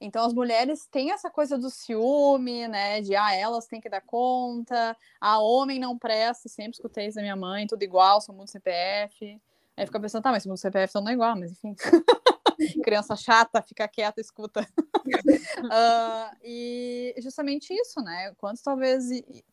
então 0.00 0.24
as 0.24 0.34
mulheres 0.34 0.86
têm 0.86 1.10
essa 1.10 1.30
coisa 1.30 1.56
do 1.56 1.70
ciúme, 1.70 2.68
né? 2.68 3.00
De 3.00 3.14
ah, 3.16 3.34
elas 3.34 3.66
têm 3.66 3.80
que 3.80 3.88
dar 3.88 4.02
conta, 4.02 4.96
a 5.20 5.38
homem 5.38 5.78
não 5.78 5.98
presta, 5.98 6.48
sempre 6.48 6.72
escutei 6.72 7.06
isso 7.06 7.16
da 7.16 7.22
minha 7.22 7.36
mãe, 7.36 7.66
tudo 7.66 7.82
igual, 7.82 8.20
sou 8.20 8.34
mundo 8.34 8.48
CPF. 8.48 9.40
Aí 9.76 9.86
fica 9.86 10.00
pensando, 10.00 10.22
tá, 10.22 10.30
mas 10.30 10.46
mundo 10.46 10.58
CPF 10.58 10.94
não 10.96 11.08
é 11.08 11.12
igual, 11.12 11.36
mas 11.36 11.52
enfim. 11.52 11.74
Criança 12.82 13.14
chata, 13.16 13.60
fica 13.62 13.86
quieta, 13.86 14.20
escuta. 14.20 14.60
uh, 14.60 16.36
e 16.42 17.14
justamente 17.18 17.72
isso, 17.74 18.00
né? 18.00 18.32
Quanto 18.38 18.62
talvez 18.62 19.04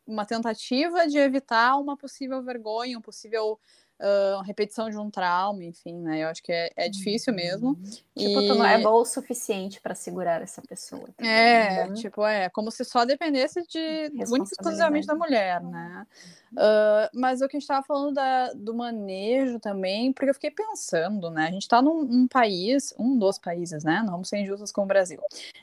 uma 0.08 0.26
tentativa 0.26 1.08
de 1.08 1.18
evitar 1.18 1.76
uma 1.78 1.98
possível 1.98 2.42
vergonha, 2.42 2.98
um 2.98 3.02
possível 3.02 3.60
uh, 4.00 4.42
repetição 4.42 4.90
de 4.90 4.98
um 4.98 5.10
trauma, 5.10 5.64
enfim, 5.64 5.94
né? 6.00 6.24
Eu 6.24 6.28
acho 6.28 6.42
que 6.42 6.52
é, 6.52 6.72
é 6.76 6.90
difícil 6.90 7.34
mesmo. 7.34 7.70
Uhum. 7.70 7.84
Tipo, 8.18 8.42
e... 8.42 8.48
tu 8.48 8.56
não 8.56 8.66
é 8.66 8.78
bom 8.80 9.02
o 9.02 9.06
suficiente 9.06 9.82
para 9.82 9.96
segurar 9.96 10.42
essa 10.42 10.62
pessoa. 10.62 11.08
Também, 11.18 11.32
é, 11.32 11.88
né? 11.88 11.94
tipo, 11.96 12.26
é 12.26 12.50
como 12.50 12.72
se 12.72 12.84
só 12.84 13.06
dependesse 13.06 13.66
de 13.68 14.12
muito 14.28 14.52
exclusivamente 14.52 15.08
da 15.08 15.16
mulher, 15.16 15.62
né? 15.62 16.06
Uh, 16.54 17.10
mas 17.14 17.42
o 17.42 17.48
que 17.48 17.58
a 17.58 17.60
gente 17.60 17.64
estava 17.64 17.84
falando 17.84 18.14
da, 18.14 18.54
do 18.54 18.76
manejo 18.76 19.60
também, 19.60 20.14
porque 20.14 20.30
eu 20.30 20.34
fiquei 20.36 20.52
pensando, 20.52 21.32
né? 21.32 21.48
A 21.48 21.52
gente 21.52 21.64
está 21.64 21.82
num 21.82 22.02
um 22.02 22.28
país, 22.28 22.94
um 23.00 23.18
dos 23.18 23.40
países, 23.40 23.84
né? 23.84 24.02
Não 24.04 24.12
vamos 24.14 24.30
ser 24.30 24.38
injustos 24.38 24.72
com 24.72 24.84
o 24.84 24.86
Brasil, 24.86 25.20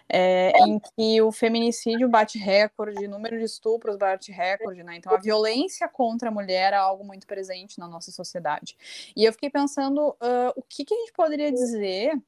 é, 0.09 0.51
em 0.67 0.81
que 0.81 1.23
o 1.23 1.31
feminicídio 1.31 2.09
bate 2.09 2.39
recorde, 2.39 3.07
número 3.07 3.39
de 3.39 3.45
estupros 3.45 3.97
bate 3.97 4.33
recorde, 4.33 4.83
né? 4.83 4.97
Então 4.97 5.15
a 5.15 5.19
violência 5.19 5.89
contra 5.89 6.29
a 6.29 6.33
mulher 6.33 6.73
é 6.73 6.77
algo 6.77 7.05
muito 7.05 7.27
presente 7.27 7.79
na 7.79 7.87
nossa 7.87 8.11
sociedade. 8.11 8.77
E 9.15 9.25
eu 9.25 9.33
fiquei 9.33 9.51
pensando 9.51 10.09
uh, 10.09 10.53
o 10.57 10.63
que, 10.63 10.85
que 10.85 10.95
a 10.95 10.99
gente 10.99 11.13
poderia 11.13 11.53
dizer 11.53 12.21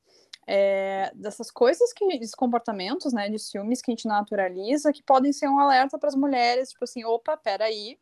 é, 0.47 1.11
dessas 1.15 1.51
coisas 1.51 1.93
que 1.93 2.05
esses 2.05 2.35
comportamentos, 2.35 3.13
né, 3.13 3.29
de 3.29 3.39
ciúmes 3.39 3.83
que 3.83 3.91
a 3.91 3.95
gente 3.95 4.07
naturaliza, 4.07 4.93
que 4.93 5.03
podem 5.03 5.33
ser 5.33 5.49
um 5.49 5.59
alerta 5.59 5.99
para 5.99 6.09
as 6.09 6.15
mulheres, 6.15 6.71
tipo 6.71 6.85
assim, 6.85 7.05
opa, 7.05 7.37
peraí, 7.37 7.99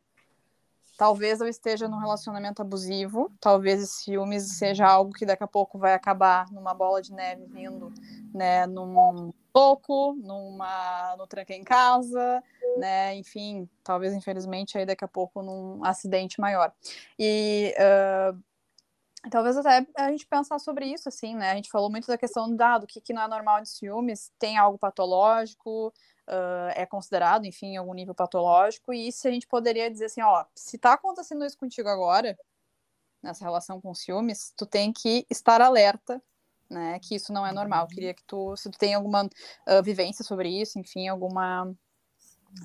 Talvez 1.01 1.41
eu 1.41 1.49
esteja 1.49 1.89
num 1.89 1.97
relacionamento 1.97 2.61
abusivo, 2.61 3.33
talvez 3.41 3.83
esse 3.83 4.03
ciúmes 4.03 4.59
seja 4.59 4.87
algo 4.87 5.15
que 5.15 5.25
daqui 5.25 5.43
a 5.43 5.47
pouco 5.47 5.79
vai 5.79 5.95
acabar 5.95 6.53
numa 6.53 6.75
bola 6.75 7.01
de 7.01 7.11
neve 7.11 7.47
vindo, 7.47 7.91
né, 8.35 8.67
num 8.67 9.33
toco, 9.51 10.15
numa 10.23 11.17
no 11.17 11.27
tranque 11.27 11.55
em 11.55 11.65
casa, 11.65 12.45
né, 12.77 13.15
enfim, 13.17 13.67
talvez 13.83 14.13
infelizmente 14.13 14.77
aí 14.77 14.85
daqui 14.85 15.03
a 15.03 15.09
pouco 15.09 15.43
num 15.43 15.83
acidente 15.83 16.39
maior. 16.39 16.71
E 17.19 17.75
uh, 17.79 18.39
talvez 19.31 19.57
até 19.57 19.87
a 19.97 20.11
gente 20.11 20.27
pensar 20.27 20.59
sobre 20.59 20.85
isso, 20.85 21.09
assim, 21.09 21.35
né? 21.35 21.53
A 21.53 21.55
gente 21.55 21.71
falou 21.71 21.89
muito 21.89 22.09
da 22.09 22.19
questão 22.19 22.55
da, 22.55 22.77
do 22.77 22.87
que, 22.87 23.01
que 23.01 23.15
não 23.15 23.23
é 23.23 23.29
normal 23.29 23.63
de 23.63 23.71
ciúmes, 23.71 24.31
tem 24.39 24.59
algo 24.59 24.77
patológico, 24.77 25.95
uh, 26.31 26.71
é 26.75 26.87
considerado, 26.87 27.45
enfim, 27.45 27.75
em 27.75 27.77
algum 27.77 27.93
nível 27.93 28.14
patológico, 28.14 28.93
e 28.93 29.11
se 29.11 29.27
a 29.27 29.31
gente 29.31 29.47
poderia 29.47 29.90
dizer 29.90 30.07
assim, 30.07 30.23
ó, 30.23 30.45
se 30.55 30.79
tá 30.79 30.95
acontecendo 30.95 31.45
isso 31.45 31.59
contigo 31.59 31.89
agora, 31.89 32.39
nessa 33.22 33.45
relação 33.45 33.81
com 33.81 33.95
ciúmes, 33.95 34.53
tu 34.57 34.64
tem 34.64 34.93
que 34.93 35.26
estar 35.28 35.61
alerta, 35.61 36.22
né, 36.70 36.99
que 37.01 37.16
isso 37.16 37.33
não 37.33 37.47
é 37.47 37.53
normal. 37.53 37.85
Eu 37.85 37.89
queria 37.89 38.14
que 38.14 38.22
tu, 38.24 38.57
se 38.57 38.70
tu 38.70 38.78
tem 38.78 38.95
alguma 38.95 39.24
uh, 39.24 39.83
vivência 39.83 40.24
sobre 40.24 40.49
isso, 40.49 40.78
enfim, 40.78 41.09
alguma 41.09 41.70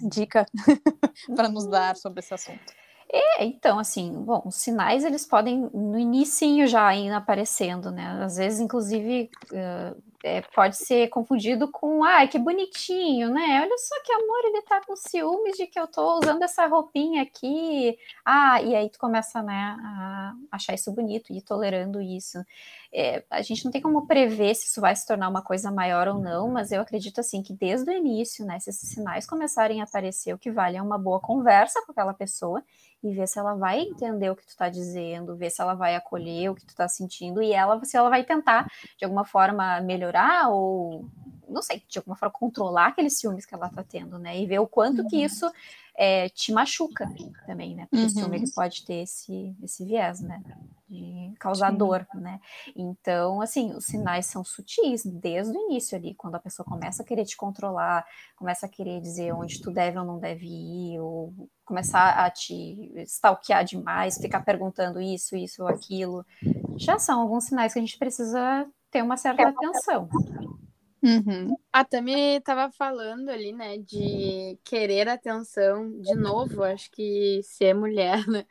dica 0.09 0.45
para 1.35 1.49
nos 1.49 1.67
dar 1.67 1.95
sobre 1.95 2.19
esse 2.19 2.33
assunto. 2.33 2.73
É, 3.11 3.45
então, 3.45 3.77
assim, 3.79 4.11
bom, 4.11 4.41
os 4.45 4.55
sinais 4.55 5.03
eles 5.03 5.25
podem 5.25 5.69
no 5.73 5.97
início 5.97 6.67
já 6.67 6.95
ir 6.95 7.11
aparecendo, 7.11 7.91
né? 7.91 8.23
Às 8.23 8.37
vezes, 8.37 8.59
inclusive, 8.59 9.29
uh, 9.51 10.03
é, 10.25 10.41
pode 10.41 10.77
ser 10.77 11.07
confundido 11.09 11.69
com, 11.71 12.03
ai, 12.03 12.27
que 12.27 12.39
bonitinho, 12.39 13.29
né? 13.29 13.61
Olha 13.61 13.77
só 13.77 13.95
que 14.03 14.11
amor, 14.11 14.39
ele 14.45 14.61
tá 14.63 14.81
com 14.85 14.95
ciúmes 14.95 15.55
de 15.55 15.67
que 15.67 15.79
eu 15.79 15.87
tô 15.87 16.17
usando 16.19 16.41
essa 16.41 16.65
roupinha 16.65 17.21
aqui. 17.21 17.95
Ah, 18.25 18.59
e 18.61 18.75
aí 18.75 18.89
tu 18.89 18.97
começa, 18.97 19.43
né, 19.43 19.53
a 19.79 20.33
achar 20.51 20.73
isso 20.73 20.91
bonito 20.91 21.31
e 21.31 21.41
tolerando 21.41 22.01
isso. 22.01 22.39
é, 22.93 23.23
a 23.29 23.41
gente 23.41 23.65
não 23.65 23.71
tem 23.71 23.81
como 23.81 24.07
prever 24.07 24.55
se 24.55 24.67
isso 24.67 24.79
vai 24.81 24.95
se 24.95 25.05
tornar 25.05 25.27
uma 25.29 25.41
coisa 25.41 25.69
maior 25.71 26.07
ou 26.07 26.19
não, 26.19 26.49
mas 26.49 26.71
eu 26.71 26.81
acredito 26.81 27.19
assim 27.19 27.43
que 27.43 27.53
desde 27.53 27.89
o 27.91 27.93
início, 27.93 28.45
né, 28.45 28.59
se 28.59 28.69
esses 28.69 28.89
sinais 28.89 29.27
começarem 29.27 29.81
a 29.81 29.83
aparecer, 29.83 30.33
o 30.33 30.37
que 30.39 30.49
vale 30.51 30.77
é 30.77 30.81
uma 30.81 30.97
boa 30.97 31.19
conversa 31.19 31.81
com 31.85 31.91
aquela 31.91 32.13
pessoa 32.13 32.63
e 33.03 33.13
ver 33.13 33.27
se 33.27 33.37
ela 33.37 33.53
vai 33.53 33.81
entender 33.81 34.29
o 34.29 34.35
que 34.35 34.45
tu 34.45 34.49
está 34.49 34.69
dizendo, 34.69 35.35
ver 35.35 35.49
se 35.49 35.61
ela 35.61 35.75
vai 35.75 35.95
acolher 35.95 36.49
o 36.49 36.55
que 36.55 36.65
tu 36.65 36.69
está 36.69 36.87
sentindo 36.87 37.41
e 37.41 37.51
ela 37.53 37.83
se 37.83 37.95
ela 37.95 38.09
vai 38.09 38.23
tentar 38.23 38.65
de 38.97 39.05
alguma 39.05 39.25
forma 39.25 39.79
melhorar 39.81 40.14
ou 40.49 41.05
não 41.47 41.61
sei, 41.61 41.83
de 41.87 41.97
alguma 41.97 42.15
forma 42.15 42.33
controlar 42.33 42.87
aqueles 42.87 43.17
ciúmes 43.17 43.45
que 43.45 43.53
ela 43.53 43.67
está 43.67 43.83
tendo, 43.83 44.17
né? 44.17 44.39
E 44.39 44.45
ver 44.45 44.59
o 44.59 44.67
quanto 44.67 45.01
uhum. 45.01 45.07
que 45.07 45.23
isso 45.23 45.49
é, 45.95 46.27
te 46.29 46.51
machuca 46.51 47.09
também, 47.45 47.75
né? 47.75 47.87
Porque 47.89 48.03
uhum. 48.03 48.07
o 48.07 48.09
ciúme 48.09 48.37
ele 48.37 48.51
pode 48.51 48.85
ter 48.85 49.03
esse, 49.03 49.55
esse 49.63 49.85
viés, 49.85 50.19
né? 50.19 50.41
De 50.87 51.33
causar 51.39 51.71
Sim. 51.71 51.77
dor, 51.77 52.07
né? 52.13 52.39
Então, 52.75 53.41
assim, 53.41 53.73
os 53.73 53.85
sinais 53.85 54.25
são 54.25 54.43
sutis 54.43 55.05
desde 55.05 55.57
o 55.57 55.61
início 55.61 55.97
ali, 55.97 56.13
quando 56.13 56.35
a 56.35 56.39
pessoa 56.39 56.65
começa 56.65 57.01
a 57.01 57.05
querer 57.05 57.25
te 57.25 57.37
controlar, 57.37 58.05
começa 58.35 58.65
a 58.65 58.69
querer 58.69 59.01
dizer 59.01 59.33
onde 59.33 59.61
tu 59.61 59.71
deve 59.71 59.97
ou 59.97 60.05
não 60.05 60.19
deve 60.19 60.45
ir, 60.45 60.99
ou 60.99 61.33
começar 61.63 62.23
a 62.23 62.29
te 62.29 62.91
stalkear 63.05 63.63
demais, 63.63 64.17
ficar 64.17 64.41
perguntando 64.41 65.01
isso, 65.01 65.35
isso 65.35 65.63
ou 65.63 65.67
aquilo. 65.67 66.25
Já 66.77 66.99
são 66.99 67.21
alguns 67.21 67.45
sinais 67.45 67.73
que 67.73 67.79
a 67.79 67.81
gente 67.81 67.97
precisa 67.97 68.67
ter 68.95 69.01
uma 69.01 69.17
certa 69.17 69.49
atenção. 69.49 70.07
Uhum. 71.03 71.53
A 71.71 71.83
Tami 71.83 72.37
estava 72.37 72.71
falando 72.71 73.27
ali, 73.27 73.51
né, 73.51 73.77
de 73.77 74.57
querer 74.63 75.09
atenção 75.09 75.99
de 75.99 76.15
novo. 76.15 76.63
Acho 76.63 76.89
que 76.91 77.41
ser 77.43 77.73
mulher, 77.73 78.25
né, 78.25 78.45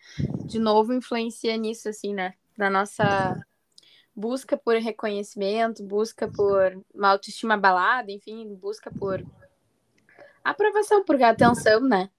de 0.44 0.58
novo 0.58 0.92
influencia 0.92 1.56
nisso, 1.56 1.88
assim, 1.88 2.12
né, 2.12 2.34
na 2.58 2.68
nossa 2.68 3.42
busca 4.14 4.54
por 4.54 4.76
reconhecimento, 4.76 5.82
busca 5.82 6.28
por 6.28 6.78
uma 6.94 7.08
autoestima 7.08 7.54
abalada, 7.54 8.12
enfim, 8.12 8.54
busca 8.54 8.90
por 8.92 9.24
aprovação, 10.44 11.02
por 11.06 11.20
atenção, 11.22 11.80
né. 11.80 12.10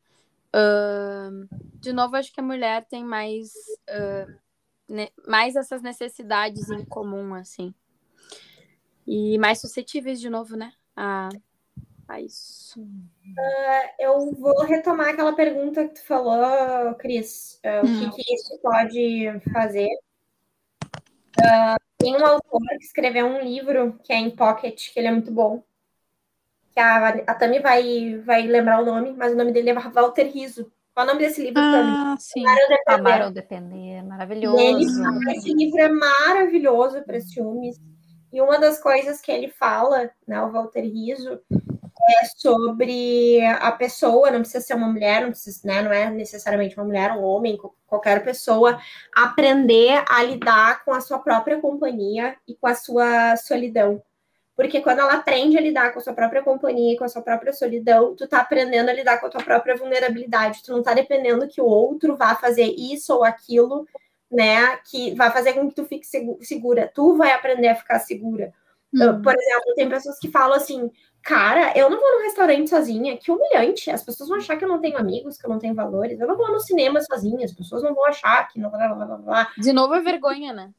Uh, 0.50 1.48
de 1.76 1.94
novo, 1.94 2.16
acho 2.16 2.34
que 2.34 2.40
a 2.40 2.44
mulher 2.44 2.86
tem 2.86 3.06
mais, 3.06 3.52
uh, 3.88 4.36
ne 4.90 5.12
mais 5.28 5.56
essas 5.56 5.84
necessidades 5.84 6.72
em 6.72 6.84
comum, 6.84 7.36
assim 7.36 7.72
e 9.06 9.38
mais 9.38 9.62
suscetíveis 9.62 10.20
de 10.20 10.30
novo, 10.30 10.56
né? 10.56 10.74
A, 10.96 11.30
a 12.08 12.22
isso. 12.22 12.82
Uh, 12.82 13.90
eu 14.00 14.32
vou 14.32 14.64
retomar 14.66 15.10
aquela 15.10 15.36
pergunta 15.36 15.88
que 15.88 15.96
tu 15.96 16.06
falou, 16.06 16.96
Cris. 16.96 17.60
Uh, 17.64 17.86
hum. 17.86 18.08
O 18.08 18.12
que, 18.12 18.24
que, 18.24 18.34
isso 18.34 18.60
pode 18.62 19.42
fazer? 19.52 19.90
Uh, 21.40 21.78
tem 21.98 22.16
um 22.16 22.26
autor 22.26 22.62
que 22.80 22.86
escreveu 22.86 23.26
um 23.26 23.42
livro 23.42 24.00
que 24.04 24.14
é 24.14 24.18
em 24.18 24.30
Pocket, 24.30 24.92
que 24.92 25.00
ele 25.00 25.08
é 25.08 25.12
muito 25.12 25.32
bom. 25.32 25.64
Que 26.72 26.80
a, 26.80 27.08
a 27.08 27.36
Tami 27.36 27.60
vai, 27.60 28.18
vai 28.26 28.46
lembrar 28.46 28.82
o 28.82 28.86
nome, 28.86 29.14
mas 29.14 29.34
o 29.34 29.38
nome 29.38 29.52
dele 29.52 29.70
é 29.70 29.74
Walter 29.74 30.28
Riso. 30.28 30.72
Qual 30.94 31.06
é 31.06 31.10
o 31.10 31.14
nome 31.14 31.26
desse 31.26 31.42
livro, 31.42 31.62
ah, 31.62 31.72
Tami? 31.72 32.22
Sim. 32.22 32.44
Amar 32.88 33.24
ou 33.24 33.32
Depender. 33.32 34.02
Maravilhoso. 34.04 34.58
Ele, 34.58 34.86
esse 35.36 35.54
livro 35.54 35.80
é 35.80 35.90
maravilhoso 35.90 37.04
para 37.04 37.20
ciúmes. 37.20 37.80
E 38.36 38.42
uma 38.42 38.60
das 38.60 38.82
coisas 38.82 39.22
que 39.22 39.32
ele 39.32 39.48
fala, 39.48 40.12
né, 40.28 40.42
o 40.42 40.52
Walter 40.52 40.82
Riso, 40.82 41.40
é 42.10 42.26
sobre 42.36 43.40
a 43.46 43.72
pessoa, 43.72 44.30
não 44.30 44.42
precisa 44.42 44.60
ser 44.60 44.74
uma 44.74 44.90
mulher, 44.90 45.22
não, 45.22 45.30
precisa, 45.30 45.66
né, 45.66 45.82
não 45.82 45.90
é 45.90 46.12
necessariamente 46.12 46.76
uma 46.76 46.84
mulher, 46.84 47.14
um 47.14 47.24
homem, 47.24 47.58
qualquer 47.88 48.26
pessoa, 48.26 48.78
aprender 49.16 50.04
a 50.10 50.22
lidar 50.22 50.84
com 50.84 50.92
a 50.92 51.00
sua 51.00 51.18
própria 51.18 51.62
companhia 51.62 52.36
e 52.46 52.54
com 52.56 52.68
a 52.68 52.76
sua 52.76 53.38
solidão. 53.38 54.04
Porque 54.54 54.82
quando 54.82 55.00
ela 55.00 55.14
aprende 55.14 55.58
a 55.58 55.62
lidar 55.62 55.94
com 55.94 56.00
a 56.00 56.04
sua 56.04 56.14
própria 56.14 56.44
companhia 56.44 56.94
e 56.94 56.98
com 56.98 57.06
a 57.06 57.10
sua 57.10 57.22
própria 57.22 57.54
solidão, 57.54 58.18
tu 58.18 58.28
tá 58.28 58.40
aprendendo 58.40 58.90
a 58.90 58.94
lidar 58.94 59.18
com 59.22 59.28
a 59.28 59.30
tua 59.30 59.44
própria 59.44 59.78
vulnerabilidade. 59.78 60.62
Tu 60.62 60.74
não 60.74 60.84
tá 60.84 60.94
dependendo 60.94 61.48
que 61.48 61.62
o 61.62 61.66
outro 61.66 62.18
vá 62.18 62.36
fazer 62.36 62.66
isso 62.78 63.14
ou 63.14 63.24
aquilo 63.24 63.88
né? 64.36 64.78
Que 64.78 65.16
vai 65.16 65.32
fazer 65.32 65.54
com 65.54 65.70
que 65.70 65.76
tu 65.76 65.86
fique 65.86 66.06
segura. 66.42 66.92
Tu 66.94 67.16
vai 67.16 67.32
aprender 67.32 67.70
a 67.70 67.76
ficar 67.76 68.00
segura. 68.00 68.54
Uhum. 68.94 69.22
Por 69.22 69.34
exemplo, 69.34 69.76
tem 69.76 69.90
pessoas 69.90 70.18
que 70.20 70.30
falam 70.30 70.56
assim, 70.56 70.90
cara, 71.22 71.74
eu 71.76 71.90
não 71.90 72.00
vou 72.00 72.18
no 72.18 72.24
restaurante 72.24 72.70
sozinha, 72.70 73.18
que 73.18 73.32
humilhante. 73.32 73.90
As 73.90 74.04
pessoas 74.04 74.30
vão 74.30 74.38
achar 74.38 74.58
que 74.58 74.64
eu 74.64 74.70
não 74.70 74.80
tenho 74.80 74.98
amigos, 74.98 75.38
que 75.38 75.46
eu 75.46 75.50
não 75.50 75.60
tenho 75.60 75.74
valores. 75.74 76.20
Eu 76.20 76.28
não 76.28 76.38
vou 76.38 76.52
no 76.52 76.60
cinema 76.60 77.02
sozinha, 77.02 77.46
as 77.46 77.54
pessoas 77.54 77.84
não 77.84 77.94
vão 77.94 78.06
achar 78.06 78.48
que 78.48 78.60
não. 78.60 78.70
Blá, 78.70 78.88
blá, 78.94 79.06
blá, 79.06 79.18
blá. 79.18 79.52
De 79.58 79.74
novo 79.74 79.94
é 79.94 80.02
vergonha, 80.02 80.54
né? 80.54 80.72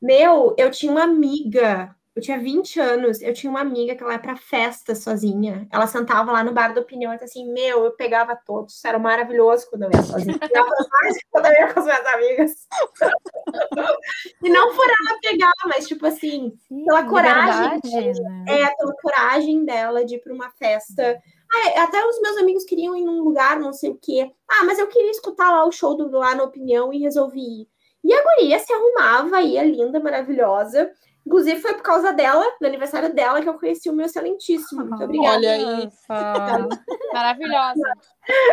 Meu, 0.00 0.54
eu 0.58 0.70
tinha 0.70 0.92
uma 0.92 1.02
amiga 1.02 1.94
eu 2.16 2.22
tinha 2.22 2.38
20 2.38 2.80
anos, 2.80 3.20
eu 3.20 3.34
tinha 3.34 3.50
uma 3.50 3.60
amiga 3.60 3.94
que 3.94 4.02
ela 4.02 4.14
ia 4.14 4.18
pra 4.18 4.36
festa 4.36 4.94
sozinha. 4.94 5.68
Ela 5.70 5.86
sentava 5.86 6.32
lá 6.32 6.42
no 6.42 6.50
bar 6.50 6.72
da 6.72 6.80
opinião 6.80 7.12
e 7.12 7.16
assim, 7.22 7.52
meu, 7.52 7.84
eu 7.84 7.90
pegava 7.90 8.34
todos. 8.34 8.82
Era 8.82 8.98
maravilhoso 8.98 9.68
quando 9.68 9.82
eu 9.82 9.90
ia 9.92 10.02
sozinha. 10.02 10.38
Eu 10.40 10.64
mais 10.64 11.18
quando 11.30 11.44
eu 11.44 11.52
ia 11.52 11.74
com 11.74 11.80
as 11.80 11.84
minhas 11.84 12.06
amigas. 12.06 12.52
e 14.42 14.48
não 14.48 14.74
por 14.74 14.86
ela 14.86 15.20
pegar, 15.20 15.52
mas 15.66 15.86
tipo 15.86 16.06
assim, 16.06 16.56
Sim, 16.66 16.86
pela 16.86 17.04
coragem. 17.04 17.80
Verdade, 17.82 18.22
né? 18.22 18.44
É, 18.48 18.74
pela 18.76 18.94
coragem 18.94 19.64
dela 19.66 20.02
de 20.02 20.14
ir 20.14 20.20
pra 20.20 20.32
uma 20.32 20.48
festa. 20.52 21.20
Ah, 21.52 21.82
até 21.82 22.02
os 22.06 22.18
meus 22.22 22.38
amigos 22.38 22.64
queriam 22.64 22.96
ir 22.96 23.04
num 23.04 23.22
lugar, 23.22 23.60
não 23.60 23.74
sei 23.74 23.90
o 23.90 23.98
quê. 24.00 24.32
Ah, 24.50 24.64
mas 24.64 24.78
eu 24.78 24.86
queria 24.86 25.10
escutar 25.10 25.50
lá 25.50 25.66
o 25.66 25.72
show 25.72 25.94
do 25.94 26.10
lá 26.16 26.34
na 26.34 26.44
opinião 26.44 26.90
e 26.94 26.98
resolvi 26.98 27.62
ir. 27.62 27.68
E 28.02 28.14
a 28.14 28.22
guria 28.22 28.58
se 28.58 28.72
arrumava, 28.72 29.42
ia 29.42 29.62
linda, 29.62 30.00
maravilhosa. 30.00 30.90
Inclusive, 31.26 31.60
foi 31.60 31.74
por 31.74 31.82
causa 31.82 32.12
dela, 32.12 32.44
do 32.60 32.66
aniversário 32.66 33.12
dela, 33.12 33.42
que 33.42 33.48
eu 33.48 33.58
conheci 33.58 33.90
o 33.90 33.92
meu 33.92 34.06
excelentíssimo. 34.06 34.86
Muito 34.86 35.02
obrigada. 35.02 35.36
Olha 35.36 35.52
aí. 35.52 35.90
Maravilhosa. 37.12 37.92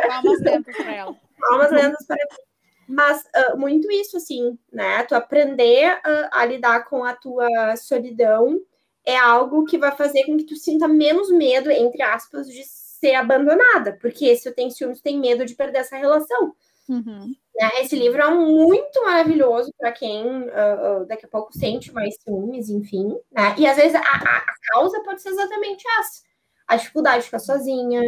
Palmas 0.07 0.41
lentas 0.41 0.75
para 0.75 0.95
ela. 0.95 1.15
Palmas 1.39 1.71
lentas 1.71 2.05
para 2.07 2.17
ela. 2.19 2.39
Mas 2.87 3.23
uh, 3.23 3.57
muito 3.57 3.91
isso, 3.91 4.17
assim, 4.17 4.57
né? 4.71 5.03
Tu 5.03 5.13
aprender 5.13 5.97
uh, 5.97 6.29
a 6.31 6.45
lidar 6.45 6.85
com 6.85 7.03
a 7.03 7.13
tua 7.13 7.75
solidão 7.77 8.59
é 9.05 9.17
algo 9.17 9.65
que 9.65 9.77
vai 9.77 9.91
fazer 9.91 10.25
com 10.25 10.35
que 10.35 10.45
tu 10.45 10.55
sinta 10.55 10.87
menos 10.87 11.29
medo, 11.29 11.69
entre 11.69 12.01
aspas, 12.01 12.47
de 12.47 12.63
ser 12.65 13.13
abandonada. 13.13 13.97
Porque 14.01 14.35
se 14.35 14.49
tu 14.49 14.55
tem 14.55 14.71
ciúmes, 14.71 14.97
tu 14.97 15.03
tem 15.03 15.19
medo 15.19 15.45
de 15.45 15.55
perder 15.55 15.79
essa 15.79 15.95
relação. 15.95 16.55
Uhum. 16.89 17.33
Né? 17.55 17.69
Esse 17.81 17.95
livro 17.95 18.21
é 18.21 18.29
muito 18.33 19.03
maravilhoso 19.03 19.71
para 19.77 19.91
quem 19.91 20.25
uh, 20.25 21.01
uh, 21.01 21.05
daqui 21.05 21.25
a 21.25 21.29
pouco 21.29 21.55
sente 21.55 21.93
mais 21.93 22.15
ciúmes, 22.21 22.69
enfim. 22.69 23.15
Né? 23.31 23.55
E 23.57 23.67
às 23.67 23.75
vezes 23.75 23.95
a, 23.95 23.99
a, 23.99 24.37
a, 24.37 24.53
causa 24.71 25.03
pode 25.03 25.21
ser 25.21 25.29
exatamente 25.29 25.83
essa: 25.99 26.21
a 26.67 26.75
dificuldade 26.75 27.19
de 27.19 27.25
ficar 27.25 27.39
sozinha, 27.39 28.01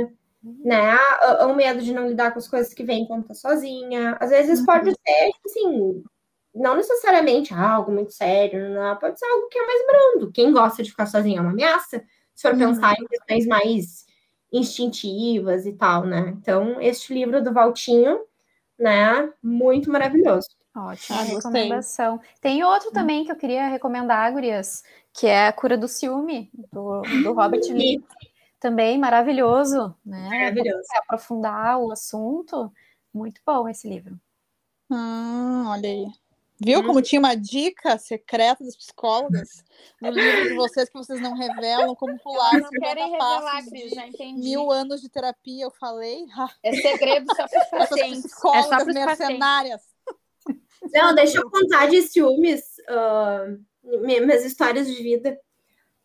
uhum. 0.43 0.61
né? 0.65 0.97
O, 1.41 1.45
o, 1.45 1.55
medo 1.55 1.81
de 1.81 1.93
não 1.93 2.07
lidar 2.07 2.31
com 2.31 2.39
as 2.39 2.47
coisas 2.47 2.73
que 2.73 2.83
vêm 2.83 3.05
quando 3.05 3.27
tá 3.27 3.35
sozinha. 3.35 4.17
Às 4.19 4.31
vezes 4.31 4.59
uhum. 4.59 4.65
pode 4.65 4.91
ser, 4.91 5.31
assim, 5.45 6.03
não 6.53 6.75
necessariamente 6.75 7.53
algo 7.53 7.91
muito 7.91 8.13
sério, 8.13 8.69
não, 8.69 8.95
pode 8.97 9.19
ser 9.19 9.25
algo 9.25 9.47
que 9.49 9.59
é 9.59 9.65
mais 9.65 9.85
brando. 9.85 10.31
Quem 10.31 10.51
gosta 10.51 10.81
de 10.81 10.89
ficar 10.89 11.05
sozinho 11.05 11.37
é 11.37 11.41
uma 11.41 11.51
ameaça, 11.51 12.03
se 12.33 12.41
for 12.41 12.53
uhum. 12.53 12.59
pensar 12.59 12.93
em 12.93 13.05
questões 13.05 13.45
mais 13.45 14.05
instintivas 14.51 15.67
e 15.67 15.73
tal, 15.73 16.03
né? 16.05 16.33
Então, 16.41 16.81
este 16.81 17.13
livro 17.13 17.43
do 17.43 17.53
Valtinho 17.53 18.21
né? 18.78 19.32
Muito 19.41 19.89
maravilhoso. 19.89 20.47
Ótima 20.76 21.19
ah, 21.19 21.23
recomendação. 21.23 22.19
Tem 22.41 22.63
outro 22.63 22.91
também 22.91 23.23
que 23.23 23.32
eu 23.32 23.36
queria 23.38 23.67
recomendar, 23.67 24.32
Gurias, 24.34 24.84
que 25.13 25.26
é 25.26 25.47
A 25.47 25.53
Cura 25.53 25.78
do 25.78 25.88
Ciúme, 25.88 26.51
do, 26.71 27.01
do 27.23 27.34
Robert 27.34 27.63
Lee. 27.69 28.03
Também 28.59 28.97
maravilhoso, 28.97 29.95
né? 30.05 30.28
Maravilhoso. 30.28 30.84
aprofundar 30.97 31.78
o 31.80 31.91
assunto. 31.91 32.71
Muito 33.13 33.39
bom 33.45 33.69
esse 33.69 33.88
livro. 33.88 34.19
Hum, 34.89 35.67
olha 35.67 35.89
aí. 35.89 36.24
Viu 36.60 36.84
como 36.86 37.01
tinha 37.01 37.20
uma 37.20 37.36
dica 37.36 37.97
secreta 37.97 38.64
das 38.64 38.78
psicólogas 38.78 39.64
no 40.01 40.10
livro 40.10 40.49
de 40.49 40.53
vocês 40.56 40.88
que 40.88 40.97
vocês 40.97 41.20
não 41.20 41.34
revelam, 41.34 41.93
como 41.95 42.18
pular 42.20 42.60
não 42.62 42.70
querem 42.70 43.12
revelar, 43.12 43.66
Cris, 43.66 43.91
já 43.91 44.08
entendi. 44.08 44.39
Mil 44.41 44.72
anos 44.72 45.01
de 45.01 45.10
terapia, 45.10 45.66
eu 45.66 45.72
falei. 45.72 46.26
É 46.64 46.74
segredo 46.74 47.28
só 47.36 47.47
para 47.47 47.64
os 47.64 47.70
pacientes. 47.89 48.22
Psicólogas 48.24 48.72
é 48.72 48.78
só 48.78 48.86
mercenárias. 48.86 49.82
Não, 50.93 51.14
deixa 51.14 51.39
eu 51.39 51.49
contar 51.49 51.88
de 51.88 52.01
ciúmes, 52.03 52.62
uh, 52.89 54.01
minhas 54.01 54.45
histórias 54.45 54.88
de 54.88 55.01
vida. 55.01 55.38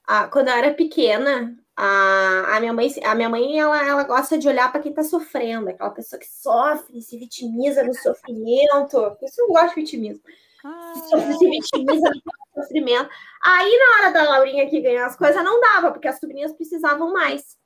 Uh, 0.08 0.28
quando 0.30 0.48
eu 0.48 0.54
era 0.54 0.74
pequena, 0.74 1.56
a, 1.82 2.56
a 2.56 2.60
minha 2.60 2.74
mãe, 2.74 2.92
a 3.02 3.14
minha 3.14 3.28
mãe 3.30 3.58
ela, 3.58 3.88
ela 3.88 4.04
gosta 4.04 4.36
de 4.36 4.46
olhar 4.46 4.70
para 4.70 4.82
quem 4.82 4.90
está 4.90 5.02
sofrendo, 5.02 5.70
aquela 5.70 5.88
pessoa 5.88 6.20
que 6.20 6.28
sofre, 6.28 7.00
se 7.00 7.16
vitimiza 7.16 7.82
no 7.82 7.94
sofrimento. 7.94 9.16
Isso 9.22 9.40
eu 9.40 9.48
não 9.48 9.54
gosto 9.54 9.70
de 9.70 9.80
vitimismo. 9.80 10.22
Ah, 10.62 10.92
se 10.94 11.48
vitimiza 11.48 12.10
no 12.10 12.62
sofrimento. 12.62 13.08
Aí, 13.42 13.78
na 13.78 13.96
hora 13.96 14.12
da 14.12 14.30
Laurinha 14.30 14.68
que 14.68 14.82
ganhar 14.82 15.06
as 15.06 15.16
coisas, 15.16 15.42
não 15.42 15.58
dava, 15.58 15.90
porque 15.90 16.06
as 16.06 16.20
sobrinhas 16.20 16.52
precisavam 16.52 17.14
mais. 17.14 17.56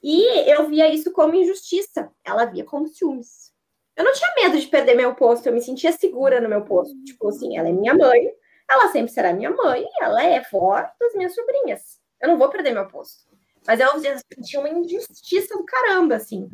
E 0.00 0.48
eu 0.48 0.68
via 0.68 0.88
isso 0.88 1.10
como 1.10 1.34
injustiça. 1.34 2.08
Ela 2.24 2.44
via 2.44 2.62
como 2.62 2.86
ciúmes. 2.86 3.52
Eu 3.96 4.04
não 4.04 4.12
tinha 4.12 4.32
medo 4.36 4.60
de 4.60 4.68
perder 4.68 4.94
meu 4.94 5.16
posto, 5.16 5.46
eu 5.46 5.52
me 5.52 5.60
sentia 5.60 5.90
segura 5.90 6.40
no 6.40 6.48
meu 6.48 6.62
posto. 6.62 6.94
Tipo 7.02 7.30
assim, 7.30 7.58
ela 7.58 7.68
é 7.68 7.72
minha 7.72 7.94
mãe, 7.94 8.30
ela 8.70 8.92
sempre 8.92 9.10
será 9.10 9.32
minha 9.32 9.50
mãe, 9.50 9.84
ela 10.00 10.22
é 10.22 10.40
vó 10.52 10.80
das 11.00 11.14
minhas 11.16 11.34
sobrinhas. 11.34 11.98
Eu 12.20 12.28
não 12.28 12.38
vou 12.38 12.48
perder 12.48 12.72
meu 12.72 12.86
posto. 12.86 13.25
Mas 13.66 13.80
eu 13.80 13.88
senti 13.98 14.56
uma 14.56 14.68
injustiça 14.68 15.56
do 15.56 15.64
caramba, 15.64 16.16
assim. 16.16 16.48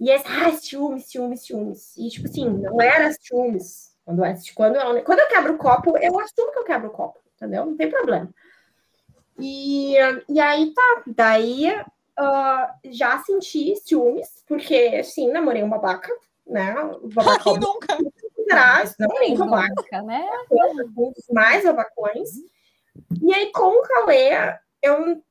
E 0.00 0.10
esse, 0.10 0.26
ah, 0.26 0.50
ciúmes, 0.52 1.06
ciúmes, 1.06 1.42
ciúmes. 1.42 1.96
E, 1.96 2.08
tipo 2.08 2.26
assim, 2.26 2.48
não 2.48 2.80
era 2.80 3.12
ciúmes. 3.12 3.92
Quando, 4.04 4.22
quando, 4.54 4.76
eu, 4.76 5.04
quando 5.04 5.20
eu 5.20 5.28
quebro 5.28 5.54
o 5.54 5.58
copo, 5.58 5.96
eu 5.98 6.18
assumo 6.18 6.52
que 6.52 6.58
eu 6.58 6.64
quebro 6.64 6.88
o 6.88 6.92
copo, 6.92 7.20
entendeu? 7.36 7.66
Não 7.66 7.76
tem 7.76 7.88
problema. 7.88 8.28
E, 9.38 9.94
e 10.28 10.40
aí 10.40 10.74
tá, 10.74 11.02
daí 11.06 11.70
uh, 11.70 12.90
já 12.90 13.18
senti 13.18 13.76
ciúmes, 13.76 14.28
porque, 14.46 14.74
assim, 14.98 15.30
namorei 15.30 15.62
uma 15.62 15.78
babaca, 15.78 16.12
né? 16.46 16.74
Babaca 17.14 17.44
Quem 17.44 17.58
nunca? 17.60 17.98
Atrás, 18.42 18.96
namorei 18.98 19.34
uma 19.34 19.46
babaca. 19.46 20.02
né? 20.02 20.28
Um 20.50 21.12
dos 21.12 21.26
mais 21.30 21.64
babacões. 21.64 22.30
E 23.22 23.32
aí, 23.32 23.52
com 23.52 23.68
o 23.68 23.82
Cauê, 23.82 24.58
eu 24.82 25.22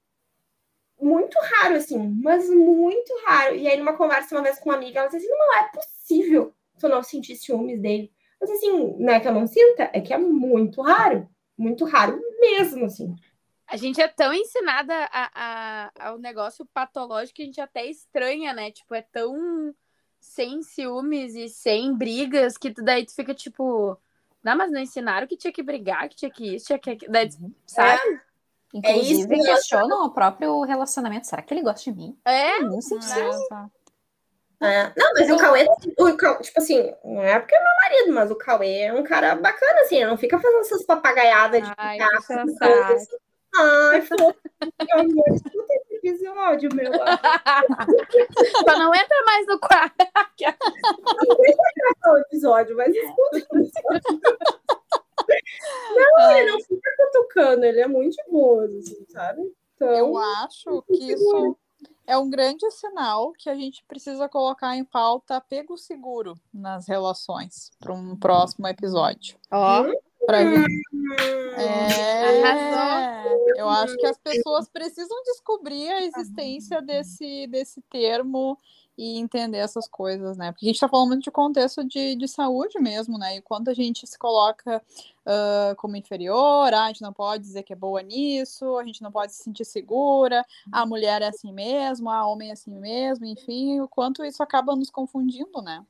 muito 1.02 1.38
raro, 1.40 1.76
assim, 1.76 1.98
mas 2.22 2.50
muito 2.50 3.14
raro. 3.26 3.56
E 3.56 3.68
aí, 3.68 3.78
numa 3.78 3.98
conversa 3.98 4.36
uma 4.36 4.44
vez 4.44 4.60
com 4.60 4.70
uma 4.70 4.76
amiga, 4.76 5.00
ela 5.00 5.08
disse 5.08 5.26
assim: 5.26 5.38
não 5.38 5.58
é 5.58 5.72
possível 5.72 6.54
que 6.78 6.86
eu 6.86 6.90
não 6.90 7.04
sentir 7.04 7.36
ciúmes 7.36 7.80
dele. 7.82 8.12
Mas 8.40 8.50
assim, 8.50 8.96
não 8.98 9.14
é 9.14 9.20
que 9.20 9.28
eu 9.28 9.34
não 9.34 9.46
sinta, 9.46 9.90
é 9.94 10.02
que 10.02 10.14
é 10.14 10.18
muito 10.18 10.82
raro. 10.82 11.30
Muito 11.58 11.86
raro 11.86 12.20
mesmo, 12.40 12.86
assim. 12.86 13.16
A 13.68 13.78
gente 13.78 14.02
é 14.02 14.08
tão 14.08 14.34
ensinada 14.34 14.94
a, 15.12 15.32
a, 15.34 16.10
ao 16.10 16.18
negócio 16.18 16.66
patológico 16.74 17.38
que 17.38 17.44
a 17.44 17.46
gente 17.46 17.62
até 17.62 17.86
estranha, 17.86 18.54
né? 18.54 18.72
Tipo, 18.72 18.96
é 18.96 19.02
tão 19.02 19.74
sem 20.20 20.62
ciúmes 20.62 21.36
e 21.36 21.48
sem 21.48 21.96
brigas 21.96 22.58
que 22.58 22.72
tu, 22.72 22.84
daí 22.84 23.06
tu 23.06 23.16
fica 23.16 23.34
tipo. 23.34 23.98
Não, 24.44 24.58
mas 24.58 24.72
não 24.72 24.80
ensinaram 24.80 25.28
que 25.28 25.38
tinha 25.38 25.54
que 25.54 25.64
brigar, 25.64 26.10
que 26.10 26.16
tinha 26.16 26.32
que 26.32 26.56
isso, 26.56 26.66
tinha 26.66 26.80
que. 26.80 27.08
Daí, 27.08 27.30
sabe? 27.66 28.02
É. 28.14 28.31
Inclusive, 28.74 29.34
é 29.34 29.38
isso, 29.38 29.46
questionam 29.46 30.06
o 30.06 30.12
próprio 30.12 30.62
relacionamento. 30.62 31.28
Será 31.28 31.42
que 31.42 31.54
ele 31.54 31.62
gosta 31.62 31.84
de 31.84 31.98
mim? 31.98 32.18
É. 32.26 32.60
Não 32.60 32.82
sei 32.82 33.00
é. 34.62 34.94
Não, 34.96 35.14
mas 35.16 35.30
o 35.32 35.38
Cauê, 35.38 35.66
o 35.98 36.16
Cauê, 36.16 36.38
tipo 36.42 36.60
assim, 36.60 36.94
não 37.04 37.24
é 37.24 37.40
porque 37.40 37.56
é 37.56 37.60
meu 37.60 37.72
marido, 37.82 38.14
mas 38.14 38.30
o 38.30 38.36
Cauê 38.36 38.82
é 38.82 38.94
um 38.94 39.02
cara 39.02 39.34
bacana, 39.34 39.82
assim, 39.82 40.06
não 40.06 40.16
fica 40.16 40.40
fazendo 40.40 40.60
essas 40.62 40.86
papagaiadas 40.86 41.64
de 41.64 41.74
Ai, 41.76 41.98
ficar 41.98 42.10
que 42.10 42.34
assim. 42.34 43.08
Ai, 43.54 44.02
fofo, 44.02 44.36
amor, 44.94 45.26
escuta 45.34 45.74
esse 45.74 45.96
episódio, 45.96 46.70
meu. 46.74 46.92
Só 48.70 48.78
não 48.78 48.94
entra 48.94 49.24
mais 49.26 49.48
no 49.48 49.60
quarto. 49.60 49.96
Não 51.28 51.38
vai 51.38 52.14
o 52.14 52.18
episódio, 52.20 52.78
mas 52.78 52.96
escuta 52.96 53.36
o 53.36 53.38
episódio. 53.38 54.22
Não, 55.96 56.18
Ai. 56.18 56.42
ele 56.42 56.52
não 56.52 56.60
fica 56.62 56.92
cutucando, 56.98 57.66
ele 57.66 57.80
é 57.80 57.88
muito 57.88 58.18
boa, 58.30 58.66
assim, 58.66 59.06
sabe? 59.10 59.54
Então, 59.76 59.90
eu 59.90 60.18
acho 60.18 60.84
que 60.84 61.14
isso 61.14 61.58
é 62.06 62.18
um 62.18 62.30
grande 62.30 62.70
sinal 62.72 63.32
que 63.34 63.50
a 63.50 63.56
gente 63.56 63.84
precisa 63.88 64.28
colocar 64.30 64.76
em 64.76 64.84
pauta 64.84 65.38
apego 65.38 65.78
seguro 65.78 66.36
nas 66.54 66.88
relações 66.88 67.72
para 67.80 67.94
um 67.94 68.16
próximo 68.16 68.68
episódio. 68.68 69.38
Ó. 69.52 69.84
Oh. 69.84 70.12
Pra 70.26 70.44
gente... 70.44 70.82
É, 71.58 72.62
eu 73.60 73.68
acho 73.68 73.98
que 73.98 74.06
as 74.06 74.18
pessoas 74.18 74.70
precisam 74.70 75.22
descobrir 75.24 75.90
a 75.90 76.04
existência 76.04 76.82
desse, 76.82 77.48
desse 77.48 77.82
termo 77.90 78.58
e 78.98 79.18
entender 79.18 79.58
essas 79.58 79.88
coisas, 79.88 80.38
né? 80.38 80.52
Porque 80.52 80.66
a 80.66 80.70
gente 80.70 80.76
está 80.76 80.88
falando 80.88 81.10
muito 81.10 81.24
de 81.24 81.32
contexto 81.32 81.84
de, 81.84 82.16
de 82.16 82.28
saúde 82.28 82.80
mesmo, 82.80 83.18
né? 83.18 83.38
E 83.38 83.42
quando 83.42 83.70
a 83.70 83.74
gente 83.74 84.06
se 84.06 84.18
coloca 84.18 84.82
uh, 85.26 85.76
como 85.78 85.96
inferior, 85.96 86.74
ah, 86.74 86.86
a 86.86 86.88
gente 86.88 87.02
não 87.02 87.14
pode 87.14 87.44
dizer 87.44 87.64
que 87.64 87.74
é 87.74 87.76
boa 87.76 88.02
nisso, 88.02 88.78
a 88.78 88.84
gente 88.84 89.02
não 89.02 89.12
pode 89.12 89.34
se 89.34 89.44
sentir 89.44 89.66
segura, 89.66 90.46
a 90.72 90.86
mulher 90.86 91.22
é 91.22 91.28
assim 91.28 91.52
mesmo, 91.52 92.10
a 92.10 92.26
homem 92.28 92.50
é 92.50 92.54
assim 92.54 92.78
mesmo, 92.80 93.26
enfim, 93.26 93.80
o 93.80 93.88
quanto 93.88 94.24
isso 94.24 94.44
acaba 94.44 94.76
nos 94.76 94.90
confundindo, 94.90 95.62
né? 95.62 95.86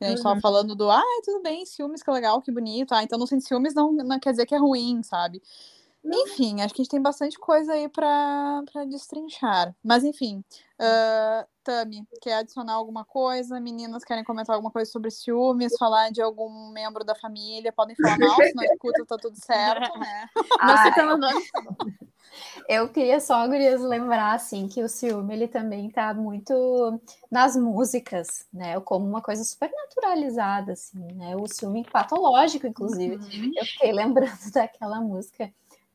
A 0.00 0.06
gente 0.06 0.16
estava 0.16 0.34
uhum. 0.34 0.40
falando 0.40 0.74
do, 0.74 0.90
ah, 0.90 1.02
tudo 1.24 1.42
bem, 1.42 1.64
ciúmes, 1.66 2.02
que 2.02 2.10
legal, 2.10 2.40
que 2.40 2.50
bonito, 2.50 2.92
ah, 2.92 3.02
então 3.02 3.18
não 3.18 3.26
sente 3.26 3.44
ciúmes 3.44 3.74
não, 3.74 3.92
não 3.92 4.18
quer 4.18 4.30
dizer 4.30 4.46
que 4.46 4.54
é 4.54 4.58
ruim, 4.58 5.02
sabe? 5.02 5.42
Enfim, 6.02 6.62
acho 6.62 6.74
que 6.74 6.80
a 6.80 6.84
gente 6.84 6.90
tem 6.90 7.00
bastante 7.00 7.38
coisa 7.38 7.72
aí 7.72 7.88
para 7.88 8.62
destrinchar. 8.88 9.74
Mas, 9.84 10.02
enfim, 10.02 10.42
uh, 10.80 11.46
Tami, 11.62 12.06
quer 12.22 12.36
adicionar 12.36 12.72
alguma 12.72 13.04
coisa? 13.04 13.60
Meninas 13.60 14.02
querem 14.02 14.24
comentar 14.24 14.54
alguma 14.54 14.72
coisa 14.72 14.90
sobre 14.90 15.10
ciúmes, 15.10 15.76
falar 15.78 16.10
de 16.10 16.22
algum 16.22 16.70
membro 16.70 17.04
da 17.04 17.14
família? 17.14 17.72
Podem 17.72 17.94
falar, 17.96 18.18
não, 18.18 18.34
se 18.34 18.54
não 18.54 18.64
escuta, 18.64 19.04
tá 19.06 19.16
tudo 19.20 19.36
certo, 19.36 19.98
né? 19.98 20.26
Não 20.62 20.76
citando 20.84 21.18
nome. 21.18 21.44
Eu 22.68 22.88
queria 22.88 23.20
só, 23.20 23.46
Gurias, 23.46 23.80
lembrar, 23.82 24.34
assim, 24.34 24.68
que 24.68 24.82
o 24.82 24.88
ciúme, 24.88 25.34
ele 25.34 25.48
também 25.48 25.90
tá 25.90 26.14
muito 26.14 26.98
nas 27.30 27.56
músicas, 27.56 28.46
né? 28.52 28.80
Como 28.80 29.04
uma 29.04 29.20
coisa 29.20 29.44
super 29.44 29.70
naturalizada, 29.70 30.72
assim, 30.72 31.12
né? 31.14 31.36
O 31.36 31.46
ciúme 31.46 31.84
patológico, 31.84 32.66
inclusive. 32.66 33.16
Uhum. 33.16 33.52
Eu 33.54 33.64
fiquei 33.66 33.92
lembrando 33.92 34.30
daquela 34.54 35.00
música 35.00 35.52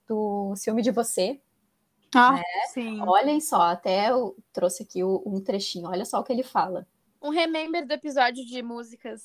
do 0.08 0.56
Ciúme 0.56 0.82
de 0.82 0.92
Você. 0.92 1.40
Ah, 2.14 2.34
né? 2.34 2.44
sim. 2.74 3.02
Olhem 3.02 3.42
só, 3.42 3.62
até 3.62 4.10
eu 4.10 4.38
trouxe 4.54 4.84
aqui 4.84 5.04
um 5.04 5.42
trechinho, 5.44 5.90
olha 5.90 6.06
só 6.06 6.20
o 6.20 6.24
que 6.24 6.32
ele 6.32 6.44
fala. 6.44 6.88
Um 7.22 7.30
remember 7.30 7.86
do 7.88 7.92
episódio 7.92 8.46
de 8.46 8.62
músicas. 8.62 9.24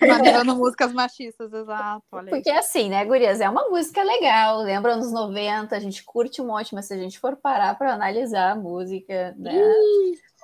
Maneirando 0.00 0.54
músicas 0.54 0.92
machistas, 0.92 1.52
exato. 1.52 2.04
Porque 2.30 2.50
assim, 2.50 2.88
né, 2.88 3.04
Gurias, 3.04 3.40
é 3.40 3.48
uma 3.48 3.68
música 3.68 4.02
legal, 4.02 4.62
lembra 4.62 4.92
anos 4.92 5.10
90, 5.12 5.74
a 5.74 5.80
gente 5.80 6.04
curte 6.04 6.40
um 6.40 6.46
monte, 6.46 6.74
mas 6.74 6.86
se 6.86 6.94
a 6.94 6.96
gente 6.96 7.18
for 7.18 7.36
parar 7.36 7.76
para 7.76 7.92
analisar 7.92 8.52
a 8.52 8.56
música, 8.56 9.34
né? 9.36 9.60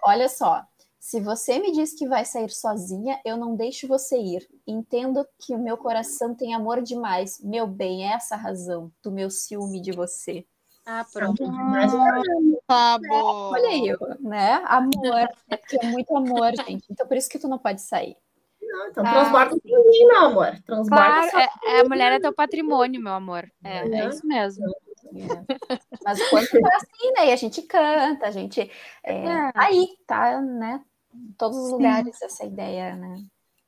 Olha 0.03 0.29
só, 0.29 0.67
se 1.03 1.21
você 1.21 1.59
me 1.59 1.73
diz 1.73 1.93
que 1.99 2.07
vai 2.07 2.25
sair 2.25 2.49
sozinha, 2.49 3.21
eu 3.25 3.37
não 3.37 3.57
deixo 3.57 3.89
você 3.89 4.17
ir. 4.17 4.49
Entendo 4.65 5.27
que 5.37 5.53
o 5.53 5.59
meu 5.59 5.77
coração 5.77 6.33
tem 6.33 6.55
amor 6.55 6.81
demais. 6.81 7.41
Meu 7.43 7.67
bem, 7.67 8.09
é 8.09 8.13
essa 8.15 8.37
a 8.37 8.39
razão 8.39 8.89
do 9.03 9.11
meu 9.11 9.29
ciúme 9.29 9.81
de 9.81 9.91
você. 9.91 10.47
Ah, 10.87 11.05
pronto. 11.13 11.43
Ah, 11.45 12.57
tá 12.69 12.99
bom. 12.99 13.51
Olha 13.51 13.69
aí, 13.69 13.97
né? 14.21 14.63
Amor. 14.65 15.29
É 15.51 15.57
porque 15.57 15.77
é 15.85 15.91
muito 15.91 16.17
amor, 16.17 16.53
gente. 16.69 16.85
Então 16.89 17.05
por 17.05 17.17
isso 17.17 17.29
que 17.29 17.39
tu 17.41 17.49
não 17.49 17.59
pode 17.59 17.83
sair. 17.83 18.17
Não, 18.63 18.87
então 18.87 19.05
ah, 19.05 19.13
transborda 19.13 19.57
ah, 19.57 19.59
mim, 19.65 20.07
meu 20.07 20.21
amor. 20.21 20.63
Transborda 20.65 21.05
claro, 21.05 21.37
é, 21.37 21.79
é, 21.79 21.81
a 21.81 21.85
mulher 21.85 22.13
é 22.13 22.21
teu 22.21 22.33
patrimônio, 22.33 23.03
meu 23.03 23.13
amor. 23.13 23.51
É, 23.65 23.79
é, 23.79 24.03
é 24.03 24.09
isso 24.09 24.25
mesmo. 24.25 24.65
É. 24.69 25.99
Mas 26.05 26.21
o 26.21 26.31
corpo 26.31 26.61
tá 26.61 26.77
assim, 26.77 27.13
né? 27.17 27.27
E 27.27 27.33
a 27.33 27.37
gente 27.37 27.61
canta, 27.63 28.29
a 28.29 28.31
gente. 28.31 28.71
É, 29.03 29.25
é. 29.25 29.53
Aí, 29.57 29.89
tá, 30.07 30.41
né? 30.41 30.81
Em 31.15 31.33
todos 31.33 31.57
os 31.57 31.71
lugares 31.71 32.17
Sim. 32.19 32.25
essa 32.25 32.45
ideia, 32.45 32.97
né? 32.97 33.25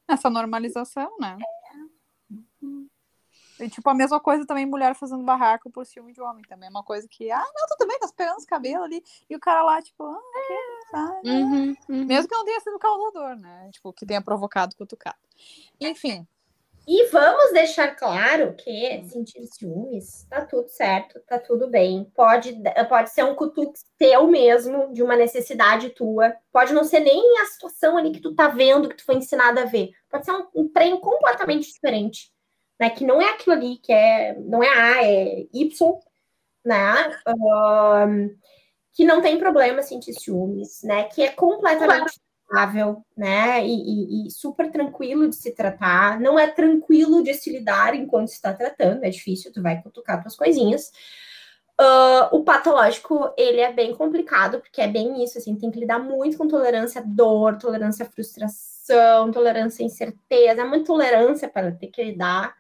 Essa 0.09 0.29
normalização, 0.29 1.17
né? 1.19 1.37
É. 1.41 1.75
E, 3.61 3.69
tipo, 3.69 3.89
a 3.89 3.95
mesma 3.95 4.19
coisa 4.19 4.45
também, 4.45 4.67
mulher 4.67 4.95
fazendo 4.97 5.23
barraco 5.23 5.71
por 5.71 5.87
ciúme 5.87 6.13
de 6.13 6.21
homem 6.21 6.43
também. 6.49 6.67
É 6.67 6.71
uma 6.71 6.83
coisa 6.83 7.07
que, 7.09 7.31
ah, 7.31 7.45
não, 7.55 7.67
tudo 7.69 7.87
bem, 7.89 7.99
tá 8.01 8.09
pegando 8.17 8.39
os 8.39 8.45
cabelos 8.45 8.85
ali. 8.85 9.03
E 9.31 9.37
o 9.37 9.41
cara 9.41 9.63
lá, 9.63 9.81
tipo, 9.81 10.05
ah, 10.05 10.21
que, 10.47 10.91
sabe? 10.91 11.31
Uhum, 11.31 11.77
uhum. 11.89 12.05
Mesmo 12.05 12.29
que 12.29 12.35
não 12.35 12.45
tenha 12.45 12.61
sido 12.61 12.79
causador, 12.79 13.37
né? 13.37 13.71
Tipo, 13.73 13.93
que 13.93 14.05
tenha 14.05 14.21
provocado 14.21 14.75
cutucado. 14.75 15.19
Enfim, 15.81 16.27
e 16.87 17.07
vamos 17.07 17.53
deixar 17.53 17.97
claro 17.97 18.55
que 18.55 19.03
sentir 19.09 19.47
ciúmes 19.47 20.27
tá 20.29 20.45
tudo 20.45 20.69
certo, 20.69 21.19
tá 21.27 21.39
tudo 21.39 21.69
bem. 21.69 22.11
Pode, 22.15 22.61
pode 22.89 23.11
ser 23.11 23.25
um 23.25 23.35
cutuque 23.35 23.81
teu 23.97 24.27
mesmo, 24.29 24.93
de 24.93 25.03
uma 25.03 25.17
necessidade 25.17 25.91
tua. 25.91 26.35
Pode 26.53 26.75
não 26.75 26.85
ser 26.85 27.01
nem 27.01 27.41
a 27.41 27.47
situação 27.47 27.97
ali 27.97 28.13
que 28.13 28.21
tu 28.21 28.35
tá 28.35 28.49
vendo, 28.49 28.89
que 28.89 28.97
tu 28.97 29.05
foi 29.05 29.17
ensinado 29.17 29.61
a 29.61 29.65
ver. 29.65 29.91
Pode 30.11 30.27
ser 30.27 30.33
um, 30.33 30.47
um 30.55 30.69
trem 30.69 31.01
completamente 31.01 31.73
diferente, 31.73 32.31
né? 32.79 32.91
Que 32.91 33.05
não 33.05 33.21
é 33.21 33.31
aquilo 33.31 33.57
ali, 33.57 33.79
que 33.79 33.93
é 33.93 34.39
não 34.39 34.63
é 34.63 34.69
A, 34.69 35.05
é 35.05 35.47
Y, 35.55 35.99
né? 36.65 37.17
Um, 37.27 38.37
que 38.93 39.05
não 39.05 39.23
tem 39.23 39.39
problema 39.39 39.83
sentir 39.83 40.13
ciúmes, 40.13 40.83
né? 40.83 41.05
Que 41.05 41.23
é 41.23 41.33
completamente 41.33 42.21
né? 43.17 43.67
E, 43.67 43.73
e, 43.73 44.27
e, 44.27 44.31
super 44.31 44.71
tranquilo 44.71 45.29
de 45.29 45.37
se 45.37 45.53
tratar. 45.53 46.21
Não 46.21 46.39
é 46.39 46.47
tranquilo 46.47 47.23
de 47.23 47.35
se 47.35 47.51
lidar 47.51 47.95
enquanto 47.95 48.29
está 48.29 48.53
tratando, 48.53 49.05
é 49.05 49.11
difícil, 49.11 49.53
tu 49.53 49.63
vai 49.63 49.81
cutucar 49.83 50.23
tuas 50.23 50.37
coisinhas. 50.37 50.91
Uh, 51.81 52.31
o 52.31 52.45
patológico, 52.45 53.33
ele 53.37 53.61
é 53.61 53.73
bem 53.73 53.93
complicado, 53.93 54.61
porque 54.61 54.81
é 54.81 54.87
bem 54.87 55.25
isso, 55.25 55.39
assim, 55.39 55.57
tem 55.57 55.73
que 55.73 55.81
lidar 55.81 55.99
muito 55.99 56.39
com 56.39 56.47
tolerância 56.47 57.01
à 57.01 57.05
dor, 57.05 57.59
tolerância 57.59 58.07
à 58.07 58.09
frustração, 58.09 59.33
tolerância 59.33 59.83
à 59.83 59.87
incerteza, 59.87 60.63
é 60.63 60.65
muita 60.65 60.85
tolerância 60.85 61.49
para 61.49 61.73
ter 61.73 61.89
que 61.89 62.05
lidar, 62.05 62.55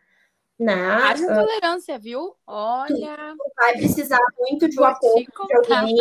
né? 0.58 0.74
Haja 0.74 1.26
uh, 1.26 1.46
tolerância, 1.46 1.96
viu? 1.96 2.34
Olha... 2.44 3.36
Tu 3.36 3.52
vai 3.56 3.72
precisar 3.74 4.18
muito 4.36 4.68
de 4.68 4.80
um 4.80 4.84
apoio 4.84 5.26
de 5.46 5.54
alguém, 5.54 5.96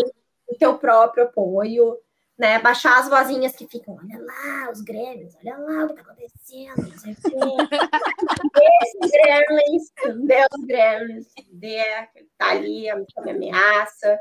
do 0.49 0.57
teu 0.57 0.79
próprio 0.79 1.25
apoio, 1.25 1.99
né? 2.37 2.59
Baixar 2.59 2.99
as 2.99 3.09
vozinhas 3.09 3.55
que 3.55 3.67
ficam, 3.67 3.95
olha 3.95 4.19
lá, 4.19 4.71
os 4.71 4.81
gremlins, 4.81 5.35
olha 5.43 5.57
lá 5.57 5.85
o 5.85 5.89
que 5.89 5.95
tá 5.95 6.01
acontecendo, 6.01 6.77
não 6.77 6.97
sei 6.97 7.13
o 7.13 7.15
quê. 7.15 7.29
Esses 8.83 9.11
gremlins, 9.11 9.91
os 10.53 10.65
gremlins? 10.65 11.27
Cadê? 11.35 11.83
Tá 12.37 12.49
ali, 12.49 12.87
me 13.23 13.31
ameaça. 13.31 14.19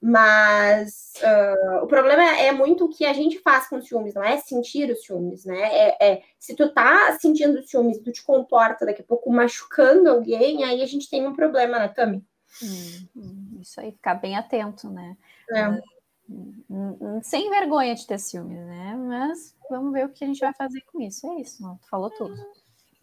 Mas 0.00 1.14
uh, 1.22 1.82
o 1.82 1.88
problema 1.88 2.22
é 2.22 2.52
muito 2.52 2.84
o 2.84 2.88
que 2.88 3.04
a 3.04 3.12
gente 3.12 3.40
faz 3.40 3.68
com 3.68 3.78
os 3.78 3.88
ciúmes, 3.88 4.14
não 4.14 4.22
é 4.22 4.36
sentir 4.36 4.88
os 4.92 5.04
ciúmes, 5.04 5.44
né? 5.44 5.60
É, 5.60 5.96
é, 6.00 6.22
se 6.38 6.54
tu 6.54 6.72
tá 6.72 7.18
sentindo 7.18 7.58
os 7.58 7.68
ciúmes, 7.68 7.98
tu 7.98 8.12
te 8.12 8.22
comporta 8.22 8.86
daqui 8.86 9.02
a 9.02 9.04
pouco 9.04 9.28
machucando 9.28 10.08
alguém, 10.08 10.62
aí 10.62 10.82
a 10.82 10.86
gente 10.86 11.10
tem 11.10 11.26
um 11.26 11.34
problema, 11.34 11.80
né, 11.80 11.88
Tami? 11.88 12.24
Hum, 12.62 13.08
hum, 13.16 13.58
isso 13.60 13.80
aí, 13.80 13.90
ficar 13.90 14.14
bem 14.14 14.36
atento, 14.36 14.88
né? 14.88 15.16
É. 15.50 15.97
Hum, 16.28 17.20
sem 17.22 17.48
vergonha 17.48 17.94
de 17.94 18.06
ter 18.06 18.18
ciúmes, 18.18 18.58
né? 18.58 18.94
Mas 18.96 19.56
vamos 19.70 19.92
ver 19.92 20.06
o 20.06 20.08
que 20.10 20.24
a 20.24 20.26
gente 20.26 20.40
vai 20.40 20.52
fazer 20.52 20.82
com 20.92 21.00
isso. 21.00 21.26
É 21.26 21.40
isso, 21.40 21.62
não, 21.62 21.76
tu 21.76 21.88
falou 21.88 22.10
tudo. 22.10 22.34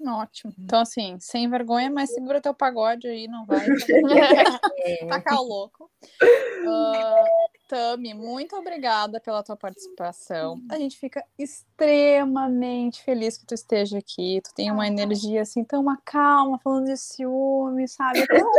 Ótimo. 0.05 0.53
Então, 0.59 0.81
assim, 0.81 1.17
sem 1.19 1.49
vergonha, 1.49 1.89
mas 1.89 2.13
segura 2.13 2.41
teu 2.41 2.53
pagode 2.53 3.07
aí, 3.07 3.27
não 3.27 3.45
vai 3.45 3.65
tacar 5.09 5.39
o 5.39 5.43
louco. 5.47 5.89
Ah, 6.67 7.23
Tami, 7.67 8.13
muito 8.13 8.55
obrigada 8.55 9.19
pela 9.19 9.41
tua 9.41 9.55
participação. 9.55 10.61
A 10.69 10.77
gente 10.77 10.97
fica 10.99 11.23
extremamente 11.37 13.01
feliz 13.03 13.37
que 13.37 13.45
tu 13.45 13.53
esteja 13.55 13.97
aqui. 13.97 14.39
Tu 14.43 14.53
tem 14.53 14.71
uma 14.71 14.87
energia 14.87 15.41
assim 15.41 15.63
tão 15.63 15.81
uma 15.81 15.97
calma, 16.05 16.59
falando 16.59 16.85
de 16.85 16.97
ciúme, 16.97 17.87
sabe? 17.87 18.19
Tão- 18.27 18.51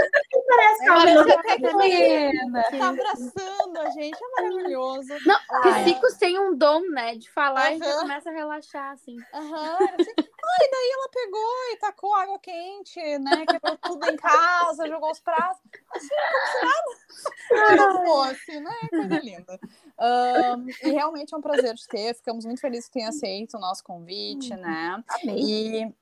Parece 0.87 1.31
até 1.33 1.57
que 1.57 1.73
Menina. 1.75 2.63
tá 2.79 2.89
abraçando 2.89 3.79
a 3.79 3.91
gente, 3.91 4.17
é 4.23 4.43
maravilhoso. 4.43 5.09
Não, 5.25 5.39
Ah, 5.51 5.61
psicos 5.83 6.15
têm 6.15 6.39
um 6.39 6.57
dom, 6.57 6.81
né? 6.91 7.15
De 7.17 7.31
falar 7.31 7.73
e 7.75 7.79
já 7.79 8.01
começa 8.01 8.31
a 8.31 8.33
relaxar, 8.33 8.93
assim. 8.93 9.25
Aham, 9.33 9.79
era 9.89 9.97
assim. 9.97 10.13
Ai, 10.49 10.68
daí 10.70 10.90
ela 10.92 11.09
pegou 11.09 11.72
e 11.72 11.76
tacou 11.78 12.14
água 12.14 12.38
quente, 12.38 13.01
né? 13.18 13.44
Quebrou 13.47 13.76
tudo 13.78 14.07
em 14.09 14.16
casa, 14.16 14.88
jogou 14.88 15.11
os 15.11 15.20
pratos. 15.20 15.61
Assim, 15.90 16.09
como 16.09 16.47
se 16.47 17.55
nada 17.55 17.76
não 17.76 18.07
fosse, 18.07 18.61
né? 18.61 18.74
Coisa 18.88 19.18
linda. 19.18 19.61
Ahn, 19.99 20.66
e 20.82 20.90
realmente 20.90 21.34
é 21.34 21.36
um 21.36 21.40
prazer 21.40 21.74
te 21.74 21.88
ter. 21.88 22.14
Ficamos 22.14 22.44
muito 22.44 22.61
felizes 22.61 22.86
que 22.86 22.94
tenha 22.94 23.09
aceito 23.09 23.57
o 23.57 23.61
nosso 23.61 23.82
convite, 23.82 24.55
né? 24.55 25.03
Amei. 25.09 25.36
E 25.38 25.94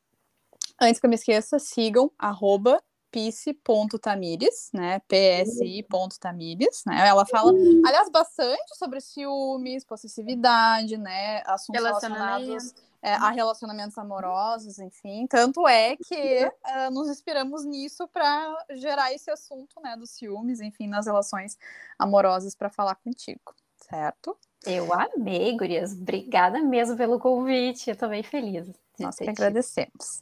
antes 0.80 1.00
que 1.00 1.06
eu 1.06 1.10
me 1.10 1.16
esqueça, 1.16 1.58
sigam 1.58 2.12
arroba 2.18 2.82
psi.tamires, 3.10 4.70
né? 4.74 5.00
psi.tamires, 5.06 6.82
né? 6.84 7.08
Ela 7.08 7.24
fala, 7.24 7.52
aliás, 7.86 8.10
bastante 8.10 8.76
sobre 8.76 9.00
ciúmes, 9.00 9.84
possessividade, 9.84 10.96
né? 10.96 11.40
Assuntos 11.46 11.80
relacionados 11.80 12.74
é, 13.04 13.12
a 13.12 13.28
relacionamentos 13.28 13.98
amorosos, 13.98 14.78
enfim. 14.78 15.26
Tanto 15.26 15.68
é 15.68 15.94
que 15.94 16.50
ah, 16.64 16.90
nos 16.90 17.10
inspiramos 17.10 17.62
nisso 17.66 18.08
para 18.08 18.64
gerar 18.70 19.12
esse 19.12 19.30
assunto, 19.30 19.78
né, 19.82 19.94
dos 19.94 20.12
ciúmes, 20.12 20.58
enfim, 20.62 20.88
nas 20.88 21.04
relações 21.04 21.58
amorosas 21.98 22.54
para 22.54 22.70
falar 22.70 22.94
contigo, 22.94 23.54
certo? 23.76 24.34
Eu 24.66 24.90
amei, 24.94 25.54
gurias. 25.54 25.92
Obrigada 25.92 26.62
mesmo 26.62 26.96
pelo 26.96 27.20
convite. 27.20 27.90
Eu 27.90 27.96
tô 27.96 28.08
bem 28.08 28.22
feliz. 28.22 28.66
Nós 28.98 29.16
que 29.16 29.28
agradecemos. 29.28 30.20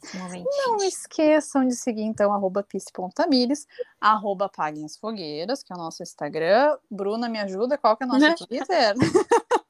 Não 0.67 0.77
esqueçam 0.77 1.67
de 1.67 1.75
seguir, 1.75 2.01
então, 2.03 2.33
arroba 2.33 2.63
pisse.tamires, 2.63 3.67
arroba 4.01 4.45
apaguem 4.45 4.83
as 4.85 4.97
fogueiras, 4.97 5.61
que 5.61 5.71
é 5.71 5.75
o 5.75 5.79
nosso 5.79 6.01
Instagram. 6.01 6.77
Bruna, 6.89 7.29
me 7.29 7.39
ajuda, 7.39 7.77
qual 7.77 7.95
que 7.95 8.03
é 8.03 8.07
o 8.07 8.09
nosso 8.09 8.35
Twitter? 8.47 8.95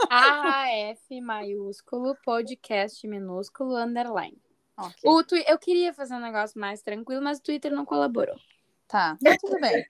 AF 0.10 1.22
maiúsculo, 1.22 2.16
podcast 2.24 3.06
minúsculo, 3.08 3.76
underline. 3.76 4.38
Ok, 4.78 4.96
O 5.06 5.24
twi- 5.24 5.44
Eu 5.48 5.58
queria 5.60 5.94
fazer 5.94 6.16
um 6.16 6.20
negócio 6.20 6.60
mais 6.60 6.82
tranquilo, 6.82 7.22
mas 7.22 7.40
o 7.40 7.42
Twitter 7.44 7.72
não 7.72 7.86
colaborou. 7.86 8.36
Tá, 8.88 9.18
mas 9.24 9.38
tudo 9.38 9.60
bem. 9.60 9.86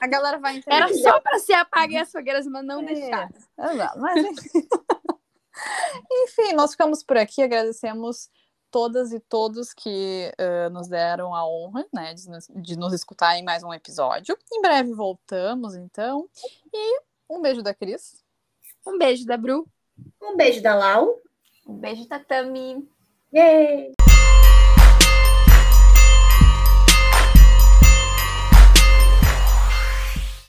A 0.00 0.06
galera 0.06 0.38
vai 0.38 0.56
entender. 0.56 0.76
Era 0.76 0.94
só 0.94 1.20
para 1.20 1.38
se 1.38 1.52
apagar 1.52 2.02
as 2.02 2.12
fogueiras, 2.12 2.46
mas 2.46 2.64
não 2.64 2.80
É. 2.80 2.84
deixar. 2.84 3.28
Exato, 3.58 3.98
mas 4.00 4.16
enfim. 4.24 4.68
enfim, 6.10 6.52
nós 6.54 6.70
ficamos 6.72 7.02
por 7.02 7.18
aqui, 7.18 7.42
agradecemos 7.42 8.30
todas 8.70 9.12
e 9.12 9.20
todos 9.20 9.72
que 9.72 10.32
eh, 10.38 10.68
nos 10.70 10.88
deram 10.88 11.34
a 11.34 11.46
honra, 11.46 11.86
né, 11.92 12.14
de 12.14 12.28
nos, 12.28 12.48
de 12.54 12.76
nos 12.76 12.92
escutar 12.92 13.36
em 13.36 13.44
mais 13.44 13.62
um 13.62 13.72
episódio. 13.72 14.36
Em 14.52 14.62
breve 14.62 14.92
voltamos, 14.92 15.74
então. 15.74 16.28
E 16.72 17.00
um 17.28 17.40
beijo 17.40 17.62
da 17.62 17.74
Cris. 17.74 18.22
Um 18.86 18.98
beijo 18.98 19.26
da 19.26 19.36
Bru. 19.36 19.66
Um 20.22 20.36
beijo 20.36 20.62
da 20.62 20.74
Lau. 20.74 21.20
Um 21.66 21.74
beijo, 21.74 22.06
Tatami. 22.06 22.88
Yay! 23.32 23.99